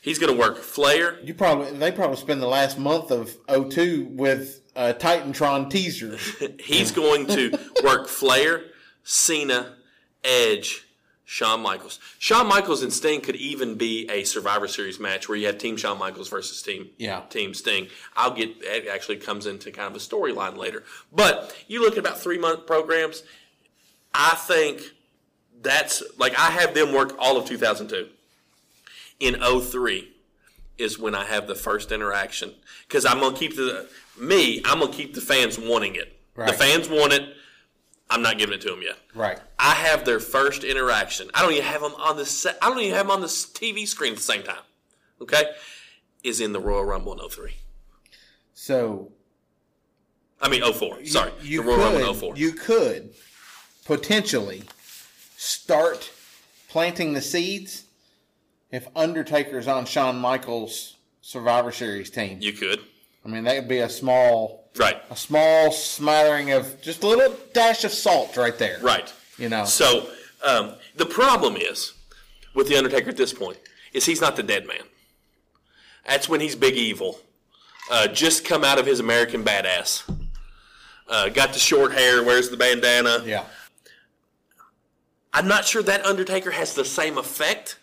He's 0.00 0.18
going 0.18 0.32
to 0.32 0.38
work 0.38 0.58
Flair. 0.58 1.18
You 1.24 1.34
probably 1.34 1.72
they 1.72 1.90
probably 1.90 2.16
spend 2.16 2.40
the 2.40 2.46
last 2.46 2.78
month 2.78 3.10
of 3.10 3.36
02 3.48 4.10
with 4.12 4.62
uh, 4.76 4.92
Titantron 4.96 5.68
teasers. 5.68 6.36
He's 6.60 6.92
going 6.92 7.26
to 7.26 7.58
work 7.82 8.06
Flair, 8.06 8.66
Cena, 9.02 9.74
Edge, 10.22 10.86
Shawn 11.30 11.60
Michaels. 11.60 12.00
Shawn 12.18 12.46
Michaels 12.46 12.82
and 12.82 12.90
Sting 12.90 13.20
could 13.20 13.36
even 13.36 13.74
be 13.74 14.08
a 14.08 14.24
Survivor 14.24 14.66
Series 14.66 14.98
match 14.98 15.28
where 15.28 15.36
you 15.36 15.44
have 15.46 15.58
Team 15.58 15.76
Shawn 15.76 15.98
Michaels 15.98 16.30
versus 16.30 16.62
Team 16.62 16.88
Yeah. 16.96 17.20
Team 17.28 17.52
Sting. 17.52 17.88
I'll 18.16 18.30
get 18.30 18.48
it 18.62 18.88
actually 18.88 19.18
comes 19.18 19.44
into 19.44 19.70
kind 19.70 19.94
of 19.94 19.94
a 19.94 19.98
storyline 20.02 20.56
later. 20.56 20.84
But 21.12 21.54
you 21.66 21.82
look 21.82 21.92
at 21.92 21.98
about 21.98 22.18
three 22.18 22.38
month 22.38 22.66
programs. 22.66 23.24
I 24.14 24.36
think 24.36 24.80
that's 25.60 26.02
like 26.16 26.32
I 26.38 26.50
have 26.50 26.72
them 26.72 26.94
work 26.94 27.14
all 27.18 27.36
of 27.36 27.44
2002. 27.44 28.08
In 29.20 29.34
03 29.38 30.08
is 30.78 30.98
when 30.98 31.14
I 31.14 31.26
have 31.26 31.46
the 31.46 31.54
first 31.54 31.92
interaction 31.92 32.54
because 32.88 33.04
I'm 33.04 33.20
gonna 33.20 33.36
keep 33.36 33.54
the 33.54 33.86
me. 34.18 34.62
I'm 34.64 34.80
gonna 34.80 34.92
keep 34.92 35.12
the 35.14 35.20
fans 35.20 35.58
wanting 35.58 35.94
it. 35.94 36.18
The 36.36 36.54
fans 36.54 36.88
want 36.88 37.12
it. 37.12 37.34
I'm 38.10 38.22
not 38.22 38.38
giving 38.38 38.54
it 38.54 38.60
to 38.62 38.70
them 38.70 38.80
yet. 38.82 38.96
right. 39.14 39.38
I 39.58 39.74
have 39.74 40.04
their 40.04 40.18
first 40.20 40.64
interaction. 40.64 41.30
I 41.34 41.42
don't 41.42 41.52
even 41.52 41.64
have 41.64 41.82
them 41.82 41.94
on 41.96 42.16
the 42.16 42.24
set. 42.24 42.56
I 42.62 42.68
don't 42.70 42.80
even 42.80 42.94
have 42.94 43.06
them 43.06 43.10
on 43.12 43.20
the 43.20 43.26
TV 43.26 43.86
screen 43.86 44.12
at 44.12 44.18
the 44.18 44.24
same 44.24 44.42
time. 44.42 44.62
Okay, 45.20 45.44
is 46.24 46.40
in 46.40 46.52
the 46.52 46.60
Royal 46.60 46.84
Rumble 46.84 47.12
in 47.12 47.28
03. 47.28 47.52
So 48.54 49.12
I 50.40 50.48
mean 50.48 50.62
04. 50.62 51.04
Sorry, 51.04 51.32
you 51.42 51.62
the 51.62 51.68
Royal 51.68 51.80
Rumble 51.80 51.98
in 52.00 52.06
could 52.06 52.16
04. 52.20 52.36
you 52.36 52.52
could 52.52 53.14
potentially 53.84 54.62
start 55.36 56.10
planting 56.68 57.12
the 57.14 57.20
seeds 57.22 57.84
if 58.70 58.86
Undertaker's 58.94 59.66
on 59.66 59.84
Shawn 59.86 60.18
Michaels 60.18 60.96
Survivor 61.20 61.72
Series 61.72 62.10
team. 62.10 62.38
you 62.40 62.52
could. 62.52 62.80
I 63.24 63.28
mean, 63.28 63.44
that 63.44 63.56
would 63.56 63.68
be 63.68 63.78
a 63.78 63.88
small 63.88 64.67
Right. 64.78 64.96
a 65.10 65.16
small 65.16 65.72
smattering 65.72 66.52
of 66.52 66.80
just 66.80 67.02
a 67.02 67.06
little 67.06 67.36
dash 67.52 67.84
of 67.84 67.92
salt 67.92 68.36
right 68.36 68.56
there. 68.58 68.78
Right. 68.80 69.12
You 69.36 69.48
know. 69.48 69.64
So 69.64 70.08
um, 70.44 70.74
the 70.96 71.06
problem 71.06 71.56
is 71.56 71.94
with 72.54 72.68
the 72.68 72.76
Undertaker 72.76 73.10
at 73.10 73.16
this 73.16 73.32
point 73.32 73.58
is 73.92 74.06
he's 74.06 74.20
not 74.20 74.36
the 74.36 74.42
dead 74.42 74.66
man. 74.66 74.82
That's 76.06 76.28
when 76.28 76.40
he's 76.40 76.54
big 76.54 76.74
evil. 76.74 77.20
Uh, 77.90 78.06
just 78.08 78.44
come 78.44 78.64
out 78.64 78.78
of 78.78 78.86
his 78.86 79.00
American 79.00 79.44
badass. 79.44 80.02
Uh, 81.08 81.28
got 81.30 81.52
the 81.52 81.58
short 81.58 81.92
hair, 81.92 82.22
wears 82.22 82.50
the 82.50 82.56
bandana. 82.56 83.22
Yeah. 83.24 83.44
I'm 85.32 85.48
not 85.48 85.64
sure 85.64 85.82
that 85.82 86.04
Undertaker 86.04 86.50
has 86.50 86.74
the 86.74 86.84
same 86.84 87.18
effect, 87.18 87.78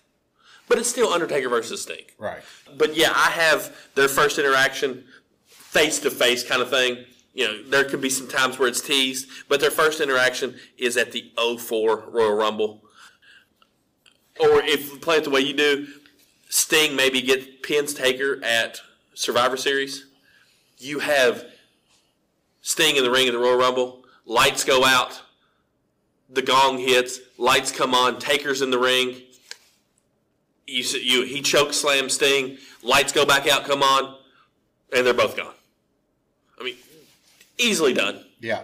but 0.67 0.77
it's 0.77 0.89
still 0.89 1.13
Undertaker 1.13 1.49
versus 1.49 1.81
Sting. 1.83 2.05
Right. 2.17 2.41
But 2.77 2.95
yeah, 2.95 3.11
I 3.15 3.29
have 3.31 3.75
their 3.95 4.07
first 4.07 4.37
interaction 4.39 5.05
face 5.75 5.99
to 5.99 6.09
face 6.09 6.41
kind 6.41 6.61
of 6.61 6.69
thing. 6.69 7.03
You 7.33 7.45
know, 7.45 7.63
there 7.63 7.83
could 7.83 7.99
be 7.99 8.09
some 8.09 8.29
times 8.29 8.57
where 8.57 8.69
it's 8.69 8.79
teased, 8.79 9.27
but 9.49 9.59
their 9.59 9.69
first 9.69 9.99
interaction 9.99 10.55
is 10.77 10.95
at 10.95 11.11
the 11.11 11.33
04 11.37 12.05
Royal 12.07 12.33
Rumble. 12.33 12.81
Or 14.39 14.61
if 14.61 14.93
you 14.93 14.99
play 14.99 15.17
it 15.17 15.25
the 15.25 15.29
way 15.29 15.41
you 15.41 15.53
do, 15.53 15.87
Sting 16.47 16.95
maybe 16.95 17.21
get 17.21 17.61
pins 17.61 17.93
Taker 17.93 18.41
at 18.41 18.79
Survivor 19.15 19.57
Series. 19.57 20.05
You 20.77 20.99
have 20.99 21.43
Sting 22.61 22.95
in 22.95 23.03
the 23.03 23.11
ring 23.11 23.27
at 23.27 23.33
the 23.33 23.39
Royal 23.39 23.57
Rumble. 23.57 24.05
Lights 24.25 24.63
go 24.63 24.85
out. 24.85 25.21
The 26.29 26.41
gong 26.41 26.77
hits. 26.77 27.19
Lights 27.37 27.73
come 27.73 27.93
on. 27.93 28.17
Taker's 28.17 28.61
in 28.61 28.71
the 28.71 28.79
ring. 28.79 29.21
You, 30.67 30.83
you 30.99 31.25
he 31.25 31.41
choke 31.41 31.73
slam 31.73 32.09
Sting. 32.09 32.59
Lights 32.81 33.11
go 33.11 33.25
back 33.25 33.45
out. 33.47 33.65
Come 33.65 33.83
on, 33.83 34.15
and 34.95 35.05
they're 35.05 35.13
both 35.13 35.35
gone. 35.35 35.54
I 36.59 36.63
mean, 36.63 36.75
easily 37.57 37.93
done. 37.93 38.23
Yeah. 38.39 38.61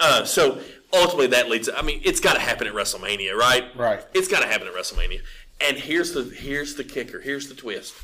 Uh, 0.00 0.24
so 0.24 0.60
ultimately, 0.92 1.28
that 1.28 1.48
leads. 1.48 1.68
I 1.74 1.82
mean, 1.82 2.00
it's 2.04 2.20
got 2.20 2.34
to 2.34 2.40
happen 2.40 2.66
at 2.66 2.74
WrestleMania, 2.74 3.34
right? 3.34 3.64
Right. 3.76 4.04
It's 4.14 4.28
got 4.28 4.40
to 4.40 4.46
happen 4.46 4.66
at 4.66 4.74
WrestleMania. 4.74 5.20
And 5.60 5.76
here's 5.76 6.12
the 6.12 6.24
here's 6.24 6.74
the 6.74 6.84
kicker. 6.84 7.20
Here's 7.20 7.48
the 7.48 7.54
twist. 7.54 7.94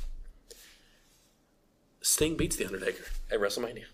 Sting 2.01 2.37
beats 2.37 2.57
the 2.57 2.67
Undertaker 2.67 3.05
at 3.31 3.39
WrestleMania. 3.39 3.85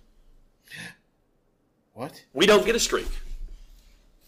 What? 1.92 2.24
We 2.32 2.46
don't 2.46 2.64
get 2.64 2.76
a 2.76 2.80
streak. 2.80 3.08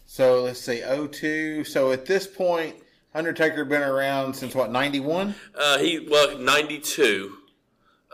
So 0.07 0.43
let's 0.43 0.61
see, 0.61 0.83
02. 0.83 1.63
So 1.65 1.93
at 1.93 2.05
this 2.05 2.27
point, 2.27 2.75
Undertaker 3.15 3.65
been 3.65 3.83
around 3.83 4.35
since 4.35 4.55
what 4.55 4.71
ninety 4.71 5.01
one? 5.01 5.35
Uh, 5.55 5.79
he 5.79 6.07
well 6.11 6.39
ninety 6.39 6.79
two. 6.79 7.37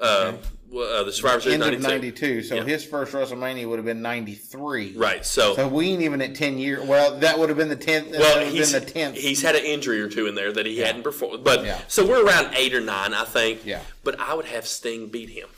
Uh, 0.01 0.33
well, 0.33 0.41
uh, 0.73 1.03
the 1.05 1.13
Survivor 1.13 1.41
Series 1.41 1.61
End 1.61 1.75
of 1.75 1.81
92. 1.81 2.43
So 2.43 2.57
Yeah. 2.57 2.65
his 2.65 2.85
first 2.85 3.13
WrestleMania 3.13 3.69
would 3.69 3.79
have 3.79 3.87
been 3.87 4.03
ninety 4.03 4.35
three. 4.35 4.93
Right. 4.97 5.25
So, 5.25 5.55
So 5.55 5.69
we 5.69 5.89
ain't 5.91 6.03
even 6.03 6.21
at 6.23 6.35
ten 6.35 6.59
years. 6.59 6.87
Well, 6.87 7.19
that 7.19 7.39
would 7.39 7.49
have 7.49 7.59
been 7.59 7.69
the 7.69 7.77
tenth. 7.77 8.11
well, 8.11 8.45
he's, 8.45 8.73
been 8.73 8.83
the 8.85 8.91
tenth. 8.91 9.17
he's 9.17 9.43
had 9.43 9.55
an 9.57 9.65
injury 9.65 10.01
or 10.01 10.09
two 10.09 10.27
in 10.27 10.35
there 10.35 10.53
that 10.53 10.67
he 10.67 10.79
hadn't 10.79 11.03
performed. 11.03 11.45
But 11.45 11.65
Yeah. 11.65 11.81
so 11.89 12.05
we're 12.07 12.25
around 12.25 12.55
eight 12.55 12.75
or 12.75 12.81
nine, 12.81 13.15
I 13.15 13.25
think. 13.25 13.65
Yeah. 13.65 13.81
But 14.05 14.19
I 14.21 14.35
would 14.35 14.47
have 14.47 14.67
Sting 14.67 15.09
beat 15.09 15.31
him. 15.31 15.49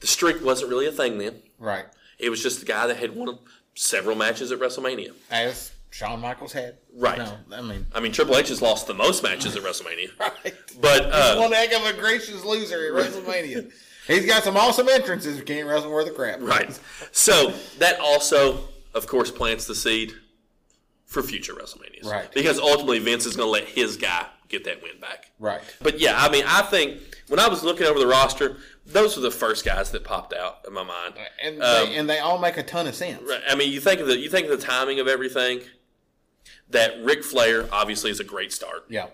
The 0.00 0.06
streak 0.06 0.42
wasn't 0.44 0.70
really 0.70 0.86
a 0.86 0.92
thing 0.92 1.18
then. 1.18 1.42
right. 1.58 1.84
It 2.18 2.28
was 2.30 2.42
just 2.42 2.60
the 2.60 2.66
guy 2.66 2.86
that 2.86 2.96
had 2.98 3.14
won 3.16 3.38
several 3.74 4.14
matches 4.16 4.52
at 4.52 4.58
WrestleMania. 4.58 5.12
As 5.30 5.70
Shawn 5.90 6.20
Michaels 6.20 6.52
had. 6.52 6.76
Right. 6.94 7.18
No, 7.18 7.36
I 7.52 7.60
mean. 7.62 7.86
I 7.94 8.00
mean, 8.00 8.12
Triple 8.12 8.36
H 8.36 8.48
has 8.48 8.62
lost 8.62 8.86
the 8.86 8.94
most 8.94 9.22
matches 9.22 9.56
at 9.56 9.62
WrestleMania. 9.62 10.10
Right. 10.18 10.54
But 10.80 11.06
uh, 11.12 11.36
One 11.38 11.52
heck 11.52 11.72
of 11.72 11.84
a 11.84 11.92
gracious 11.98 12.44
loser 12.44 12.76
at 12.86 12.92
WrestleMania. 13.04 13.70
He's 14.06 14.26
got 14.26 14.42
some 14.44 14.56
awesome 14.56 14.88
entrances. 14.88 15.36
but 15.38 15.46
Can't 15.46 15.68
wrestle 15.68 15.90
worth 15.90 16.08
a 16.08 16.12
crap. 16.12 16.40
Right. 16.40 16.78
So 17.12 17.52
that 17.78 17.98
also, 18.00 18.68
of 18.94 19.06
course, 19.06 19.30
plants 19.30 19.66
the 19.66 19.74
seed 19.74 20.14
for 21.06 21.22
future 21.22 21.54
WrestleManias. 21.54 22.04
Right. 22.04 22.30
Because 22.32 22.58
ultimately, 22.58 22.98
Vince 23.00 23.26
is 23.26 23.36
going 23.36 23.46
to 23.48 23.50
let 23.50 23.64
his 23.64 23.96
guy 23.96 24.26
get 24.48 24.64
that 24.64 24.82
win 24.82 24.98
back. 25.00 25.30
Right. 25.38 25.60
But 25.82 25.98
yeah, 26.00 26.14
I 26.16 26.28
mean, 26.30 26.44
I 26.46 26.62
think 26.62 27.00
when 27.28 27.38
I 27.40 27.48
was 27.48 27.62
looking 27.62 27.86
over 27.86 27.98
the 27.98 28.06
roster, 28.06 28.56
those 28.86 29.16
were 29.16 29.22
the 29.22 29.30
first 29.30 29.64
guys 29.64 29.90
that 29.92 30.02
popped 30.04 30.32
out 30.34 30.58
in 30.66 30.72
my 30.72 30.82
mind. 30.82 31.14
And 31.42 31.62
Um, 31.62 31.86
they, 31.88 31.96
and 31.96 32.10
they 32.10 32.18
all 32.20 32.38
make 32.38 32.56
a 32.56 32.62
ton 32.62 32.86
of 32.86 32.94
sense. 32.94 33.22
Right. 33.28 33.42
I 33.48 33.54
mean, 33.54 33.72
you 33.72 33.80
think 33.80 34.00
of 34.00 34.06
the 34.08 34.18
you 34.18 34.28
think 34.30 34.48
of 34.48 34.58
the 34.58 34.64
timing 34.66 34.98
of 35.00 35.06
everything. 35.08 35.60
That 36.70 37.02
Ric 37.02 37.24
Flair 37.24 37.68
obviously 37.72 38.10
is 38.10 38.20
a 38.20 38.24
great 38.24 38.52
start. 38.52 38.84
Yeah. 38.88 39.06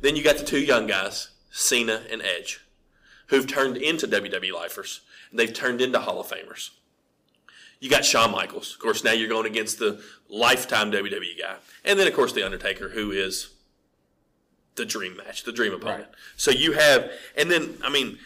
Then 0.00 0.16
you 0.16 0.22
got 0.22 0.38
the 0.38 0.44
two 0.44 0.60
young 0.60 0.86
guys, 0.86 1.30
Cena 1.50 2.02
and 2.10 2.22
Edge, 2.22 2.60
who've 3.28 3.46
turned 3.46 3.76
into 3.76 4.06
WWE 4.06 4.52
lifers. 4.52 5.00
And 5.30 5.38
they've 5.38 5.52
turned 5.52 5.80
into 5.80 6.00
Hall 6.00 6.20
of 6.20 6.28
Famers. 6.28 6.70
You 7.78 7.88
got 7.88 8.04
Shawn 8.04 8.32
Michaels. 8.32 8.74
Of 8.74 8.80
course, 8.80 9.04
now 9.04 9.12
you're 9.12 9.28
going 9.28 9.46
against 9.46 9.78
the 9.78 10.02
lifetime 10.28 10.90
WWE 10.90 11.38
guy. 11.40 11.56
And 11.84 11.98
then, 11.98 12.06
of 12.06 12.14
course, 12.14 12.32
The 12.32 12.42
Undertaker, 12.42 12.90
who 12.90 13.10
is 13.10 13.54
the 14.74 14.84
dream 14.84 15.16
match, 15.16 15.44
the 15.44 15.52
dream 15.52 15.72
opponent. 15.72 16.04
Right. 16.04 16.14
So 16.36 16.50
you 16.50 16.72
have, 16.72 17.10
and 17.36 17.50
then, 17.50 17.78
I 17.82 17.90
mean, 17.90 18.18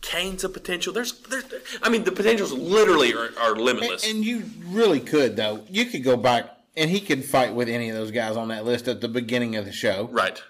Kane's 0.00 0.44
a 0.44 0.48
potential. 0.48 0.92
There's, 0.92 1.12
there's, 1.22 1.44
I 1.82 1.88
mean, 1.88 2.04
the 2.04 2.12
potentials 2.12 2.52
literally 2.52 3.12
are, 3.12 3.30
are 3.40 3.56
limitless. 3.56 4.04
And, 4.04 4.16
and 4.16 4.24
you 4.24 4.44
really 4.66 5.00
could 5.00 5.36
though. 5.36 5.64
You 5.68 5.86
could 5.86 6.04
go 6.04 6.16
back 6.16 6.55
and 6.76 6.90
he 6.90 7.00
could 7.00 7.24
fight 7.24 7.54
with 7.54 7.68
any 7.68 7.88
of 7.88 7.96
those 7.96 8.10
guys 8.10 8.36
on 8.36 8.48
that 8.48 8.64
list 8.64 8.88
at 8.88 9.00
the 9.00 9.08
beginning 9.08 9.56
of 9.56 9.64
the 9.64 9.72
show. 9.72 10.08
right. 10.12 10.42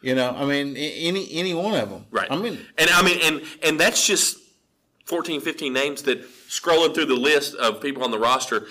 You 0.00 0.14
know, 0.14 0.36
I 0.36 0.44
mean, 0.44 0.76
any 0.76 1.32
any 1.32 1.54
one 1.54 1.74
of 1.74 1.88
them. 1.88 2.04
Right. 2.10 2.30
I 2.30 2.36
mean, 2.36 2.58
and 2.76 2.90
I 2.90 3.02
mean, 3.02 3.18
and 3.22 3.42
and 3.62 3.80
that's 3.80 4.06
just 4.06 4.36
14, 5.06 5.40
15 5.40 5.72
names 5.72 6.02
that 6.02 6.22
scrolling 6.48 6.94
through 6.94 7.06
the 7.06 7.14
list 7.14 7.54
of 7.54 7.80
people 7.80 8.04
on 8.04 8.10
the 8.10 8.18
roster. 8.18 8.66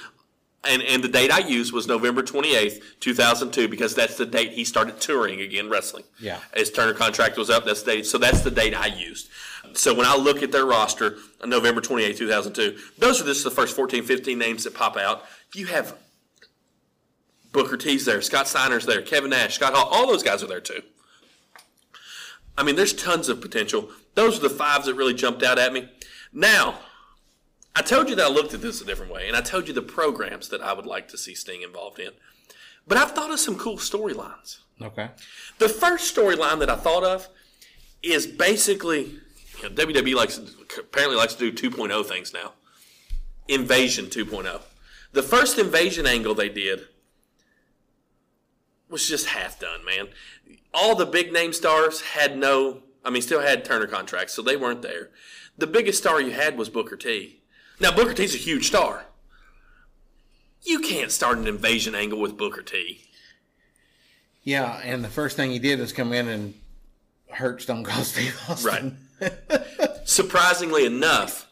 And, 0.65 0.81
and 0.83 1.03
the 1.03 1.09
date 1.09 1.29
I 1.29 1.39
used 1.39 1.73
was 1.73 1.87
November 1.87 2.23
28th, 2.23 2.81
2002, 3.01 3.67
because 3.67 3.93
that's 3.95 4.15
the 4.15 4.25
date 4.25 4.53
he 4.53 4.63
started 4.63 5.01
touring 5.01 5.41
again 5.41 5.69
wrestling. 5.69 6.05
Yeah. 6.19 6.39
His 6.55 6.71
Turner 6.71 6.93
contract 6.93 7.37
was 7.37 7.49
up. 7.49 7.65
That's 7.65 7.83
the 7.83 7.95
date. 7.95 8.05
So 8.05 8.17
that's 8.17 8.41
the 8.43 8.51
date 8.51 8.73
I 8.73 8.85
used. 8.85 9.27
So 9.73 9.93
when 9.93 10.05
I 10.05 10.15
look 10.15 10.41
at 10.41 10.53
their 10.53 10.65
roster, 10.65 11.17
November 11.45 11.81
28th, 11.81 12.15
2002, 12.17 12.77
those 12.97 13.21
are 13.21 13.25
just 13.25 13.43
the 13.43 13.51
first 13.51 13.75
14, 13.75 14.03
15 14.03 14.37
names 14.37 14.63
that 14.63 14.73
pop 14.73 14.95
out. 14.95 15.25
You 15.53 15.65
have 15.65 15.97
Booker 17.53 17.77
T's 17.77 18.03
there, 18.03 18.21
Scott 18.21 18.47
Steiner's 18.47 18.85
there, 18.85 19.01
Kevin 19.01 19.29
Nash, 19.29 19.55
Scott 19.55 19.73
Hall, 19.73 19.87
all 19.89 20.07
those 20.07 20.23
guys 20.23 20.43
are 20.43 20.47
there 20.47 20.59
too. 20.59 20.81
I 22.57 22.63
mean, 22.63 22.75
there's 22.75 22.93
tons 22.93 23.29
of 23.29 23.41
potential. 23.41 23.89
Those 24.15 24.37
are 24.37 24.41
the 24.41 24.49
fives 24.49 24.87
that 24.87 24.95
really 24.95 25.13
jumped 25.13 25.43
out 25.43 25.57
at 25.57 25.71
me. 25.71 25.89
Now, 26.33 26.79
I 27.75 27.81
told 27.81 28.09
you 28.09 28.15
that 28.15 28.25
I 28.25 28.29
looked 28.29 28.53
at 28.53 28.61
this 28.61 28.81
a 28.81 28.85
different 28.85 29.11
way, 29.11 29.27
and 29.27 29.37
I 29.37 29.41
told 29.41 29.67
you 29.67 29.73
the 29.73 29.81
programs 29.81 30.49
that 30.49 30.61
I 30.61 30.73
would 30.73 30.85
like 30.85 31.07
to 31.09 31.17
see 31.17 31.33
Sting 31.33 31.61
involved 31.61 31.99
in. 31.99 32.11
But 32.87 32.97
I've 32.97 33.11
thought 33.11 33.31
of 33.31 33.39
some 33.39 33.57
cool 33.57 33.77
storylines. 33.77 34.59
okay. 34.81 35.09
The 35.59 35.69
first 35.69 36.13
storyline 36.13 36.59
that 36.59 36.69
I 36.69 36.75
thought 36.75 37.03
of 37.03 37.29
is 38.01 38.27
basically 38.27 39.19
you 39.61 39.69
know, 39.69 39.69
WWE 39.69 40.15
likes 40.15 40.39
apparently 40.77 41.17
likes 41.17 41.35
to 41.35 41.51
do 41.51 41.71
2.0 41.71 42.05
things 42.05 42.33
now. 42.33 42.53
Invasion 43.47 44.07
2.0. 44.07 44.61
The 45.13 45.23
first 45.23 45.57
invasion 45.59 46.05
angle 46.05 46.33
they 46.33 46.49
did 46.49 46.87
was 48.93 49.09
just 49.09 49.25
half 49.25 49.59
done, 49.59 49.83
man. 49.83 50.07
All 50.73 50.95
the 50.95 51.05
big 51.05 51.33
name 51.33 51.51
stars 51.51 52.01
had 52.01 52.37
no, 52.37 52.83
I 53.03 53.09
mean, 53.09 53.21
still 53.21 53.41
had 53.41 53.65
Turner 53.65 53.87
contracts, 53.87 54.33
so 54.33 54.41
they 54.41 54.55
weren't 54.55 54.83
there. 54.83 55.09
The 55.57 55.67
biggest 55.67 55.97
star 55.97 56.21
you 56.21 56.31
had 56.31 56.57
was 56.57 56.69
Booker 56.69 56.95
T. 56.95 57.41
Now, 57.79 57.91
Booker 57.91 58.13
T's 58.13 58.35
a 58.35 58.37
huge 58.37 58.67
star. 58.67 59.05
You 60.61 60.79
can't 60.79 61.11
start 61.11 61.37
an 61.39 61.47
invasion 61.47 61.95
angle 61.95 62.19
with 62.21 62.37
Booker 62.37 62.61
T. 62.61 63.01
Yeah, 64.43 64.79
and 64.83 65.03
the 65.03 65.09
first 65.09 65.35
thing 65.35 65.51
he 65.51 65.59
did 65.59 65.79
was 65.79 65.91
come 65.91 66.13
in 66.13 66.27
and 66.27 66.53
hurt 67.29 67.61
Stone 67.61 67.83
Cold 67.83 68.05
Steve 68.05 68.39
Austin. 68.47 68.97
Right. 69.19 69.33
surprisingly 70.05 70.85
enough, 70.85 71.49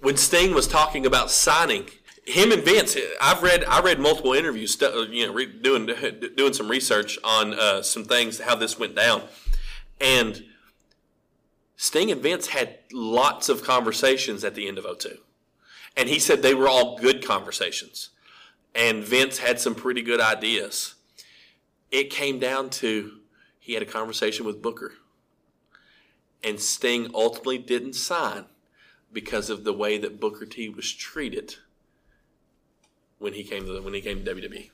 when 0.00 0.16
Sting 0.16 0.54
was 0.54 0.66
talking 0.66 1.06
about 1.06 1.30
signing 1.30 1.86
him 2.30 2.52
and 2.52 2.62
Vince, 2.62 2.96
I've 3.20 3.42
read 3.42 3.64
I 3.64 3.80
read 3.80 3.98
multiple 3.98 4.32
interviews, 4.32 4.76
you 4.80 5.26
know, 5.26 5.44
doing 5.62 5.90
doing 6.36 6.52
some 6.52 6.68
research 6.68 7.18
on 7.24 7.54
uh, 7.54 7.82
some 7.82 8.04
things 8.04 8.40
how 8.40 8.54
this 8.54 8.78
went 8.78 8.94
down, 8.94 9.22
and 10.00 10.44
Sting 11.76 12.10
and 12.10 12.22
Vince 12.22 12.48
had 12.48 12.78
lots 12.92 13.48
of 13.48 13.64
conversations 13.64 14.44
at 14.44 14.54
the 14.54 14.68
end 14.68 14.78
of 14.78 14.86
02. 14.98 15.18
and 15.96 16.08
he 16.08 16.18
said 16.18 16.42
they 16.42 16.54
were 16.54 16.68
all 16.68 16.98
good 16.98 17.24
conversations, 17.24 18.10
and 18.74 19.02
Vince 19.02 19.38
had 19.38 19.60
some 19.60 19.74
pretty 19.74 20.02
good 20.02 20.20
ideas. 20.20 20.94
It 21.90 22.10
came 22.10 22.38
down 22.38 22.70
to 22.70 23.18
he 23.58 23.74
had 23.74 23.82
a 23.82 23.86
conversation 23.86 24.46
with 24.46 24.62
Booker 24.62 24.92
and 26.42 26.60
Sting 26.60 27.10
ultimately 27.14 27.58
didn't 27.58 27.94
sign 27.94 28.46
because 29.12 29.50
of 29.50 29.64
the 29.64 29.72
way 29.72 29.98
that 29.98 30.20
Booker 30.20 30.46
T 30.46 30.68
was 30.68 30.92
treated 30.92 31.56
when 33.20 33.34
he 33.34 33.44
came 33.44 33.64
to 33.66 33.72
the, 33.74 33.82
when 33.82 33.94
he 33.94 34.00
came 34.00 34.24
to 34.24 34.34
WWE. 34.34 34.70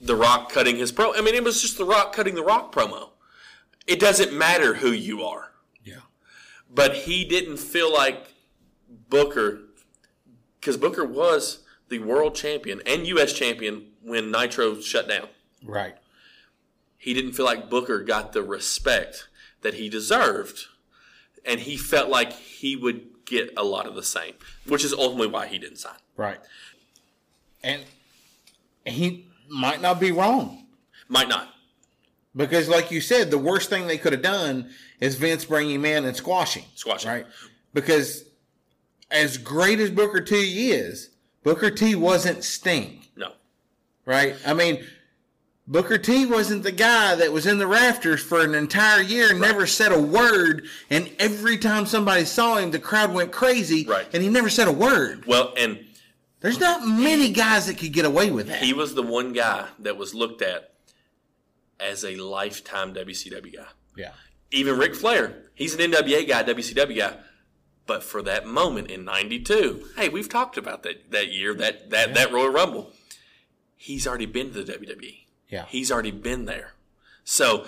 The 0.00 0.14
Rock 0.14 0.52
cutting 0.52 0.76
his 0.76 0.92
pro. 0.92 1.12
I 1.14 1.20
mean, 1.22 1.34
it 1.34 1.42
was 1.42 1.60
just 1.60 1.76
The 1.78 1.84
Rock 1.84 2.12
cutting 2.14 2.36
the 2.36 2.42
Rock 2.44 2.72
promo. 2.72 3.10
It 3.86 3.98
doesn't 3.98 4.32
matter 4.32 4.74
who 4.74 4.92
you 4.92 5.22
are, 5.24 5.52
Yeah. 5.84 6.00
but 6.72 6.94
he 6.94 7.24
didn't 7.24 7.56
feel 7.56 7.92
like 7.92 8.28
Booker 9.08 9.60
because 10.60 10.76
Booker 10.76 11.04
was 11.04 11.64
the 11.88 11.98
world 11.98 12.34
champion 12.34 12.80
and 12.86 13.06
U.S. 13.08 13.32
champion 13.32 13.86
when 14.02 14.30
Nitro 14.30 14.80
shut 14.80 15.08
down 15.08 15.28
Right. 15.62 15.96
he 16.96 17.12
didn't 17.12 17.32
feel 17.32 17.44
like 17.46 17.68
Booker 17.68 18.00
got 18.02 18.32
the 18.32 18.42
respect 18.42 19.28
that 19.62 19.74
he 19.74 19.88
deserved, 19.90 20.66
and 21.44 21.60
he 21.60 21.76
felt 21.76 22.08
like 22.10 22.32
he 22.32 22.76
would 22.76 23.24
get 23.26 23.52
a 23.56 23.64
lot 23.64 23.86
of 23.86 23.94
the 23.94 24.02
same, 24.02 24.34
which 24.66 24.84
is 24.84 24.92
ultimately 24.92 25.26
why 25.28 25.46
he 25.46 25.58
didn't 25.58 25.78
sign. 25.78 25.96
Right. 26.16 26.38
And 27.64 27.82
he 28.84 29.26
might 29.48 29.80
not 29.80 29.98
be 29.98 30.12
wrong. 30.12 30.66
Might 31.08 31.28
not. 31.28 31.48
Because, 32.36 32.68
like 32.68 32.90
you 32.90 33.00
said, 33.00 33.30
the 33.30 33.38
worst 33.38 33.70
thing 33.70 33.86
they 33.86 33.98
could 33.98 34.12
have 34.12 34.22
done 34.22 34.70
is 35.00 35.14
Vince 35.16 35.44
bring 35.44 35.70
him 35.70 35.84
in 35.84 36.04
and 36.04 36.16
squashing. 36.16 36.64
Squashing. 36.74 37.10
Right? 37.10 37.26
Because 37.72 38.24
as 39.10 39.38
great 39.38 39.80
as 39.80 39.90
Booker 39.90 40.20
T 40.20 40.70
is, 40.70 41.10
Booker 41.42 41.70
T 41.70 41.94
wasn't 41.94 42.44
Sting. 42.44 43.02
No. 43.16 43.32
Right? 44.04 44.36
I 44.44 44.52
mean, 44.52 44.84
Booker 45.66 45.96
T 45.96 46.26
wasn't 46.26 46.64
the 46.64 46.72
guy 46.72 47.14
that 47.14 47.32
was 47.32 47.46
in 47.46 47.58
the 47.58 47.66
rafters 47.66 48.22
for 48.22 48.40
an 48.40 48.54
entire 48.54 49.00
year 49.00 49.30
and 49.30 49.40
never 49.40 49.66
said 49.66 49.92
a 49.92 50.00
word. 50.00 50.66
And 50.90 51.10
every 51.18 51.56
time 51.56 51.86
somebody 51.86 52.24
saw 52.24 52.56
him, 52.56 52.70
the 52.70 52.78
crowd 52.78 53.14
went 53.14 53.32
crazy. 53.32 53.86
Right. 53.86 54.06
And 54.12 54.22
he 54.22 54.28
never 54.28 54.50
said 54.50 54.68
a 54.68 54.72
word. 54.72 55.24
Well, 55.26 55.54
and 55.56 55.78
There's 56.44 56.60
not 56.60 56.86
many 56.86 57.30
guys 57.30 57.68
that 57.68 57.78
could 57.78 57.94
get 57.94 58.04
away 58.04 58.30
with 58.30 58.48
that. 58.48 58.62
he 58.62 58.74
was 58.74 58.94
the 58.94 59.02
one 59.02 59.32
guy 59.32 59.66
that 59.78 59.96
was 59.96 60.14
looked 60.14 60.42
at 60.42 60.74
as 61.80 62.04
a 62.04 62.16
lifetime 62.16 62.92
WCW 62.92 63.56
guy. 63.56 63.66
yeah. 63.96 64.10
Even 64.50 64.78
Ric 64.78 64.94
Flair, 64.94 65.44
he's 65.54 65.74
an 65.74 65.90
NWA 65.90 66.28
guy, 66.28 66.42
WCW 66.42 66.98
guy. 66.98 67.16
But 67.86 68.02
for 68.02 68.20
that 68.22 68.46
moment 68.46 68.90
in 68.90 69.06
'92, 69.06 69.86
hey, 69.96 70.10
we've 70.10 70.28
talked 70.28 70.58
about 70.58 70.82
that 70.82 71.10
that 71.12 71.32
year, 71.32 71.54
that 71.54 71.88
that 71.88 72.12
that 72.12 72.30
Royal 72.30 72.50
Rumble. 72.50 72.92
He's 73.74 74.06
already 74.06 74.26
been 74.26 74.52
to 74.52 74.62
the 74.62 74.72
WWE. 74.74 75.24
Yeah. 75.48 75.64
He's 75.68 75.90
already 75.90 76.10
been 76.10 76.44
there. 76.44 76.74
So 77.24 77.66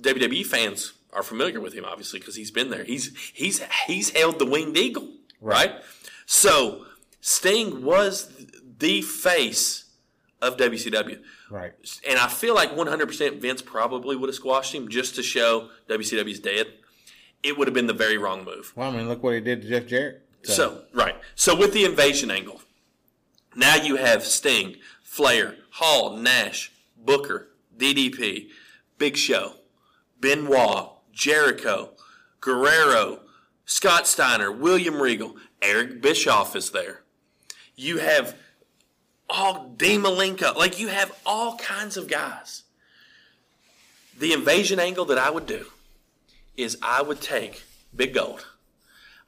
WWE 0.00 0.46
fans 0.46 0.92
are 1.12 1.24
familiar 1.24 1.60
with 1.60 1.74
him, 1.74 1.84
obviously, 1.84 2.20
because 2.20 2.36
he's 2.36 2.52
been 2.52 2.70
there. 2.70 2.84
He's 2.84 3.16
he's 3.34 3.60
he's 3.88 4.10
held 4.10 4.38
the 4.38 4.46
winged 4.46 4.76
eagle, 4.76 5.08
right? 5.40 5.72
So 6.24 6.84
Sting 7.28 7.84
was 7.84 8.32
the 8.78 9.02
face 9.02 9.84
of 10.40 10.56
WCW. 10.56 11.20
Right. 11.50 11.72
And 12.08 12.18
I 12.18 12.26
feel 12.26 12.54
like 12.54 12.74
100% 12.74 13.38
Vince 13.38 13.60
probably 13.60 14.16
would 14.16 14.30
have 14.30 14.34
squashed 14.34 14.74
him 14.74 14.88
just 14.88 15.14
to 15.16 15.22
show 15.22 15.68
WCW's 15.90 16.40
dead. 16.40 16.68
It 17.42 17.58
would 17.58 17.68
have 17.68 17.74
been 17.74 17.86
the 17.86 17.92
very 17.92 18.16
wrong 18.16 18.46
move. 18.46 18.72
Well, 18.74 18.90
I 18.90 18.96
mean, 18.96 19.08
look 19.08 19.22
what 19.22 19.34
he 19.34 19.40
did 19.40 19.60
to 19.60 19.68
Jeff 19.68 19.86
Jarrett. 19.86 20.26
So, 20.42 20.84
right. 20.94 21.16
So, 21.34 21.54
with 21.54 21.74
the 21.74 21.84
invasion 21.84 22.30
angle, 22.30 22.62
now 23.54 23.76
you 23.76 23.96
have 23.96 24.24
Sting, 24.24 24.76
Flair, 25.02 25.56
Hall, 25.72 26.16
Nash, 26.16 26.72
Booker, 26.96 27.48
DDP, 27.76 28.48
Big 28.96 29.18
Show, 29.18 29.56
Benoit, 30.18 30.92
Jericho, 31.12 31.90
Guerrero, 32.40 33.20
Scott 33.66 34.06
Steiner, 34.06 34.50
William 34.50 35.02
Regal, 35.02 35.36
Eric 35.60 36.00
Bischoff 36.00 36.56
is 36.56 36.70
there. 36.70 37.02
You 37.78 37.98
have 37.98 38.34
all 39.30 39.68
Dean 39.76 40.02
Malenko. 40.02 40.56
Like, 40.56 40.80
you 40.80 40.88
have 40.88 41.16
all 41.24 41.56
kinds 41.58 41.96
of 41.96 42.08
guys. 42.08 42.64
The 44.18 44.32
invasion 44.32 44.80
angle 44.80 45.04
that 45.04 45.16
I 45.16 45.30
would 45.30 45.46
do 45.46 45.66
is 46.56 46.76
I 46.82 47.02
would 47.02 47.20
take 47.20 47.62
Big 47.94 48.14
Gold. 48.14 48.44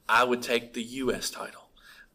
I 0.09 0.25
would 0.25 0.43
take 0.43 0.75
the 0.75 0.83
U.S. 0.83 1.31
title. 1.31 1.69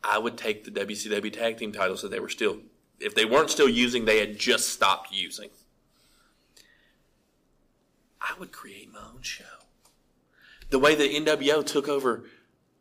I 0.03 0.17
would 0.17 0.37
take 0.37 0.65
the 0.65 0.71
WCW 0.71 1.31
tag 1.31 1.57
team 1.57 1.71
titles 1.71 2.01
that 2.01 2.11
they 2.11 2.19
were 2.19 2.27
still, 2.27 2.57
if 2.99 3.15
they 3.15 3.23
weren't 3.23 3.49
still 3.49 3.69
using, 3.69 4.03
they 4.03 4.19
had 4.19 4.37
just 4.37 4.67
stopped 4.67 5.13
using. 5.13 5.51
I 8.19 8.37
would 8.37 8.51
create 8.51 8.91
my 8.91 8.99
own 8.99 9.21
show. 9.21 9.45
The 10.69 10.79
way 10.79 10.95
the 10.95 11.07
NWO 11.07 11.65
took 11.65 11.87
over, 11.87 12.25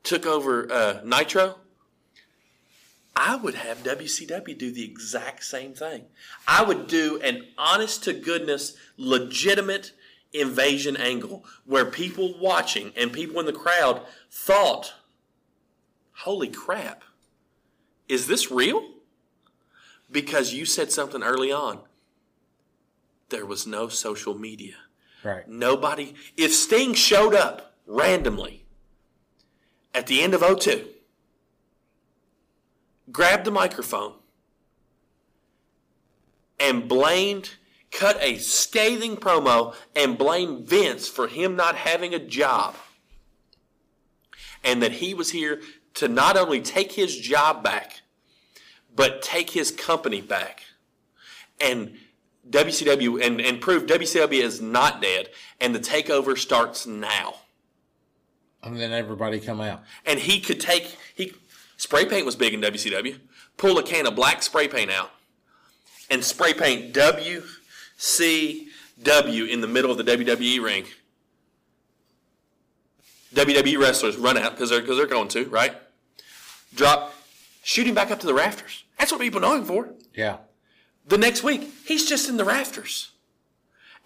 took 0.02 0.26
over 0.26 0.72
uh, 0.72 1.00
Nitro, 1.05 1.59
I 3.16 3.36
would 3.36 3.54
have 3.54 3.84
WCW 3.84 4.58
do 4.58 4.72
the 4.72 4.84
exact 4.84 5.44
same 5.44 5.72
thing. 5.72 6.06
I 6.48 6.64
would 6.64 6.88
do 6.88 7.20
an 7.22 7.46
honest 7.56 8.04
to 8.04 8.12
goodness, 8.12 8.76
legitimate 8.96 9.92
invasion 10.32 10.96
angle 10.96 11.44
where 11.64 11.84
people 11.84 12.38
watching 12.40 12.92
and 12.96 13.12
people 13.12 13.38
in 13.38 13.46
the 13.46 13.52
crowd 13.52 14.02
thought, 14.30 14.94
holy 16.12 16.48
crap, 16.48 17.04
is 18.08 18.26
this 18.26 18.50
real? 18.50 18.82
Because 20.10 20.52
you 20.52 20.64
said 20.64 20.90
something 20.90 21.22
early 21.22 21.52
on. 21.52 21.80
There 23.28 23.46
was 23.46 23.66
no 23.66 23.88
social 23.88 24.36
media. 24.36 24.74
Right. 25.22 25.48
Nobody, 25.48 26.14
if 26.36 26.52
Sting 26.54 26.94
showed 26.94 27.34
up 27.34 27.74
randomly 27.86 28.64
at 29.94 30.06
the 30.06 30.20
end 30.20 30.34
of 30.34 30.60
02, 30.60 30.86
grabbed 33.11 33.44
the 33.44 33.50
microphone, 33.50 34.14
and 36.59 36.88
blamed, 36.88 37.50
cut 37.90 38.16
a 38.20 38.38
scathing 38.38 39.16
promo, 39.16 39.74
and 39.94 40.18
blamed 40.18 40.66
Vince 40.66 41.09
for 41.09 41.28
him 41.28 41.57
not 41.57 41.76
having 41.76 42.14
a 42.14 42.18
job, 42.18 42.74
and 44.62 44.82
that 44.82 44.92
he 44.92 45.14
was 45.14 45.30
here 45.30 45.61
to 45.94 46.09
not 46.09 46.36
only 46.36 46.61
take 46.61 46.92
his 46.92 47.16
job 47.16 47.62
back, 47.62 48.02
but 48.94 49.22
take 49.22 49.50
his 49.50 49.70
company 49.70 50.20
back. 50.20 50.62
And 51.61 51.96
WCW 52.50 53.24
and, 53.24 53.40
and 53.40 53.61
prove 53.61 53.86
WCW 53.86 54.42
is 54.42 54.61
not 54.61 55.00
dead, 55.00 55.30
and 55.61 55.74
the 55.74 55.80
takeover 55.80 56.36
starts 56.36 56.86
now. 56.86 57.36
And 58.62 58.78
then 58.78 58.92
everybody 58.92 59.40
come 59.40 59.61
out. 59.61 59.82
And 60.07 60.18
he 60.18 60.40
could 60.40 60.61
take 60.61 60.96
he 61.14 61.32
spray 61.77 62.05
paint 62.05 62.27
was 62.27 62.37
big 62.37 62.55
in 62.55 62.61
WCW. 62.61 63.18
Pull 63.57 63.79
a 63.79 63.83
can 63.83 64.07
of 64.07 64.14
black 64.14 64.43
spray 64.43 64.68
paint 64.68 64.91
out 64.91 65.11
and 66.11 66.25
spray 66.25 66.53
paint 66.55 66.95
WCW 66.95 67.49
in 69.49 69.61
the 69.61 69.68
middle 69.68 69.91
of 69.91 69.99
the 69.99 70.05
WWE 70.05 70.62
ring. 70.62 70.85
WWE 73.35 73.81
wrestlers 73.81 74.16
run 74.16 74.37
out 74.37 74.53
because 74.53 74.70
they're 74.70 74.81
because 74.81 74.97
they're 74.97 75.07
going 75.07 75.29
to 75.29 75.45
right. 75.47 75.75
Drop, 76.75 77.14
shoot 77.62 77.87
him 77.87 77.95
back 77.95 78.11
up 78.11 78.20
to 78.20 78.27
the 78.27 78.35
rafters. 78.35 78.85
That's 78.99 79.12
what 79.12 79.20
people 79.20 79.41
know 79.41 79.55
him 79.57 79.64
for. 79.64 79.91
Yeah. 80.14 80.39
The 81.07 81.18
next 81.18 81.43
week, 81.43 81.70
he's 81.85 82.09
just 82.09 82.29
in 82.29 82.37
the 82.37 82.45
rafters. 82.45 83.11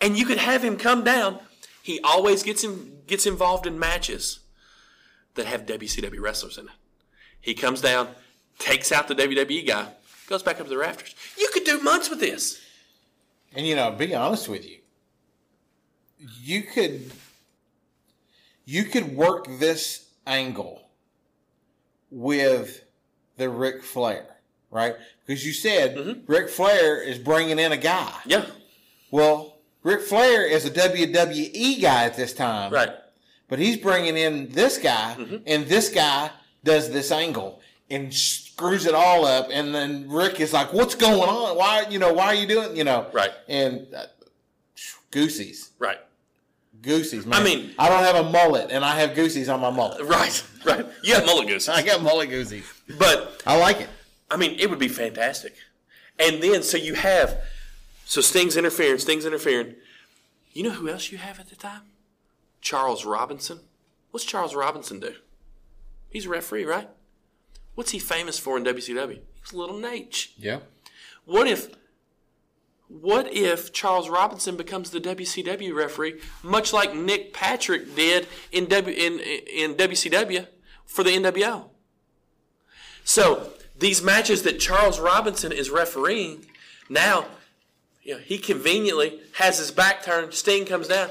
And 0.00 0.18
you 0.18 0.24
could 0.24 0.38
have 0.38 0.64
him 0.64 0.76
come 0.76 1.04
down. 1.04 1.38
He 1.82 2.00
always 2.02 2.42
gets 2.42 2.64
him 2.64 2.98
gets 3.06 3.26
involved 3.26 3.66
in 3.66 3.78
matches 3.78 4.40
that 5.34 5.46
have 5.46 5.66
WCW 5.66 6.20
wrestlers 6.20 6.58
in 6.58 6.66
it. 6.66 6.72
He 7.40 7.54
comes 7.54 7.80
down, 7.80 8.08
takes 8.58 8.92
out 8.92 9.08
the 9.08 9.14
WWE 9.14 9.66
guy, 9.66 9.88
goes 10.28 10.42
back 10.42 10.58
up 10.60 10.64
to 10.66 10.70
the 10.70 10.76
rafters. 10.78 11.14
You 11.38 11.48
could 11.52 11.64
do 11.64 11.80
months 11.80 12.10
with 12.10 12.20
this. 12.20 12.60
And 13.54 13.66
you 13.66 13.74
know, 13.76 13.90
be 13.92 14.14
honest 14.14 14.48
with 14.48 14.68
you, 14.68 14.78
you 16.42 16.62
could 16.62 17.10
you 18.64 18.84
could 18.84 19.16
work 19.16 19.46
this 19.58 20.08
angle 20.26 20.82
with 22.10 22.84
the 23.36 23.48
Ric 23.48 23.82
Flair, 23.82 24.26
right? 24.70 24.94
Because 25.26 25.44
you 25.46 25.52
said 25.52 25.96
Mm-hmm. 25.96 26.30
Ric 26.30 26.48
Flair 26.50 27.00
is 27.02 27.18
bringing 27.18 27.58
in 27.58 27.72
a 27.72 27.76
guy. 27.76 28.12
Yeah, 28.26 28.46
Well, 29.10 29.56
Ric 29.82 30.02
Flair 30.02 30.44
is 30.46 30.64
a 30.66 30.70
WWE 30.70 31.80
guy 31.80 32.04
at 32.04 32.16
this 32.16 32.34
time, 32.34 32.72
right. 32.72 32.90
But 33.48 33.58
he's 33.58 33.78
bringing 33.78 34.16
in 34.18 34.50
this 34.50 34.76
guy, 34.78 35.14
Mm-hmm. 35.18 35.36
and 35.46 35.66
this 35.66 35.88
guy 35.88 36.30
does 36.64 36.90
this 36.90 37.10
angle 37.12 37.60
and 37.90 38.12
screws 38.12 38.86
it 38.86 38.94
all 38.94 39.24
up. 39.24 39.48
And 39.50 39.74
then 39.74 40.08
Rick 40.10 40.40
is 40.40 40.52
like, 40.52 40.72
"What's 40.72 40.94
going 40.94 41.28
on? 41.28 41.56
Why, 41.56 41.86
you 41.88 41.98
know, 41.98 42.12
why 42.12 42.26
are 42.26 42.34
you 42.34 42.46
doing, 42.46 42.76
you 42.76 42.84
know?" 42.84 43.06
Right. 43.12 43.30
And 43.48 43.86
uh, 43.94 44.06
goosies, 45.10 45.70
Right. 45.78 45.98
goosies. 46.82 47.24
Man. 47.26 47.40
I 47.40 47.44
mean- 47.44 47.74
I 47.78 47.88
don't 47.88 48.02
have 48.04 48.16
a 48.26 48.30
mullet, 48.30 48.70
and 48.70 48.84
I 48.84 48.96
have 49.00 49.14
goosies 49.14 49.48
on 49.48 49.60
my 49.60 49.70
mullet. 49.70 50.00
Right. 50.06 50.42
Right. 50.64 50.86
You 51.02 51.14
have 51.14 51.24
mullet 51.24 51.46
gooses. 51.48 51.68
I 51.68 51.82
got 51.82 52.02
mullet 52.02 52.28
goosies. 52.28 52.64
But 52.98 53.42
I 53.46 53.56
like 53.58 53.80
it. 53.80 53.88
I 54.30 54.36
mean, 54.36 54.56
it 54.58 54.68
would 54.68 54.78
be 54.78 54.88
fantastic. 54.88 55.54
And 56.18 56.42
then, 56.42 56.62
so 56.62 56.76
you 56.76 56.94
have, 56.94 57.38
so 58.04 58.20
Sting's 58.20 58.56
interfering, 58.56 58.98
Sting's 58.98 59.24
interfering. 59.24 59.76
You 60.52 60.64
know 60.64 60.70
who 60.70 60.88
else 60.88 61.10
you 61.12 61.18
have 61.18 61.38
at 61.40 61.48
the 61.48 61.56
time? 61.56 61.82
Charles 62.60 63.04
Robinson. 63.04 63.60
What's 64.10 64.26
Charles 64.26 64.54
Robinson 64.54 64.98
do? 65.00 65.14
He's 66.10 66.26
a 66.26 66.28
referee, 66.28 66.64
right? 66.64 66.88
What's 67.74 67.92
he 67.92 67.98
famous 67.98 68.38
for 68.38 68.56
in 68.56 68.64
WCW? 68.64 69.20
He's 69.40 69.52
Little 69.52 69.76
Naitch. 69.76 70.30
Yeah. 70.36 70.60
What 71.24 71.46
if, 71.46 71.68
what 72.88 73.32
if 73.32 73.72
Charles 73.72 74.08
Robinson 74.08 74.56
becomes 74.56 74.90
the 74.90 75.00
WCW 75.00 75.74
referee, 75.74 76.20
much 76.42 76.72
like 76.72 76.94
Nick 76.94 77.32
Patrick 77.32 77.94
did 77.94 78.26
in 78.50 78.66
W 78.66 78.96
in 78.96 79.20
in 79.20 79.74
WCW 79.74 80.46
for 80.86 81.04
the 81.04 81.10
NWO? 81.10 81.66
So 83.04 83.52
these 83.78 84.02
matches 84.02 84.42
that 84.42 84.58
Charles 84.58 84.98
Robinson 84.98 85.52
is 85.52 85.70
refereeing 85.70 86.46
now, 86.88 87.26
you 88.02 88.14
know, 88.14 88.20
he 88.20 88.38
conveniently 88.38 89.20
has 89.34 89.58
his 89.58 89.70
back 89.70 90.02
turned. 90.02 90.32
Sting 90.32 90.64
comes 90.64 90.88
down. 90.88 91.10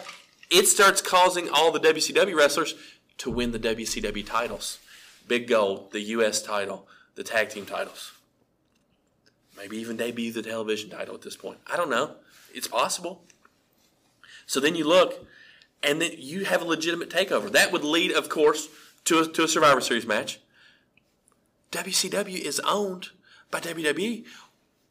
It 0.49 0.67
starts 0.67 1.01
causing 1.01 1.49
all 1.49 1.71
the 1.71 1.79
WCW 1.79 2.35
wrestlers 2.35 2.75
to 3.19 3.29
win 3.29 3.51
the 3.51 3.59
WCW 3.59 4.25
titles, 4.25 4.79
Big 5.27 5.47
Gold, 5.47 5.91
the 5.91 6.01
U.S. 6.01 6.41
title, 6.41 6.87
the 7.15 7.23
tag 7.23 7.49
team 7.49 7.65
titles. 7.65 8.13
Maybe 9.57 9.77
even 9.77 9.97
debut 9.97 10.31
the 10.31 10.43
television 10.43 10.89
title 10.89 11.15
at 11.15 11.21
this 11.21 11.35
point. 11.35 11.57
I 11.65 11.77
don't 11.77 11.89
know. 11.89 12.15
It's 12.53 12.67
possible. 12.67 13.23
So 14.45 14.59
then 14.59 14.75
you 14.75 14.87
look, 14.87 15.25
and 15.83 16.01
then 16.01 16.11
you 16.17 16.45
have 16.45 16.61
a 16.61 16.65
legitimate 16.65 17.09
takeover. 17.09 17.51
That 17.51 17.71
would 17.71 17.83
lead, 17.83 18.11
of 18.11 18.29
course, 18.29 18.69
to 19.05 19.19
a, 19.19 19.27
to 19.27 19.43
a 19.43 19.47
Survivor 19.47 19.81
Series 19.81 20.05
match. 20.05 20.39
WCW 21.71 22.39
is 22.39 22.61
owned 22.61 23.09
by 23.51 23.59
WWE. 23.59 24.25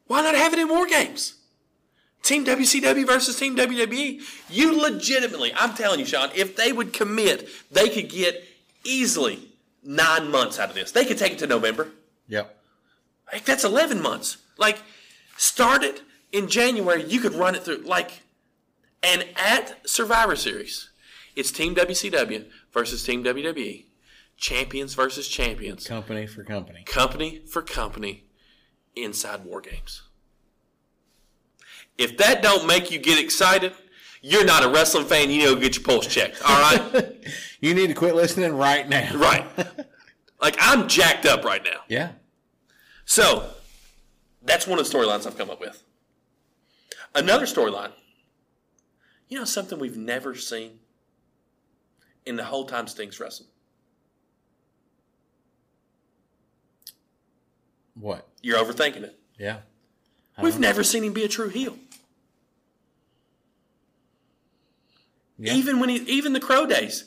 Why 0.05 0.21
not 0.21 0.35
have 0.35 0.53
it 0.53 0.59
in 0.59 0.69
War 0.69 0.85
Games? 0.85 1.35
Team 2.23 2.45
WCW 2.45 3.05
versus 3.05 3.39
Team 3.39 3.55
WWE. 3.55 4.21
You 4.49 4.79
legitimately, 4.81 5.53
I'm 5.55 5.75
telling 5.75 5.99
you, 5.99 6.05
Sean, 6.05 6.29
if 6.35 6.55
they 6.55 6.73
would 6.73 6.93
commit, 6.93 7.47
they 7.71 7.89
could 7.89 8.09
get 8.09 8.43
easily 8.83 9.46
nine 9.87 10.29
months 10.29 10.59
out 10.59 10.69
of 10.69 10.75
this. 10.75 10.91
They 10.91 11.05
could 11.05 11.17
take 11.17 11.31
it 11.31 11.39
to 11.39 11.47
November. 11.47 11.89
Yep. 12.27 12.55
Like 13.31 13.45
that's 13.45 13.63
11 13.63 14.01
months. 14.01 14.37
Like 14.57 14.79
start 15.37 15.81
it 15.81 16.03
in 16.31 16.47
January, 16.47 17.03
you 17.03 17.19
could 17.19 17.33
run 17.33 17.55
it 17.55 17.63
through 17.63 17.77
like 17.77 18.21
and 19.01 19.25
at 19.35 19.87
Survivor 19.87 20.35
Series, 20.35 20.89
it's 21.35 21.51
Team 21.51 21.73
WCW 21.75 22.45
versus 22.73 23.03
Team 23.03 23.23
WWE. 23.23 23.85
Champions 24.35 24.93
versus 24.93 25.27
champions. 25.27 25.87
Company 25.87 26.27
for 26.27 26.43
company. 26.43 26.83
Company 26.85 27.41
for 27.47 27.61
company 27.61 28.25
inside 28.95 29.45
War 29.45 29.61
Games. 29.61 30.03
If 31.97 32.17
that 32.17 32.43
don't 32.43 32.67
make 32.67 32.91
you 32.91 32.99
get 32.99 33.17
excited, 33.17 33.73
you're 34.21 34.45
not 34.45 34.63
a 34.63 34.69
wrestling 34.69 35.05
fan. 35.05 35.31
You 35.31 35.39
need 35.39 35.55
to 35.55 35.59
get 35.59 35.75
your 35.75 35.83
pulse 35.83 36.05
checked. 36.05 36.41
All 36.47 36.59
right, 36.59 37.15
You 37.59 37.73
need 37.73 37.87
to 37.87 37.93
quit 37.93 38.15
listening 38.15 38.55
right 38.55 38.87
now. 38.87 39.15
right. 39.15 39.45
Like 40.41 40.55
I'm 40.59 40.87
jacked 40.87 41.25
up 41.25 41.43
right 41.43 41.63
now. 41.63 41.81
Yeah. 41.87 42.11
So 43.05 43.49
that's 44.43 44.67
one 44.67 44.79
of 44.79 44.89
the 44.89 44.97
storylines 44.97 45.25
I've 45.25 45.37
come 45.37 45.49
up 45.49 45.59
with. 45.59 45.83
Another 47.15 47.45
storyline. 47.45 47.91
You 49.27 49.39
know 49.39 49.45
something 49.45 49.79
we've 49.79 49.97
never 49.97 50.35
seen 50.35 50.79
in 52.25 52.35
the 52.35 52.43
whole 52.43 52.65
time 52.65 52.87
Sting's 52.87 53.19
wrestling? 53.19 53.49
What? 57.95 58.27
You're 58.41 58.63
overthinking 58.63 59.03
it. 59.03 59.19
Yeah. 59.39 59.59
We've 60.39 60.59
never 60.59 60.83
seen 60.83 61.03
him 61.03 61.13
be 61.13 61.23
a 61.23 61.27
true 61.27 61.49
heel. 61.49 61.77
Yeah. 65.39 65.53
Even 65.53 65.79
when 65.79 65.89
he, 65.89 65.97
even 65.97 66.33
the 66.33 66.39
Crow 66.39 66.65
days, 66.65 67.05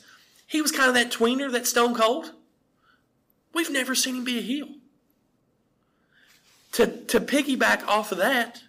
he 0.51 0.61
was 0.61 0.73
kind 0.73 0.89
of 0.89 0.95
that 0.95 1.11
tweener, 1.11 1.49
that 1.53 1.65
Stone 1.65 1.95
Cold. 1.95 2.33
We've 3.53 3.71
never 3.71 3.95
seen 3.95 4.17
him 4.17 4.25
be 4.25 4.37
a 4.37 4.41
heel. 4.41 4.67
To 6.73 6.87
to 6.87 7.21
piggyback 7.21 7.87
off 7.87 8.11
of 8.11 8.17
that, 8.17 8.63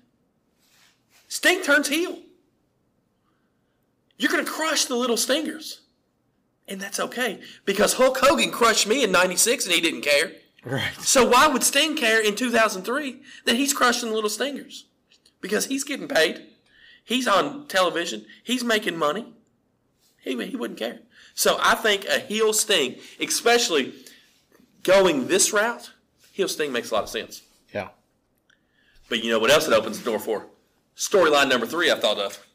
Sting 1.26 1.60
turns 1.62 1.88
heel. 1.88 2.18
You're 4.16 4.30
going 4.30 4.44
to 4.44 4.50
crush 4.50 4.84
the 4.84 4.94
little 4.94 5.16
stingers, 5.16 5.80
and 6.68 6.80
that's 6.80 7.00
okay 7.00 7.40
because 7.64 7.94
Hulk 7.94 8.18
Hogan 8.18 8.52
crushed 8.52 8.86
me 8.86 9.02
in 9.02 9.10
'96 9.10 9.66
and 9.66 9.74
he 9.74 9.80
didn't 9.80 10.02
care. 10.02 10.32
Right. 10.64 10.94
So 11.00 11.28
why 11.28 11.48
would 11.48 11.64
Sting 11.64 11.96
care 11.96 12.24
in 12.24 12.36
2003 12.36 13.20
that 13.46 13.56
he's 13.56 13.72
crushing 13.72 14.10
the 14.10 14.14
little 14.14 14.30
stingers? 14.30 14.86
Because 15.40 15.66
he's 15.66 15.82
getting 15.82 16.06
paid. 16.06 16.42
He's 17.04 17.26
on 17.26 17.66
television. 17.66 18.24
He's 18.44 18.62
making 18.62 18.96
money. 18.96 19.26
He, 20.20 20.40
he 20.46 20.54
wouldn't 20.54 20.78
care. 20.78 21.00
So 21.34 21.58
I 21.60 21.74
think 21.74 22.04
a 22.06 22.18
heel 22.18 22.52
Sting, 22.52 22.96
especially 23.20 23.94
going 24.82 25.28
this 25.28 25.52
route, 25.52 25.92
heel 26.32 26.48
Sting 26.48 26.72
makes 26.72 26.90
a 26.90 26.94
lot 26.94 27.04
of 27.04 27.08
sense. 27.08 27.42
Yeah. 27.72 27.88
But 29.08 29.22
you 29.24 29.30
know 29.30 29.38
what 29.38 29.50
else 29.50 29.66
it 29.66 29.72
opens 29.72 29.98
the 29.98 30.04
door 30.04 30.18
for? 30.18 30.46
Storyline 30.96 31.48
number 31.48 31.66
three 31.66 31.90
I 31.90 31.98
thought 31.98 32.18
of. 32.18 32.46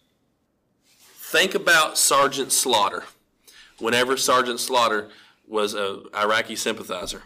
Think 0.95 1.55
about 1.55 1.97
Sergeant 1.97 2.51
Slaughter. 2.51 3.03
Whenever 3.79 4.17
Sergeant 4.17 4.59
Slaughter 4.59 5.09
was 5.47 5.73
a 5.73 6.03
Iraqi 6.15 6.55
sympathizer, 6.55 7.23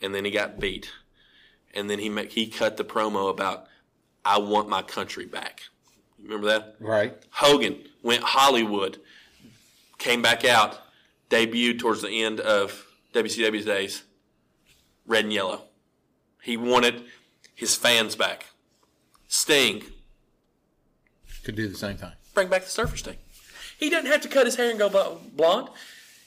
and 0.00 0.14
then 0.14 0.24
he 0.24 0.30
got 0.30 0.60
beat, 0.60 0.90
and 1.74 1.90
then 1.90 1.98
he 1.98 2.08
ma- 2.08 2.22
he 2.22 2.46
cut 2.46 2.76
the 2.76 2.84
promo 2.84 3.28
about 3.30 3.66
I 4.24 4.38
want 4.38 4.68
my 4.68 4.82
country 4.82 5.26
back. 5.26 5.62
Remember 6.22 6.46
that? 6.46 6.76
Right. 6.78 7.14
Hogan 7.30 7.78
went 8.02 8.22
Hollywood, 8.22 8.98
came 9.98 10.22
back 10.22 10.44
out, 10.44 10.78
debuted 11.30 11.78
towards 11.78 12.02
the 12.02 12.22
end 12.22 12.40
of 12.40 12.86
WCW's 13.14 13.64
days, 13.64 14.02
red 15.06 15.24
and 15.24 15.32
yellow. 15.32 15.62
He 16.42 16.56
wanted 16.56 17.04
his 17.54 17.74
fans 17.76 18.16
back. 18.16 18.46
Sting, 19.28 19.84
Could 21.44 21.54
do 21.56 21.68
the 21.68 21.76
same 21.76 21.96
thing. 21.96 22.12
bring 22.34 22.48
back 22.48 22.64
the 22.64 22.70
Surfer 22.70 22.96
Sting. 22.96 23.16
He 23.78 23.88
doesn't 23.88 24.10
have 24.10 24.20
to 24.22 24.28
cut 24.28 24.44
his 24.46 24.56
hair 24.56 24.70
and 24.70 24.78
go 24.78 25.18
blonde. 25.34 25.68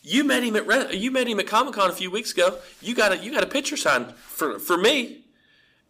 You 0.02 0.24
met 0.24 0.44
him 0.44 0.56
at 0.56 0.66
Re- 0.66 0.96
you 0.96 1.12
met 1.12 1.28
him 1.28 1.40
at 1.40 1.48
Comic 1.48 1.76
Con 1.76 1.90
a 1.90 1.94
few 1.94 2.10
weeks 2.10 2.32
ago. 2.34 2.58
You 2.82 2.96
got 2.96 3.12
a 3.14 3.18
you 3.18 3.32
got 3.32 3.44
a 3.44 3.48
picture 3.48 3.78
signed 3.78 4.12
for 4.16 4.58
for 4.60 4.78
me, 4.78 5.24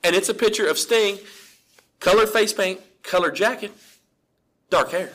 and 0.03 0.16
it's 0.16 0.30
a 0.30 0.34
picture 0.34 0.68
of 0.68 0.78
Sting, 0.78 1.18
colored 1.99 2.30
face 2.30 2.53
paint, 2.53 2.80
colored 3.03 3.36
jacket, 3.36 3.72
dark 4.70 4.91
hair. 4.91 5.11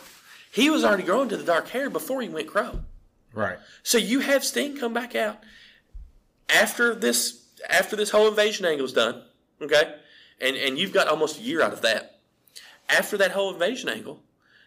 He 0.51 0.71
was 0.71 0.85
already 0.85 1.03
growing 1.05 1.29
to 1.29 1.37
the 1.37 1.45
dark 1.45 1.69
hair 1.69 1.91
before 1.91 2.23
he 2.23 2.29
went 2.29 2.49
crow. 2.49 2.81
Right. 3.33 3.59
So 3.83 3.99
you 3.99 4.21
have 4.21 4.45
Sting 4.45 4.77
come 4.77 4.93
back 4.93 5.15
out 5.15 5.43
after 6.49 6.95
this 6.95 7.45
after 7.69 7.97
this 7.97 8.11
whole 8.11 8.29
invasion 8.29 8.65
angle 8.65 8.87
is 8.87 8.93
done, 8.93 9.23
okay? 9.61 9.97
And 10.41 10.57
and 10.57 10.79
you've 10.79 10.93
got 10.93 11.09
almost 11.09 11.39
a 11.39 11.43
year 11.43 11.63
out 11.63 11.73
of 11.73 11.83
that. 11.83 12.21
After 12.89 13.17
that 13.19 13.33
whole 13.33 13.53
invasion 13.53 13.89
angle, 13.89 14.23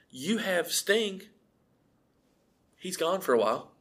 you 0.10 0.38
have 0.38 0.72
Sting. 0.72 1.24
He's 2.78 2.98
gone 2.98 3.22
for 3.22 3.34
a 3.34 3.40
while. 3.40 3.72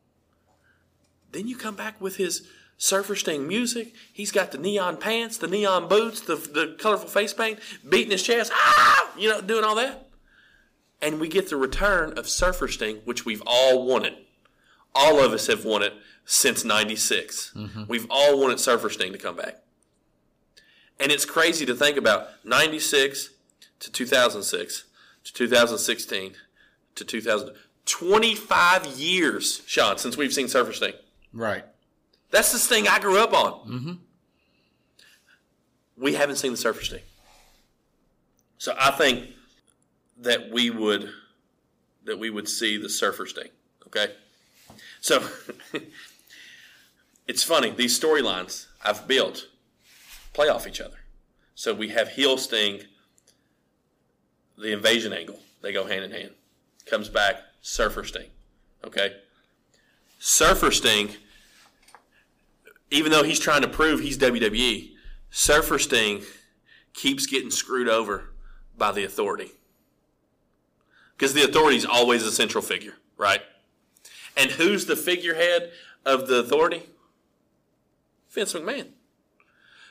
Then 1.33 1.47
you 1.47 1.57
come 1.57 1.77
back 1.77 2.01
with 2.01 2.17
his 2.17 2.49
Surfer 2.77 3.15
Sting 3.15 3.47
music. 3.47 3.95
He's 4.13 4.33
got 4.33 4.53
the 4.53 4.59
neon 4.59 4.97
pants, 4.97 5.37
the 5.37 5.47
neon 5.47 5.89
boots, 5.89 6.21
the 6.21 6.37
the 6.37 6.77
colorful 6.79 7.09
face 7.09 7.35
paint, 7.35 7.59
beating 7.87 8.11
his 8.11 8.23
chest, 8.23 8.53
ah, 8.55 9.11
you 9.17 9.29
know, 9.29 9.41
doing 9.41 9.65
all 9.65 9.75
that. 9.77 10.09
And 11.03 11.21
we 11.21 11.29
get 11.29 11.49
the 11.49 11.57
return 11.57 12.19
of 12.19 12.29
Surfer 12.29 12.69
Sting, 12.69 12.99
which 13.05 13.25
we've 13.25 13.43
all 13.47 13.87
wanted 13.87 14.15
all 14.95 15.21
of 15.21 15.33
us 15.33 15.47
have 15.47 15.65
wanted 15.65 15.93
since 16.25 16.65
96. 16.65 17.55
We've 17.89 18.07
all 18.11 18.41
wanted 18.41 18.61
Surfer 18.61 18.91
Sting 18.91 19.13
to 19.13 19.19
come 19.19 19.37
back. 19.37 19.57
And 20.99 21.11
it's 21.11 21.25
crazy 21.25 21.65
to 21.67 21.75
think 21.75 21.97
about 21.97 22.29
96 22.45 23.31
to 23.81 23.91
2006 23.91 24.85
to 25.25 25.33
2016 25.33 26.35
to 26.95 27.05
2000. 27.05 27.55
25 27.87 28.87
years, 28.87 29.63
Sean, 29.67 29.99
since 29.99 30.17
we've 30.17 30.33
seen 30.33 30.49
Surfer 30.49 30.73
Sting. 30.73 30.93
Right. 31.33 31.65
That's 32.31 32.53
the 32.53 32.59
thing 32.59 32.87
I 32.87 32.99
grew 33.01 33.19
up 33.19 33.33
on. 33.33 33.53
Mm-hmm. 33.69 33.93
We 35.97 36.15
haven't 36.15 36.37
seen 36.37 36.53
the 36.53 36.57
Surfer 36.57 36.85
Sting. 36.85 37.03
So 38.59 38.75
I 38.79 38.91
think 38.91 39.31
that 40.19 40.51
we 40.51 40.71
would 40.71 41.11
that 42.05 42.19
we 42.19 42.31
would 42.31 42.49
see 42.49 42.77
the 42.77 42.89
Surfer 42.89 43.27
Sting. 43.27 43.49
Okay? 43.87 44.13
So 45.01 45.27
it's 47.27 47.43
funny, 47.43 47.71
these 47.71 47.99
storylines 47.99 48.67
I've 48.85 49.07
built 49.07 49.47
play 50.33 50.49
off 50.49 50.67
each 50.67 50.81
other. 50.81 50.97
So 51.55 51.75
we 51.75 51.89
have 51.89 52.09
heel 52.09 52.39
Sting, 52.39 52.83
the 54.57 54.73
invasion 54.73 55.13
angle. 55.13 55.41
They 55.63 55.73
go 55.73 55.87
hand 55.87 56.05
in 56.05 56.11
hand. 56.11 56.31
Comes 56.87 57.09
back, 57.09 57.37
Surfer 57.61 58.05
Sting. 58.05 58.31
Okay? 58.85 59.15
Surfer 60.19 60.71
Sting, 60.71 61.11
even 62.91 63.13
though 63.13 63.23
he's 63.23 63.39
trying 63.39 63.63
to 63.63 63.69
prove 63.69 64.01
he's 64.01 64.19
WWE, 64.19 64.93
Surfer 65.31 65.79
Sting 65.79 66.23
keeps 66.93 67.27
getting 67.27 67.51
screwed 67.51 67.89
over 67.89 68.31
by 68.77 68.93
the 68.93 69.05
authority. 69.05 69.53
Because 71.17 71.35
the 71.35 71.45
authority 71.45 71.77
is 71.77 71.85
always 71.85 72.23
a 72.23 72.33
central 72.33 72.63
figure, 72.63 72.95
right? 73.17 73.43
And 74.37 74.53
who's 74.53 74.87
the 74.87 74.97
figurehead 74.97 75.71
of 76.05 76.29
the 76.29 76.37
authority? 76.37 76.83
Vince 78.31 78.53
McMahon. 78.53 78.89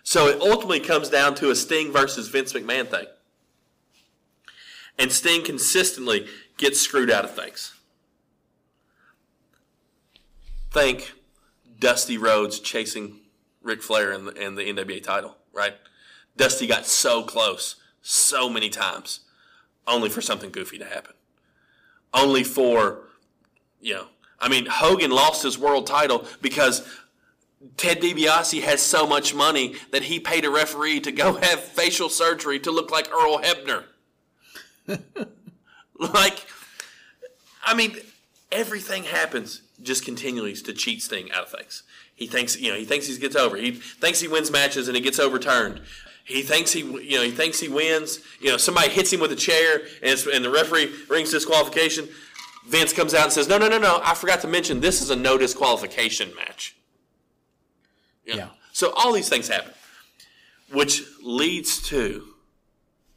So 0.03 0.27
it 0.27 0.41
ultimately 0.41 0.79
comes 0.79 1.09
down 1.09 1.35
to 1.35 1.51
a 1.51 1.55
Sting 1.55 1.91
versus 1.91 2.29
Vince 2.29 2.53
McMahon 2.53 2.87
thing. 2.87 3.05
And 4.97 5.11
Sting 5.11 5.43
consistently 5.43 6.27
gets 6.57 6.79
screwed 6.79 7.11
out 7.11 7.25
of 7.25 7.31
things. 7.31 7.73
Think 10.71 11.13
Dusty 11.79 12.17
Rhodes 12.17 12.59
chasing 12.59 13.21
Ric 13.61 13.81
Flair 13.81 14.11
in 14.11 14.25
the, 14.25 14.31
the 14.31 14.39
NWA 14.39 15.01
title, 15.01 15.37
right? 15.53 15.75
Dusty 16.35 16.67
got 16.67 16.85
so 16.85 17.23
close 17.23 17.77
so 18.01 18.49
many 18.49 18.69
times, 18.69 19.21
only 19.87 20.09
for 20.09 20.21
something 20.21 20.51
goofy 20.51 20.77
to 20.77 20.85
happen. 20.85 21.13
Only 22.13 22.43
for, 22.43 23.09
you 23.79 23.93
know, 23.93 24.07
I 24.41 24.47
mean, 24.47 24.65
Hogan 24.65 25.11
lost 25.11 25.43
his 25.43 25.57
world 25.57 25.87
title 25.87 26.25
because 26.41 26.87
Ted 27.77 28.01
DiBiase 28.01 28.61
has 28.61 28.81
so 28.81 29.05
much 29.05 29.33
money 29.33 29.75
that 29.91 30.03
he 30.03 30.19
paid 30.19 30.45
a 30.45 30.49
referee 30.49 31.01
to 31.01 31.11
go 31.11 31.33
have 31.41 31.59
facial 31.59 32.09
surgery 32.09 32.59
to 32.59 32.71
look 32.71 32.91
like 32.91 33.11
Earl 33.11 33.39
Hebner. 33.39 33.83
like, 35.99 36.45
I 37.63 37.73
mean, 37.73 37.97
everything 38.51 39.03
happens 39.03 39.61
just 39.81 40.03
continually 40.03 40.53
to 40.53 40.73
cheat 40.73 41.01
Sting 41.01 41.31
out 41.31 41.43
of 41.43 41.51
things. 41.51 41.83
He 42.15 42.27
thinks, 42.27 42.59
you 42.59 42.71
know, 42.71 42.77
he 42.77 42.85
thinks 42.85 43.07
he 43.07 43.17
gets 43.17 43.35
over. 43.35 43.55
He 43.55 43.71
thinks 43.71 44.19
he 44.19 44.27
wins 44.27 44.51
matches 44.51 44.87
and 44.87 44.95
he 44.95 45.01
gets 45.01 45.19
overturned. 45.19 45.81
He 46.25 46.41
thinks 46.41 46.71
he, 46.71 46.81
you 46.81 47.17
know, 47.17 47.23
he 47.23 47.31
thinks 47.31 47.59
he 47.59 47.69
wins. 47.69 48.19
You 48.39 48.51
know, 48.51 48.57
somebody 48.57 48.89
hits 48.89 49.11
him 49.11 49.19
with 49.19 49.31
a 49.31 49.37
chair 49.37 49.81
and, 50.03 50.19
and 50.33 50.43
the 50.43 50.49
referee 50.49 50.93
rings 51.09 51.31
disqualification. 51.31 52.09
Vince 52.69 52.93
comes 52.93 53.13
out 53.15 53.23
and 53.23 53.33
says, 53.33 53.47
"No, 53.47 53.57
no, 53.57 53.67
no, 53.67 53.79
no! 53.79 53.99
I 54.03 54.13
forgot 54.13 54.41
to 54.41 54.47
mention 54.47 54.79
this 54.79 55.01
is 55.01 55.09
a 55.09 55.15
no 55.15 55.37
disqualification 55.37 56.33
match." 56.35 56.77
Know? 58.27 58.35
Yeah. 58.35 58.49
So 58.71 58.93
all 58.95 59.11
these 59.11 59.27
things 59.27 59.47
happen, 59.47 59.73
which 60.71 61.03
leads 61.23 61.81
to 61.89 62.35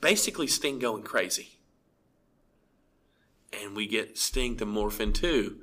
basically 0.00 0.46
Sting 0.46 0.78
going 0.78 1.02
crazy, 1.02 1.58
and 3.52 3.76
we 3.76 3.86
get 3.86 4.16
Sting 4.16 4.56
to 4.56 4.66
morph 4.66 5.00
into 5.00 5.58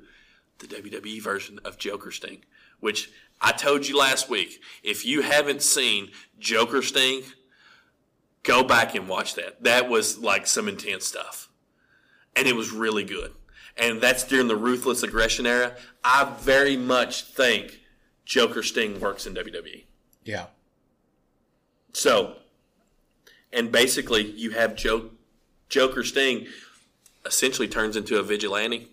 the 0.58 0.68
WWE 0.68 1.20
version 1.20 1.58
of 1.64 1.76
Joker 1.76 2.12
Sting, 2.12 2.44
which 2.78 3.10
I 3.40 3.50
told 3.50 3.88
you 3.88 3.98
last 3.98 4.30
week. 4.30 4.62
If 4.84 5.04
you 5.04 5.22
haven't 5.22 5.62
seen 5.62 6.12
Joker 6.38 6.82
Sting, 6.82 7.22
go 8.44 8.62
back 8.62 8.94
and 8.94 9.08
watch 9.08 9.34
that. 9.34 9.64
That 9.64 9.88
was 9.88 10.18
like 10.18 10.46
some 10.46 10.68
intense 10.68 11.06
stuff, 11.06 11.48
and 12.36 12.46
it 12.46 12.54
was 12.54 12.70
really 12.70 13.04
good. 13.04 13.34
And 13.76 14.00
that's 14.00 14.24
during 14.24 14.48
the 14.48 14.56
ruthless 14.56 15.02
aggression 15.02 15.46
era. 15.46 15.76
I 16.04 16.36
very 16.40 16.76
much 16.76 17.24
think 17.24 17.80
Joker 18.24 18.62
Sting 18.62 19.00
works 19.00 19.26
in 19.26 19.34
WWE. 19.34 19.84
Yeah. 20.24 20.46
So, 21.92 22.36
and 23.52 23.72
basically, 23.72 24.22
you 24.22 24.50
have 24.50 24.76
Joe 24.76 25.10
Joker 25.68 26.04
Sting 26.04 26.46
essentially 27.24 27.68
turns 27.68 27.96
into 27.96 28.18
a 28.18 28.22
vigilante. 28.22 28.88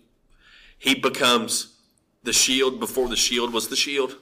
He 0.78 0.94
becomes 0.94 1.74
the 2.22 2.32
shield 2.32 2.80
before 2.80 3.08
the 3.08 3.16
shield 3.16 3.52
was 3.52 3.68
the 3.68 3.76
shield, 3.76 4.16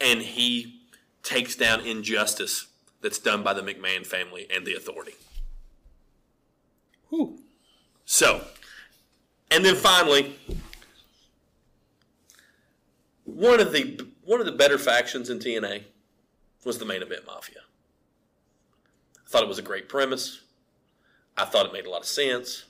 and 0.00 0.20
he 0.22 0.80
takes 1.22 1.56
down 1.56 1.80
injustice 1.80 2.66
that's 3.02 3.18
done 3.18 3.42
by 3.42 3.52
the 3.52 3.62
McMahon 3.62 4.06
family 4.06 4.46
and 4.54 4.66
the 4.66 4.74
authority. 4.74 5.14
Whew. 7.08 7.38
So, 8.04 8.44
and 9.50 9.64
then 9.64 9.74
finally, 9.74 10.36
one 13.24 13.60
of 13.60 13.72
the 13.72 14.06
one 14.24 14.40
of 14.40 14.46
the 14.46 14.52
better 14.52 14.78
factions 14.78 15.30
in 15.30 15.38
TNA 15.38 15.82
was 16.64 16.78
the 16.78 16.84
main 16.84 17.02
event 17.02 17.26
mafia. 17.26 17.60
I 19.16 19.28
thought 19.28 19.42
it 19.42 19.48
was 19.48 19.58
a 19.58 19.62
great 19.62 19.88
premise. 19.88 20.40
I 21.36 21.44
thought 21.44 21.66
it 21.66 21.72
made 21.72 21.86
a 21.86 21.90
lot 21.90 22.00
of 22.00 22.06
sense. 22.06 22.64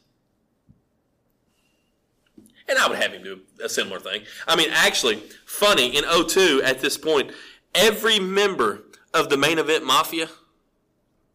And 2.69 2.79
I 2.79 2.89
would 2.89 2.99
have 2.99 3.13
him 3.13 3.25
do 3.25 3.41
a 3.63 3.69
similar 3.69 3.99
thing. 3.99 4.23
I 4.47 4.55
mean, 4.55 4.69
actually, 4.71 5.17
funny, 5.45 5.97
in 5.97 6.05
02, 6.05 6.63
at 6.65 6.81
this 6.81 6.97
point, 6.97 7.33
every 7.75 8.21
member 8.21 8.85
of 9.13 9.29
the 9.29 9.37
main 9.37 9.59
event 9.59 9.85
mafia, 9.85 10.29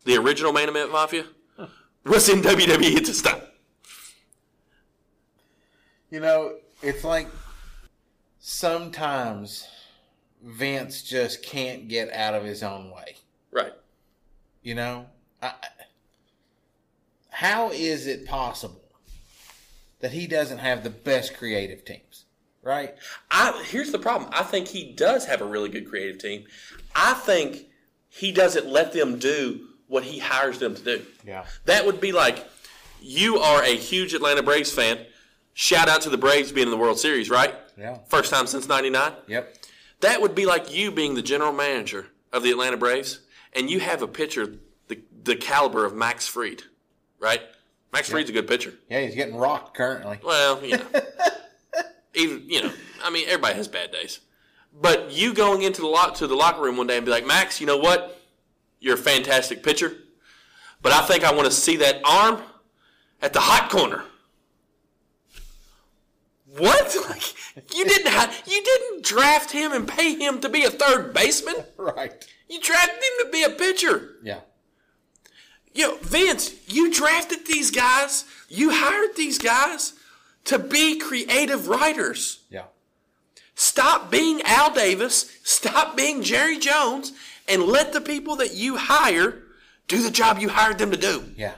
the 0.05 0.15
original 0.15 0.53
main 0.53 0.69
event 0.69 0.91
mafia, 0.93 1.25
was 2.05 2.29
in 2.29 2.41
WWE 2.41 2.95
at 2.95 3.05
this 3.05 3.21
time. 3.21 3.41
You 6.15 6.21
know, 6.21 6.53
it's 6.81 7.03
like 7.03 7.27
sometimes 8.39 9.67
Vince 10.41 11.01
just 11.03 11.43
can't 11.43 11.89
get 11.89 12.09
out 12.13 12.33
of 12.33 12.45
his 12.45 12.63
own 12.63 12.89
way. 12.89 13.17
Right. 13.51 13.73
You 14.63 14.75
know, 14.75 15.07
I, 15.41 15.51
how 17.31 17.69
is 17.71 18.07
it 18.07 18.25
possible 18.25 18.81
that 19.99 20.13
he 20.13 20.25
doesn't 20.25 20.59
have 20.59 20.85
the 20.85 20.89
best 20.89 21.35
creative 21.35 21.83
teams? 21.83 22.23
Right? 22.63 22.95
I 23.29 23.61
here's 23.69 23.91
the 23.91 23.99
problem. 23.99 24.29
I 24.33 24.43
think 24.43 24.69
he 24.69 24.93
does 24.93 25.25
have 25.25 25.41
a 25.41 25.45
really 25.45 25.67
good 25.67 25.89
creative 25.89 26.17
team. 26.17 26.45
I 26.95 27.13
think 27.13 27.65
he 28.07 28.31
doesn't 28.31 28.65
let 28.65 28.93
them 28.93 29.19
do 29.19 29.67
what 29.87 30.05
he 30.05 30.19
hires 30.19 30.59
them 30.59 30.75
to 30.75 30.81
do. 30.81 31.05
Yeah. 31.27 31.43
That 31.65 31.85
would 31.85 31.99
be 31.99 32.13
like 32.13 32.47
you 33.01 33.39
are 33.39 33.61
a 33.63 33.75
huge 33.75 34.13
Atlanta 34.13 34.43
Braves 34.43 34.71
fan. 34.71 35.05
Shout 35.57 35.87
out 35.87 36.01
to 36.01 36.09
the 36.09 36.17
Braves 36.17 36.51
being 36.51 36.67
in 36.67 36.71
the 36.71 36.77
World 36.77 36.99
Series, 36.99 37.29
right? 37.29 37.55
Yeah. 37.77 37.99
First 38.09 38.29
time 38.29 38.45
since 38.45 38.67
'99. 38.67 39.13
Yep. 39.27 39.55
That 40.01 40.21
would 40.21 40.35
be 40.35 40.45
like 40.45 40.75
you 40.75 40.91
being 40.91 41.15
the 41.15 41.21
general 41.21 41.53
manager 41.53 42.07
of 42.33 42.43
the 42.43 42.51
Atlanta 42.51 42.75
Braves, 42.75 43.21
and 43.53 43.69
you 43.69 43.79
have 43.79 44.01
a 44.01 44.07
pitcher 44.07 44.57
the 44.89 44.99
the 45.23 45.37
caliber 45.37 45.85
of 45.85 45.95
Max 45.95 46.27
Fried, 46.27 46.63
right? 47.19 47.41
Max 47.93 48.09
Fried's 48.09 48.29
a 48.29 48.33
good 48.33 48.49
pitcher. 48.49 48.73
Yeah, 48.89 48.99
he's 48.99 49.15
getting 49.15 49.37
rocked 49.37 49.77
currently. 49.77 50.19
Well, 50.21 50.61
you 50.61 50.75
know, 50.77 50.85
even 52.15 52.43
you 52.47 52.63
know, 52.63 52.73
I 53.01 53.09
mean, 53.09 53.25
everybody 53.29 53.55
has 53.55 53.69
bad 53.69 53.93
days. 53.93 54.19
But 54.77 55.13
you 55.13 55.33
going 55.33 55.61
into 55.61 55.79
the 55.79 55.87
lock 55.87 56.15
to 56.15 56.27
the 56.27 56.35
locker 56.35 56.61
room 56.61 56.75
one 56.75 56.87
day 56.87 56.97
and 56.97 57.05
be 57.05 57.11
like, 57.13 57.25
Max, 57.25 57.61
you 57.61 57.65
know 57.65 57.77
what? 57.77 58.21
You're 58.81 58.95
a 58.95 58.97
fantastic 58.97 59.63
pitcher, 59.63 59.95
but 60.81 60.91
I 60.91 61.01
think 61.03 61.23
I 61.23 61.31
want 61.31 61.45
to 61.45 61.51
see 61.51 61.77
that 61.77 62.01
arm 62.03 62.41
at 63.21 63.31
the 63.31 63.39
hot 63.39 63.69
corner. 63.69 64.03
What? 66.57 66.95
Like, 67.09 67.75
you 67.75 67.85
didn't 67.85 68.11
have, 68.11 68.43
you 68.47 68.61
didn't 68.63 69.05
draft 69.05 69.51
him 69.51 69.71
and 69.71 69.87
pay 69.87 70.15
him 70.15 70.41
to 70.41 70.49
be 70.49 70.63
a 70.63 70.69
third 70.69 71.13
baseman. 71.13 71.55
Right. 71.77 72.11
You 72.49 72.59
drafted 72.59 72.95
him 72.95 73.25
to 73.25 73.29
be 73.31 73.43
a 73.43 73.49
pitcher. 73.49 74.15
Yeah. 74.23 74.39
Yo, 75.73 75.95
Vince, 76.01 76.53
you 76.67 76.91
drafted 76.93 77.45
these 77.45 77.71
guys. 77.71 78.25
You 78.49 78.71
hired 78.71 79.15
these 79.15 79.37
guys 79.37 79.93
to 80.45 80.59
be 80.59 80.97
creative 80.99 81.67
writers. 81.67 82.43
Yeah. 82.49 82.65
Stop 83.55 84.11
being 84.11 84.41
Al 84.43 84.73
Davis, 84.73 85.31
stop 85.43 85.95
being 85.95 86.21
Jerry 86.23 86.59
Jones, 86.59 87.13
and 87.47 87.63
let 87.63 87.93
the 87.93 88.01
people 88.01 88.35
that 88.37 88.53
you 88.53 88.75
hire 88.77 89.43
do 89.87 90.01
the 90.03 90.11
job 90.11 90.39
you 90.39 90.49
hired 90.49 90.77
them 90.77 90.91
to 90.91 90.97
do. 90.97 91.23
Yeah. 91.37 91.55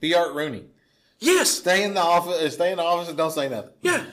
Be 0.00 0.14
Art 0.14 0.34
Rooney. 0.34 0.64
Yes, 1.20 1.50
Stay 1.50 1.84
in 1.84 1.94
the 1.94 2.00
office. 2.02 2.54
Stay 2.54 2.70
in 2.72 2.76
the 2.78 2.82
office 2.82 3.08
and 3.08 3.16
don't 3.16 3.30
say 3.30 3.48
nothing. 3.48 3.70
yeah. 3.82 4.04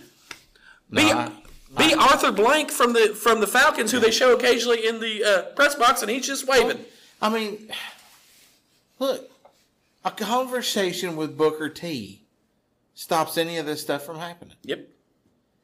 Be, 0.92 1.04
No, 1.10 1.18
I- 1.18 1.32
be 1.78 1.94
Arthur 1.96 2.32
Blank 2.32 2.70
from 2.72 2.94
the 2.94 3.16
from 3.16 3.40
the 3.40 3.48
Falcons, 3.48 3.92
who 3.92 4.00
they 4.00 4.12
show 4.12 4.34
occasionally 4.34 4.86
in 4.88 5.00
the 5.00 5.24
uh, 5.24 5.42
press 5.56 5.76
box, 5.76 6.02
and 6.02 6.12
he's 6.12 6.28
just 6.28 6.48
waving. 6.48 6.84
I 7.22 7.30
mean, 7.30 7.70
look, 9.00 9.30
a 10.04 10.12
conversation 10.12 11.16
with 11.16 11.38
Booker 11.38 11.70
T 11.70 12.24
stops 12.94 13.38
any 13.38 13.58
of 13.58 13.66
this 13.66 13.82
stuff 13.82 14.04
from 14.06 14.18
happening. 14.18 14.56
Yep. 14.64 14.88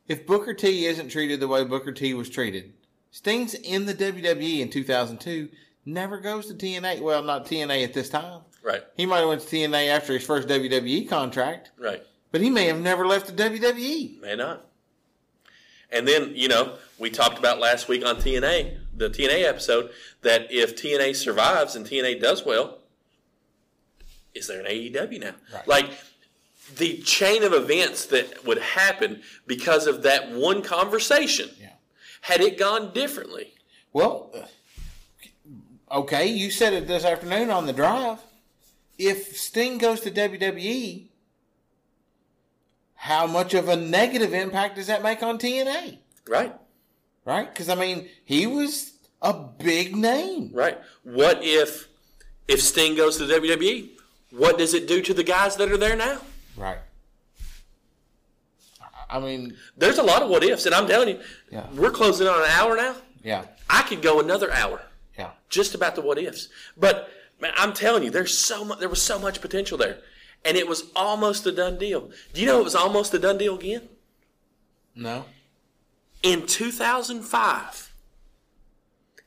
If 0.07 0.25
Booker 0.25 0.53
T 0.53 0.85
isn't 0.85 1.09
treated 1.09 1.39
the 1.39 1.47
way 1.47 1.63
Booker 1.65 1.91
T 1.91 2.13
was 2.13 2.29
treated, 2.29 2.73
Sting's 3.11 3.53
in 3.53 3.85
the 3.85 3.93
WWE 3.93 4.59
in 4.61 4.69
2002, 4.69 5.49
never 5.85 6.19
goes 6.19 6.45
to 6.47 6.53
TNA. 6.53 7.01
Well, 7.01 7.23
not 7.23 7.45
TNA 7.45 7.83
at 7.83 7.93
this 7.93 8.09
time. 8.09 8.41
Right. 8.63 8.83
He 8.95 9.05
might 9.05 9.19
have 9.19 9.27
went 9.29 9.41
to 9.41 9.47
TNA 9.47 9.89
after 9.89 10.13
his 10.13 10.23
first 10.25 10.47
WWE 10.47 11.07
contract, 11.09 11.71
Right. 11.77 12.03
but 12.31 12.39
he 12.41 12.49
may 12.49 12.65
have 12.67 12.79
never 12.79 13.05
left 13.05 13.27
the. 13.27 13.33
WWE. 13.33 14.21
May 14.21 14.35
not. 14.35 14.65
And 15.91 16.07
then, 16.07 16.33
you 16.35 16.47
know, 16.47 16.75
we 16.99 17.09
talked 17.09 17.39
about 17.39 17.59
last 17.59 17.87
week 17.87 18.05
on 18.05 18.17
TNA, 18.17 18.77
the 18.95 19.09
TNA 19.09 19.45
episode, 19.47 19.91
that 20.21 20.51
if 20.51 20.75
TNA 20.75 21.15
survives 21.15 21.75
and 21.75 21.85
TNA 21.85 22.21
does 22.21 22.45
well, 22.45 22.79
is 24.33 24.47
there 24.47 24.59
an 24.59 24.65
AEW 24.65 25.19
now? 25.21 25.33
Right. 25.53 25.67
Like 25.67 25.89
the 26.75 26.97
chain 26.99 27.43
of 27.43 27.53
events 27.53 28.05
that 28.07 28.45
would 28.45 28.57
happen 28.59 29.21
because 29.45 29.87
of 29.87 30.03
that 30.03 30.31
one 30.31 30.61
conversation, 30.61 31.49
Yeah. 31.59 31.69
had 32.21 32.41
it 32.41 32.57
gone 32.57 32.93
differently, 32.93 33.53
Well, 33.93 34.29
uh, 34.35 35.99
okay, 35.99 36.27
you 36.27 36.51
said 36.51 36.73
it 36.73 36.87
this 36.87 37.05
afternoon 37.05 37.49
on 37.49 37.65
the 37.65 37.73
drive. 37.73 38.19
If 38.97 39.37
Sting 39.37 39.77
goes 39.77 40.01
to 40.01 40.11
WWE, 40.11 41.06
how 42.97 43.25
much 43.27 43.53
of 43.53 43.69
a 43.69 43.75
negative 43.75 44.33
impact 44.33 44.75
does 44.75 44.87
that 44.87 45.01
make 45.03 45.21
on 45.23 45.37
TNA? 45.39 45.99
right? 46.27 46.53
Right? 47.25 47.49
Because 47.51 47.69
I 47.69 47.75
mean, 47.75 48.09
he 48.25 48.45
was 48.47 48.93
a 49.21 49.33
big 49.33 49.95
name. 49.95 50.49
Right. 50.53 50.77
What 51.03 51.39
if 51.43 51.87
if 52.47 52.61
Sting 52.61 52.95
goes 52.95 53.17
to 53.17 53.25
the 53.25 53.33
WWE? 53.35 53.89
What 54.31 54.57
does 54.57 54.73
it 54.73 54.87
do 54.87 55.01
to 55.01 55.13
the 55.13 55.23
guys 55.23 55.55
that 55.57 55.71
are 55.71 55.77
there 55.77 55.95
now? 55.95 56.19
Right. 56.57 56.79
I 59.09 59.19
mean, 59.19 59.55
There's 59.77 59.97
a 59.99 60.03
lot 60.03 60.21
of 60.21 60.29
what 60.29 60.43
ifs, 60.43 60.65
and 60.65 60.75
I'm 60.75 60.87
telling 60.87 61.09
you, 61.09 61.21
Yeah. 61.49 61.67
we're 61.73 61.91
closing 61.91 62.27
on 62.27 62.41
an 62.43 62.49
hour 62.49 62.75
now. 62.75 62.95
yeah, 63.23 63.45
I 63.69 63.81
could 63.83 64.01
go 64.01 64.19
another 64.19 64.51
hour 64.51 64.81
yeah, 65.17 65.31
just 65.49 65.73
about 65.75 65.95
the 65.95 66.01
what 66.01 66.17
ifs. 66.17 66.49
But 66.75 67.09
man, 67.39 67.53
I'm 67.55 67.73
telling 67.73 68.03
you, 68.03 68.09
there's 68.11 68.37
so 68.37 68.63
much. 68.65 68.79
There 68.79 68.89
was 68.89 69.01
so 69.01 69.17
much 69.17 69.39
potential 69.41 69.77
there, 69.77 69.99
and 70.47 70.55
it 70.55 70.65
was 70.65 70.85
almost 70.95 71.45
a 71.45 71.51
done 71.51 71.77
deal. 71.77 72.09
Do 72.33 72.39
you 72.39 72.47
know 72.47 72.61
it 72.61 72.63
was 72.63 72.73
almost 72.73 73.13
a 73.13 73.19
done 73.19 73.37
deal 73.37 73.55
again 73.55 73.89
no, 74.95 75.25
in 76.23 76.47
2005? 76.47 77.93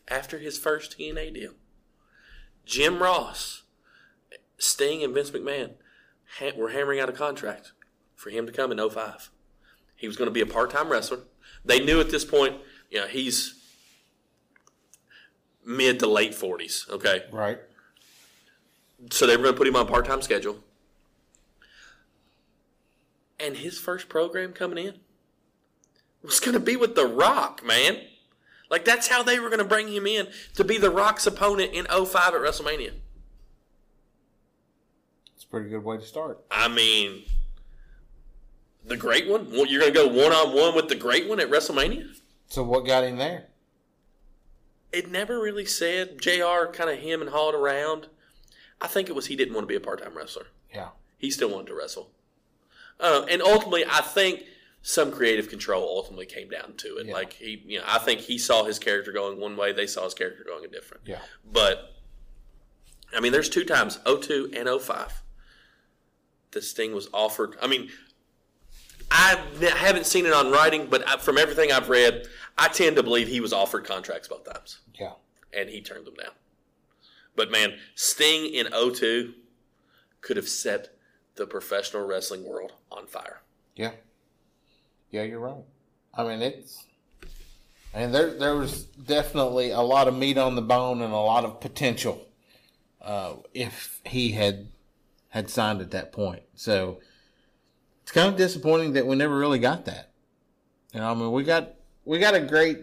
After 0.09 0.39
his 0.39 0.59
first 0.59 0.99
TNA 0.99 1.35
deal, 1.35 1.53
Jim 2.65 3.01
Ross, 3.01 3.63
Sting, 4.59 5.05
and 5.05 5.15
Vince 5.15 5.31
McMahon 5.31 5.75
ha- 6.39 6.51
were 6.57 6.71
hammering 6.71 6.99
out 6.99 7.09
a 7.09 7.13
contract 7.13 7.73
for 8.17 8.31
him 8.31 8.45
to 8.47 8.51
come 8.51 8.73
in 8.73 8.91
05. 8.91 9.31
He 9.95 10.09
was 10.09 10.17
going 10.17 10.27
to 10.27 10.33
be 10.33 10.41
a 10.41 10.47
part-time 10.47 10.89
wrestler. 10.89 11.21
They 11.65 11.79
knew 11.79 12.01
at 12.01 12.11
this 12.11 12.25
point, 12.25 12.57
you 12.91 12.99
know, 12.99 13.07
he's 13.07 13.55
mid 15.65 16.01
to 16.01 16.09
late 16.09 16.33
40s. 16.33 16.91
Okay, 16.91 17.23
right, 17.31 17.59
so 19.13 19.29
they 19.29 19.37
were 19.37 19.45
going 19.45 19.55
to 19.55 19.59
put 19.59 19.69
him 19.69 19.77
on 19.77 19.87
part 19.87 20.07
time 20.07 20.23
schedule. 20.23 20.65
And 23.43 23.57
his 23.57 23.79
first 23.79 24.09
program 24.09 24.53
coming 24.53 24.85
in 24.85 24.95
was 26.23 26.41
going 26.41 26.53
to 26.53 26.61
be 26.61 26.77
with 26.77 26.95
The 26.95 27.07
Rock, 27.07 27.65
man. 27.65 27.99
Like, 28.71 28.85
that's 28.85 29.09
how 29.09 29.23
they 29.23 29.39
were 29.41 29.49
going 29.49 29.59
to 29.61 29.65
bring 29.65 29.89
him 29.89 30.07
in 30.07 30.29
to 30.55 30.65
be 30.65 30.79
The 30.79 30.91
Rock's 30.91 31.27
opponent 31.27 31.73
in 31.73 31.87
05 31.87 32.15
at 32.15 32.41
WrestleMania. 32.41 32.93
it's 35.35 35.45
a 35.45 35.47
pretty 35.49 35.71
good 35.71 35.83
way 35.85 35.97
to 35.97 36.05
start. 36.05 36.45
I 36.51 36.69
mean, 36.69 37.25
the 38.85 38.97
great 38.97 39.29
one? 39.29 39.49
You're 39.53 39.81
going 39.81 39.93
to 39.93 39.99
go 39.99 40.07
one 40.07 40.33
on 40.33 40.55
one 40.55 40.75
with 40.75 40.89
the 40.89 40.95
great 40.95 41.29
one 41.29 41.41
at 41.41 41.51
WrestleMania? 41.51 42.21
So 42.49 42.63
what 42.63 42.87
got 42.87 43.05
him 43.05 43.17
there? 43.17 43.47
It 44.93 45.11
never 45.11 45.41
really 45.41 45.67
said. 45.67 46.21
JR 46.21 46.67
kind 46.73 46.91
of 46.91 46.99
him 46.99 47.21
and 47.21 47.31
hauled 47.31 47.55
around. 47.55 48.09
I 48.81 48.87
think 48.89 49.09
it 49.09 49.15
was 49.15 49.27
he 49.27 49.37
didn't 49.37 49.55
want 49.55 49.65
to 49.65 49.69
be 49.69 49.77
a 49.77 49.81
part 49.81 50.03
time 50.03 50.17
wrestler. 50.17 50.47
Yeah, 50.75 50.89
he 51.17 51.31
still 51.31 51.51
wanted 51.51 51.69
to 51.69 51.75
wrestle. 51.77 52.11
Uh, 53.01 53.25
and 53.31 53.41
ultimately, 53.43 53.85
I 53.85 54.01
think 54.03 54.45
some 54.83 55.11
creative 55.11 55.49
control 55.49 55.83
ultimately 55.97 56.27
came 56.27 56.49
down 56.49 56.75
to 56.79 56.97
it. 56.99 57.07
Yeah. 57.07 57.13
Like 57.15 57.33
he, 57.35 57.63
you 57.67 57.79
know, 57.79 57.85
I 57.87 57.99
think 57.99 58.21
he 58.21 58.39
saw 58.39 58.65
his 58.65 58.79
character 58.79 59.13
going 59.13 59.39
one 59.41 59.57
way, 59.57 59.73
they 59.73 59.87
saw 59.87 60.05
his 60.05 60.15
character 60.15 60.45
going 60.47 60.65
a 60.65 60.69
different. 60.69 61.05
yeah, 61.07 61.21
But 61.51 61.93
I 63.15 63.21
mean, 63.21 63.33
there's 63.33 63.49
two 63.49 63.65
times, 63.65 63.99
02 64.07 64.53
and 64.55 64.69
05. 64.83 65.23
that 66.53 66.63
Sting 66.65 66.93
was 66.95 67.09
offered. 67.13 67.57
I 67.63 67.67
mean, 67.69 67.91
I 69.11 69.37
haven't 69.77 70.07
seen 70.07 70.27
it 70.27 70.33
on 70.33 70.51
writing, 70.51 70.87
but 70.87 71.07
I- 71.09 71.17
from 71.19 71.39
everything 71.39 71.71
I've 71.73 71.89
read, 71.89 72.27
I 72.59 72.69
tend 72.69 72.97
to 72.97 73.03
believe 73.03 73.29
he 73.29 73.41
was 73.41 73.53
offered 73.53 73.85
contracts 73.85 74.29
both 74.29 74.45
times, 74.45 74.79
Yeah. 74.99 75.13
and 75.53 75.69
he 75.69 75.81
turned 75.81 76.07
them 76.07 76.15
down. 76.15 76.33
But 77.37 77.51
man, 77.51 77.79
Sting 77.95 78.47
in 78.53 78.69
02 78.73 79.35
could 80.23 80.37
have 80.37 80.49
set 80.49 80.97
the 81.41 81.47
professional 81.47 82.07
wrestling 82.07 82.45
world 82.45 82.75
on 82.93 83.07
fire. 83.07 83.41
Yeah. 83.75 83.93
Yeah, 85.11 85.23
you're 85.23 85.41
right. 85.41 85.65
I 86.15 86.23
mean, 86.23 86.43
it's. 86.43 86.87
And 87.95 88.15
there, 88.15 88.39
there 88.39 88.55
was 88.55 88.85
definitely 88.85 89.71
a 89.71 89.81
lot 89.81 90.07
of 90.07 90.15
meat 90.15 90.37
on 90.37 90.55
the 90.55 90.63
bone 90.63 91.01
and 91.01 91.13
a 91.13 91.17
lot 91.17 91.45
of 91.45 91.59
potential 91.61 92.29
uh, 93.03 93.35
if 93.55 94.01
he 94.05 94.33
had 94.33 94.69
had 95.31 95.49
signed 95.49 95.81
at 95.81 95.91
that 95.93 96.13
point. 96.13 96.43
So 96.55 97.01
it's 98.03 98.13
kind 98.13 98.29
of 98.29 98.37
disappointing 98.37 98.93
that 98.93 99.07
we 99.07 99.17
never 99.17 99.37
really 99.37 99.59
got 99.59 99.87
that. 99.87 100.11
You 100.93 101.01
know, 101.01 101.11
I 101.11 101.15
mean, 101.15 101.33
we 101.33 101.43
got 101.43 101.75
we 102.05 102.19
got 102.19 102.35
a 102.35 102.41
great 102.41 102.79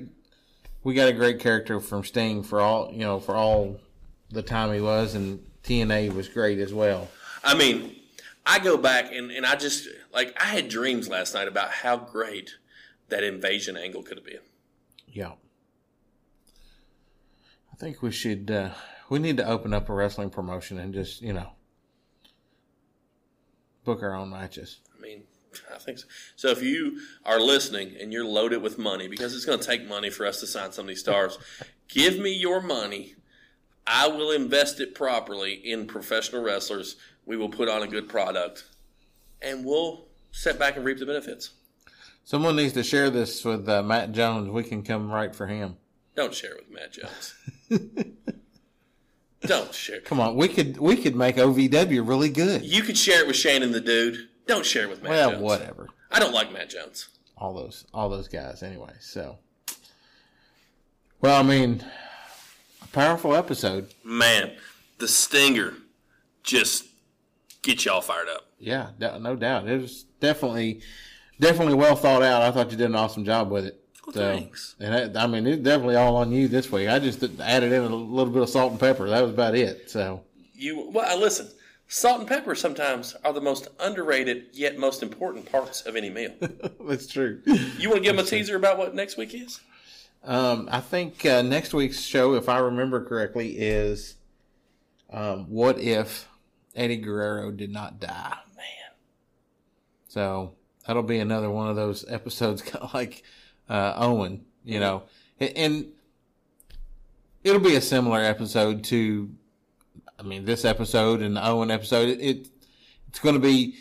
we 0.83 0.95
got 0.95 1.09
a 1.09 1.13
great 1.13 1.39
character 1.39 1.79
from 1.79 2.03
Sting 2.03 2.41
for 2.41 2.59
all 2.59 2.91
you 2.91 2.99
know 2.99 3.19
for 3.19 3.35
all 3.35 3.79
the 4.31 4.41
time 4.41 4.73
he 4.73 4.81
was, 4.81 5.13
and 5.13 5.45
TNA 5.63 6.13
was 6.13 6.27
great 6.27 6.57
as 6.57 6.73
well. 6.73 7.07
I 7.43 7.53
mean, 7.53 7.95
I 8.47 8.59
go 8.59 8.77
back 8.77 9.11
and, 9.11 9.29
and 9.29 9.45
I 9.45 9.55
just 9.55 9.87
like 10.13 10.33
I 10.41 10.45
had 10.45 10.69
dreams 10.69 11.09
last 11.09 11.33
night 11.33 11.47
about 11.47 11.69
how 11.69 11.97
great 11.97 12.55
that 13.09 13.23
invasion 13.23 13.75
angle 13.75 14.03
could 14.03 14.17
have 14.17 14.25
been. 14.25 14.39
Yeah. 15.07 15.33
I 17.71 17.75
think 17.75 18.01
we 18.01 18.11
should 18.11 18.49
uh 18.49 18.71
we 19.09 19.19
need 19.19 19.37
to 19.37 19.47
open 19.47 19.73
up 19.73 19.89
a 19.89 19.93
wrestling 19.93 20.29
promotion 20.29 20.79
and 20.79 20.93
just, 20.93 21.21
you 21.21 21.33
know, 21.33 21.51
book 23.83 24.01
our 24.01 24.15
own 24.15 24.29
matches. 24.29 24.79
I 24.97 25.01
mean, 25.01 25.23
I 25.73 25.77
think 25.77 25.99
so. 25.99 26.07
So 26.35 26.49
if 26.49 26.61
you 26.61 26.99
are 27.25 27.39
listening 27.39 27.95
and 27.99 28.11
you're 28.11 28.25
loaded 28.25 28.61
with 28.61 28.77
money, 28.77 29.07
because 29.07 29.35
it's 29.35 29.45
going 29.45 29.59
to 29.59 29.65
take 29.65 29.87
money 29.87 30.09
for 30.09 30.25
us 30.25 30.39
to 30.41 30.47
sign 30.47 30.71
some 30.71 30.83
of 30.83 30.89
these 30.89 30.99
stars, 30.99 31.37
give 31.87 32.19
me 32.19 32.33
your 32.33 32.61
money. 32.61 33.15
I 33.85 34.07
will 34.07 34.31
invest 34.31 34.81
it 34.81 34.93
properly 34.93 35.53
in 35.53 35.87
professional 35.87 36.43
wrestlers. 36.43 36.97
We 37.27 37.37
will 37.37 37.49
put 37.49 37.67
on 37.69 37.83
a 37.83 37.87
good 37.87 38.07
product, 38.09 38.63
and 39.41 39.63
we'll 39.65 40.05
sit 40.31 40.57
back 40.57 40.77
and 40.77 40.85
reap 40.85 40.97
the 40.97 41.05
benefits. 41.05 41.51
Someone 42.23 42.55
needs 42.55 42.73
to 42.73 42.83
share 42.83 43.09
this 43.09 43.45
with 43.45 43.67
uh, 43.69 43.83
Matt 43.83 44.11
Jones. 44.13 44.49
We 44.49 44.63
can 44.63 44.81
come 44.81 45.11
right 45.11 45.35
for 45.35 45.45
him. 45.47 45.75
Don't 46.15 46.33
share 46.33 46.53
it 46.55 46.63
with 46.67 46.73
Matt 46.73 46.93
Jones. 46.93 47.35
Don't 49.41 49.73
share. 49.73 50.01
Come 50.01 50.19
on, 50.19 50.35
we 50.35 50.47
could 50.47 50.77
we 50.77 50.95
could 50.95 51.15
make 51.15 51.35
OVW 51.35 52.07
really 52.07 52.29
good. 52.29 52.63
You 52.63 52.81
could 52.81 52.97
share 52.97 53.21
it 53.21 53.27
with 53.27 53.35
Shane 53.35 53.61
and 53.61 53.73
the 53.73 53.79
dude. 53.79 54.27
Don't 54.47 54.65
share 54.65 54.83
it 54.85 54.89
with 54.89 55.03
Matt 55.03 55.11
Well, 55.11 55.31
Jones. 55.31 55.43
whatever. 55.43 55.87
I 56.11 56.19
don't 56.19 56.33
like 56.33 56.51
Matt 56.51 56.69
Jones. 56.69 57.09
All 57.37 57.53
those 57.53 57.85
all 57.93 58.09
those 58.09 58.27
guys 58.27 58.63
anyway. 58.63 58.93
So 58.99 59.37
Well, 61.21 61.39
I 61.39 61.43
mean, 61.43 61.83
a 62.81 62.87
powerful 62.87 63.35
episode. 63.35 63.93
Man, 64.03 64.53
the 64.97 65.07
stinger 65.07 65.75
just 66.43 66.86
get 67.67 67.85
y'all 67.85 68.01
fired 68.01 68.29
up. 68.29 68.49
Yeah, 68.57 68.89
no 68.99 69.35
doubt. 69.35 69.67
It 69.67 69.81
was 69.81 70.05
definitely 70.19 70.81
definitely 71.39 71.75
well 71.75 71.95
thought 71.95 72.23
out. 72.23 72.41
I 72.41 72.51
thought 72.51 72.71
you 72.71 72.77
did 72.77 72.87
an 72.87 72.95
awesome 72.95 73.25
job 73.25 73.51
with 73.51 73.65
it. 73.65 73.83
Well, 74.05 74.13
thanks. 74.13 74.75
And 74.79 74.93
that, 74.93 75.21
I 75.21 75.27
mean, 75.27 75.45
it's 75.45 75.61
definitely 75.61 75.97
all 75.97 76.15
on 76.15 76.31
you 76.31 76.47
this 76.47 76.71
week. 76.71 76.87
I 76.87 76.97
just 76.99 77.21
added 77.41 77.73
in 77.73 77.83
a 77.83 77.95
little 77.95 78.31
bit 78.31 78.41
of 78.41 78.49
salt 78.49 78.71
and 78.71 78.79
pepper. 78.79 79.09
That 79.09 79.21
was 79.21 79.31
about 79.31 79.53
it. 79.55 79.91
So 79.91 80.23
You 80.53 80.89
well, 80.91 81.19
listen. 81.19 81.49
Salt 81.89 82.19
and 82.19 82.27
pepper 82.27 82.53
sometimes 82.53 83.15
are 83.23 83.31
the 83.31 83.39
most 83.39 83.69
underrated 83.79 84.47
yet 84.51 84.77
most 84.77 85.01
important 85.03 85.49
parts 85.49 85.81
of 85.81 85.95
any 85.95 86.09
meal. 86.09 86.33
that's 86.87 87.07
true. 87.07 87.41
You 87.45 87.89
want 87.89 88.03
to 88.03 88.09
give 88.09 88.15
them 88.15 88.25
a 88.25 88.27
teaser 88.27 88.57
about 88.57 88.77
what 88.77 88.93
next 88.93 89.15
week 89.15 89.33
is? 89.33 89.61
Um, 90.23 90.67
I 90.69 90.81
think 90.81 91.25
uh, 91.25 91.43
next 91.43 91.73
week's 91.73 92.01
show, 92.01 92.33
if 92.33 92.49
I 92.49 92.59
remember 92.59 93.05
correctly, 93.05 93.57
is 93.57 94.15
um, 95.09 95.45
what 95.49 95.79
if 95.79 96.27
Eddie 96.77 96.97
Guerrero 96.97 97.51
did 97.51 97.71
not 97.71 97.99
die? 97.99 98.37
Man, 98.55 98.65
So 100.07 100.53
that'll 100.85 101.03
be 101.03 101.19
another 101.19 101.49
one 101.49 101.69
of 101.69 101.75
those 101.75 102.05
episodes, 102.07 102.61
kind 102.63 102.83
of 102.83 102.93
like 102.93 103.23
uh, 103.67 103.93
Owen, 103.97 104.45
you 104.63 104.79
know, 104.79 105.03
and, 105.39 105.87
it'll 107.43 107.61
be 107.61 107.75
a 107.75 107.81
similar 107.81 108.19
episode 108.19 108.83
to, 108.83 109.29
I 110.19 110.23
mean, 110.23 110.43
this 110.43 110.65
episode 110.65 111.21
and 111.21 111.37
the 111.37 111.47
Owen 111.47 111.71
episode. 111.71 112.09
It, 112.09 112.19
it 112.19 112.49
it's 113.07 113.19
going 113.19 113.35
to 113.35 113.41
be 113.41 113.75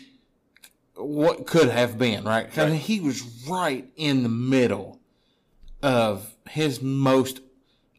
what 0.95 1.45
could 1.45 1.69
have 1.69 1.97
been, 1.97 2.23
right? 2.23 2.55
I 2.57 2.65
mean, 2.67 2.75
he 2.75 3.01
was 3.01 3.21
right 3.47 3.85
in 3.97 4.23
the 4.23 4.29
middle 4.29 4.99
of 5.83 6.33
his 6.49 6.81
most 6.81 7.41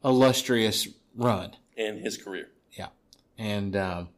illustrious 0.02 0.88
run. 1.14 1.54
in 1.76 1.98
his 1.98 2.16
career. 2.16 2.48
Yeah, 2.72 2.88
and 3.36 3.76
um, 3.76 4.08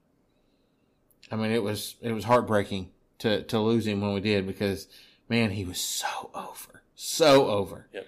I 1.30 1.36
mean 1.36 1.52
it 1.52 1.62
was 1.62 1.96
it 2.00 2.12
was 2.12 2.24
heartbreaking 2.24 2.90
to 3.18 3.42
to 3.44 3.58
lose 3.60 3.86
him 3.86 4.00
when 4.00 4.12
we 4.12 4.20
did 4.20 4.46
because 4.46 4.88
man 5.28 5.50
he 5.50 5.64
was 5.64 5.78
so 5.80 6.30
over, 6.34 6.82
so 6.94 7.48
over. 7.48 7.88
Yep. 7.92 8.06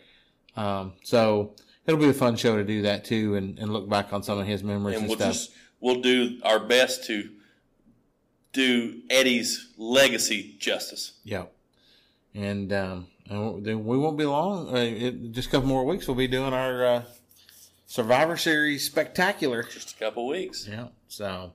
Um, 0.56 0.92
so 1.02 1.54
it'll 1.86 2.00
be 2.00 2.08
a 2.08 2.12
fun 2.14 2.36
show 2.36 2.56
to 2.56 2.64
do 2.64 2.82
that 2.82 3.04
too, 3.04 3.34
and, 3.36 3.58
and 3.58 3.72
look 3.72 3.88
back 3.88 4.12
on 4.12 4.22
some 4.22 4.38
of 4.38 4.46
his 4.46 4.62
memories 4.62 4.96
And 4.96 5.04
and, 5.04 5.08
we'll 5.08 5.18
stuff. 5.18 5.32
just 5.32 5.50
we'll 5.80 6.00
do 6.00 6.38
our 6.42 6.58
best 6.60 7.04
to 7.06 7.30
do 8.52 9.00
Eddie's 9.08 9.72
legacy 9.78 10.56
justice. 10.58 11.12
Yeah, 11.24 11.44
and 12.34 12.72
um, 12.72 13.06
and 13.28 13.64
then 13.64 13.84
we 13.84 13.96
won't 13.96 14.18
be 14.18 14.24
long. 14.26 14.68
Uh, 14.68 14.80
it, 14.80 15.32
just 15.32 15.48
a 15.48 15.52
couple 15.52 15.68
more 15.68 15.84
weeks, 15.84 16.06
we'll 16.06 16.16
be 16.16 16.28
doing 16.28 16.52
our 16.52 16.84
uh, 16.84 17.02
Survivor 17.86 18.36
Series 18.36 18.84
spectacular. 18.84 19.62
Just 19.62 19.92
a 19.92 19.98
couple 19.98 20.26
weeks. 20.26 20.68
Yeah. 20.70 20.88
So, 21.08 21.52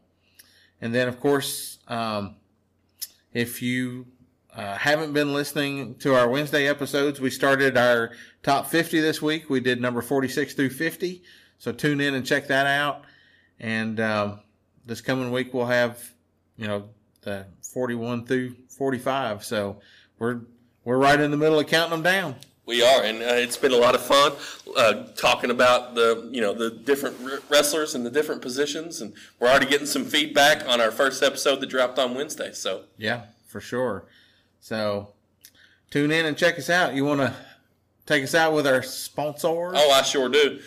and 0.82 0.94
then 0.94 1.08
of 1.08 1.20
course, 1.20 1.80
um, 1.88 2.36
if 3.34 3.62
you 3.62 4.08
uh, 4.54 4.76
haven't 4.76 5.14
been 5.14 5.34
listening 5.34 5.96
to 5.96 6.16
our 6.16 6.28
Wednesday 6.28 6.68
episodes, 6.68 7.22
we 7.22 7.30
started 7.30 7.78
our 7.78 8.12
top 8.42 8.68
50 8.68 9.00
this 9.00 9.22
week. 9.22 9.50
We 9.50 9.60
did 9.60 9.80
number 9.80 10.02
46 10.02 10.56
through 10.56 10.72
50. 10.72 11.22
So 11.60 11.72
tune 11.72 12.02
in 12.02 12.16
and 12.16 12.26
check 12.26 12.48
that 12.48 12.66
out. 12.66 13.04
And 13.60 14.00
um, 14.00 14.40
this 14.86 15.02
coming 15.02 15.32
week, 15.32 15.54
we'll 15.54 15.66
have, 15.68 16.14
you 16.58 16.68
know, 16.68 16.90
the 17.22 17.46
41 17.62 18.26
through 18.26 18.56
45. 18.70 19.44
So 19.44 19.80
we're 20.18 20.42
we're 20.84 20.98
right 20.98 21.20
in 21.20 21.32
the 21.32 21.38
middle 21.38 21.60
of 21.60 21.68
counting 21.68 21.92
them 21.92 22.02
down. 22.02 22.36
We 22.68 22.84
are, 22.84 23.02
and 23.02 23.24
uh, 23.24 23.28
it's 23.36 23.56
been 23.56 23.72
a 23.72 23.78
lot 23.78 23.96
of 23.96 24.02
fun 24.02 24.34
uh, 24.76 25.06
talking 25.16 25.52
about 25.52 25.96
the 25.96 26.30
you 26.32 26.42
know 26.42 26.54
the 26.54 26.70
different 26.70 27.16
wrestlers 27.50 27.96
and 27.96 28.06
the 28.06 28.12
different 28.12 28.42
positions, 28.42 29.00
and 29.00 29.14
we're 29.40 29.48
already 29.48 29.68
getting 29.68 29.88
some 29.88 30.04
feedback 30.04 30.68
on 30.68 30.82
our 30.82 30.92
first 30.92 31.24
episode 31.24 31.62
that 31.62 31.68
dropped 31.68 31.98
on 31.98 32.14
Wednesday. 32.14 32.52
So 32.52 32.84
Yeah, 32.98 33.28
for 33.48 33.62
sure. 33.62 34.04
So 34.60 35.14
tune 35.90 36.12
in 36.12 36.26
and 36.26 36.38
check 36.38 36.60
us 36.60 36.70
out. 36.70 36.94
You 36.94 37.06
want 37.06 37.22
to 37.22 37.34
take 38.06 38.22
us 38.22 38.36
out 38.36 38.52
with 38.52 38.68
our 38.68 38.84
sponsors? 38.84 39.74
Oh, 39.76 39.92
I 39.92 40.02
sure 40.02 40.28
do. 40.28 40.60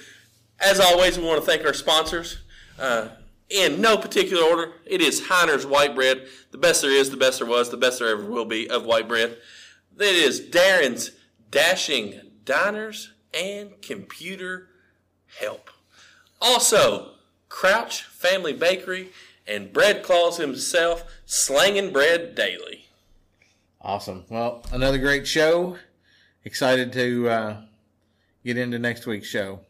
As 0.59 0.81
always, 0.81 1.19
we 1.19 1.25
want 1.25 1.45
to 1.45 1.47
thank 1.47 1.67
our 1.67 1.75
sponsors. 1.75 2.39
Uh, 2.79 3.09
in 3.51 3.81
no 3.81 3.99
particular 3.99 4.43
order, 4.43 4.73
it 4.87 5.03
is 5.03 5.21
Heiner's 5.21 5.67
White 5.67 5.95
Bread. 5.95 6.27
The 6.51 6.59
best 6.59 6.81
there 6.81 6.93
is, 6.93 7.11
the 7.11 7.17
best 7.19 7.41
there 7.41 7.49
was, 7.49 7.69
the 7.69 7.77
best 7.77 7.99
there 7.99 8.09
ever 8.09 8.25
will 8.25 8.47
be 8.47 8.71
of 8.71 8.87
white 8.87 9.07
bread. 9.07 9.37
It 9.99 10.15
is 10.15 10.41
Darren's 10.41 11.11
Dashing 11.51 12.21
Diners 12.45 13.13
and 13.35 13.81
Computer 13.83 14.69
Help. 15.39 15.71
Also, 16.41 17.13
Crouch 17.49 18.03
Family 18.03 18.53
Bakery 18.53 19.11
and 19.47 19.73
Bread 19.73 20.03
Claus 20.03 20.37
himself, 20.39 21.05
slanging 21.27 21.93
bread 21.93 22.35
daily. 22.35 22.87
Awesome. 23.81 24.25
Well, 24.29 24.63
another 24.73 24.99
great 24.99 25.27
show. 25.27 25.77
Excited 26.45 26.93
to 26.93 27.29
uh, 27.29 27.57
get 28.45 28.57
into 28.57 28.79
next 28.79 29.07
week's 29.07 29.29
show. 29.29 29.61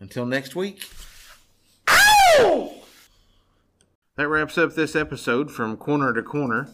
Until 0.00 0.26
next 0.26 0.54
week. 0.54 0.84
That 4.16 4.28
wraps 4.28 4.56
up 4.56 4.74
this 4.74 4.96
episode 4.96 5.50
from 5.50 5.76
Corner 5.76 6.12
to 6.14 6.22
Corner. 6.22 6.68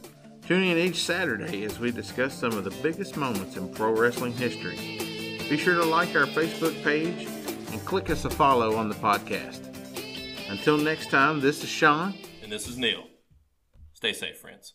Tune 0.52 0.64
in 0.64 0.76
each 0.76 1.02
Saturday 1.02 1.64
as 1.64 1.78
we 1.78 1.90
discuss 1.90 2.34
some 2.34 2.52
of 2.52 2.64
the 2.64 2.82
biggest 2.82 3.16
moments 3.16 3.56
in 3.56 3.72
pro 3.72 3.90
wrestling 3.90 4.34
history. 4.34 4.76
Be 5.48 5.56
sure 5.56 5.76
to 5.76 5.82
like 5.82 6.14
our 6.14 6.26
Facebook 6.26 6.74
page 6.84 7.26
and 7.72 7.82
click 7.86 8.10
us 8.10 8.26
a 8.26 8.30
follow 8.30 8.76
on 8.76 8.90
the 8.90 8.94
podcast. 8.96 9.60
Until 10.50 10.76
next 10.76 11.08
time, 11.08 11.40
this 11.40 11.62
is 11.62 11.70
Shawn. 11.70 12.12
And 12.42 12.52
this 12.52 12.68
is 12.68 12.76
Neil. 12.76 13.04
Stay 13.94 14.12
safe, 14.12 14.36
friends. 14.36 14.74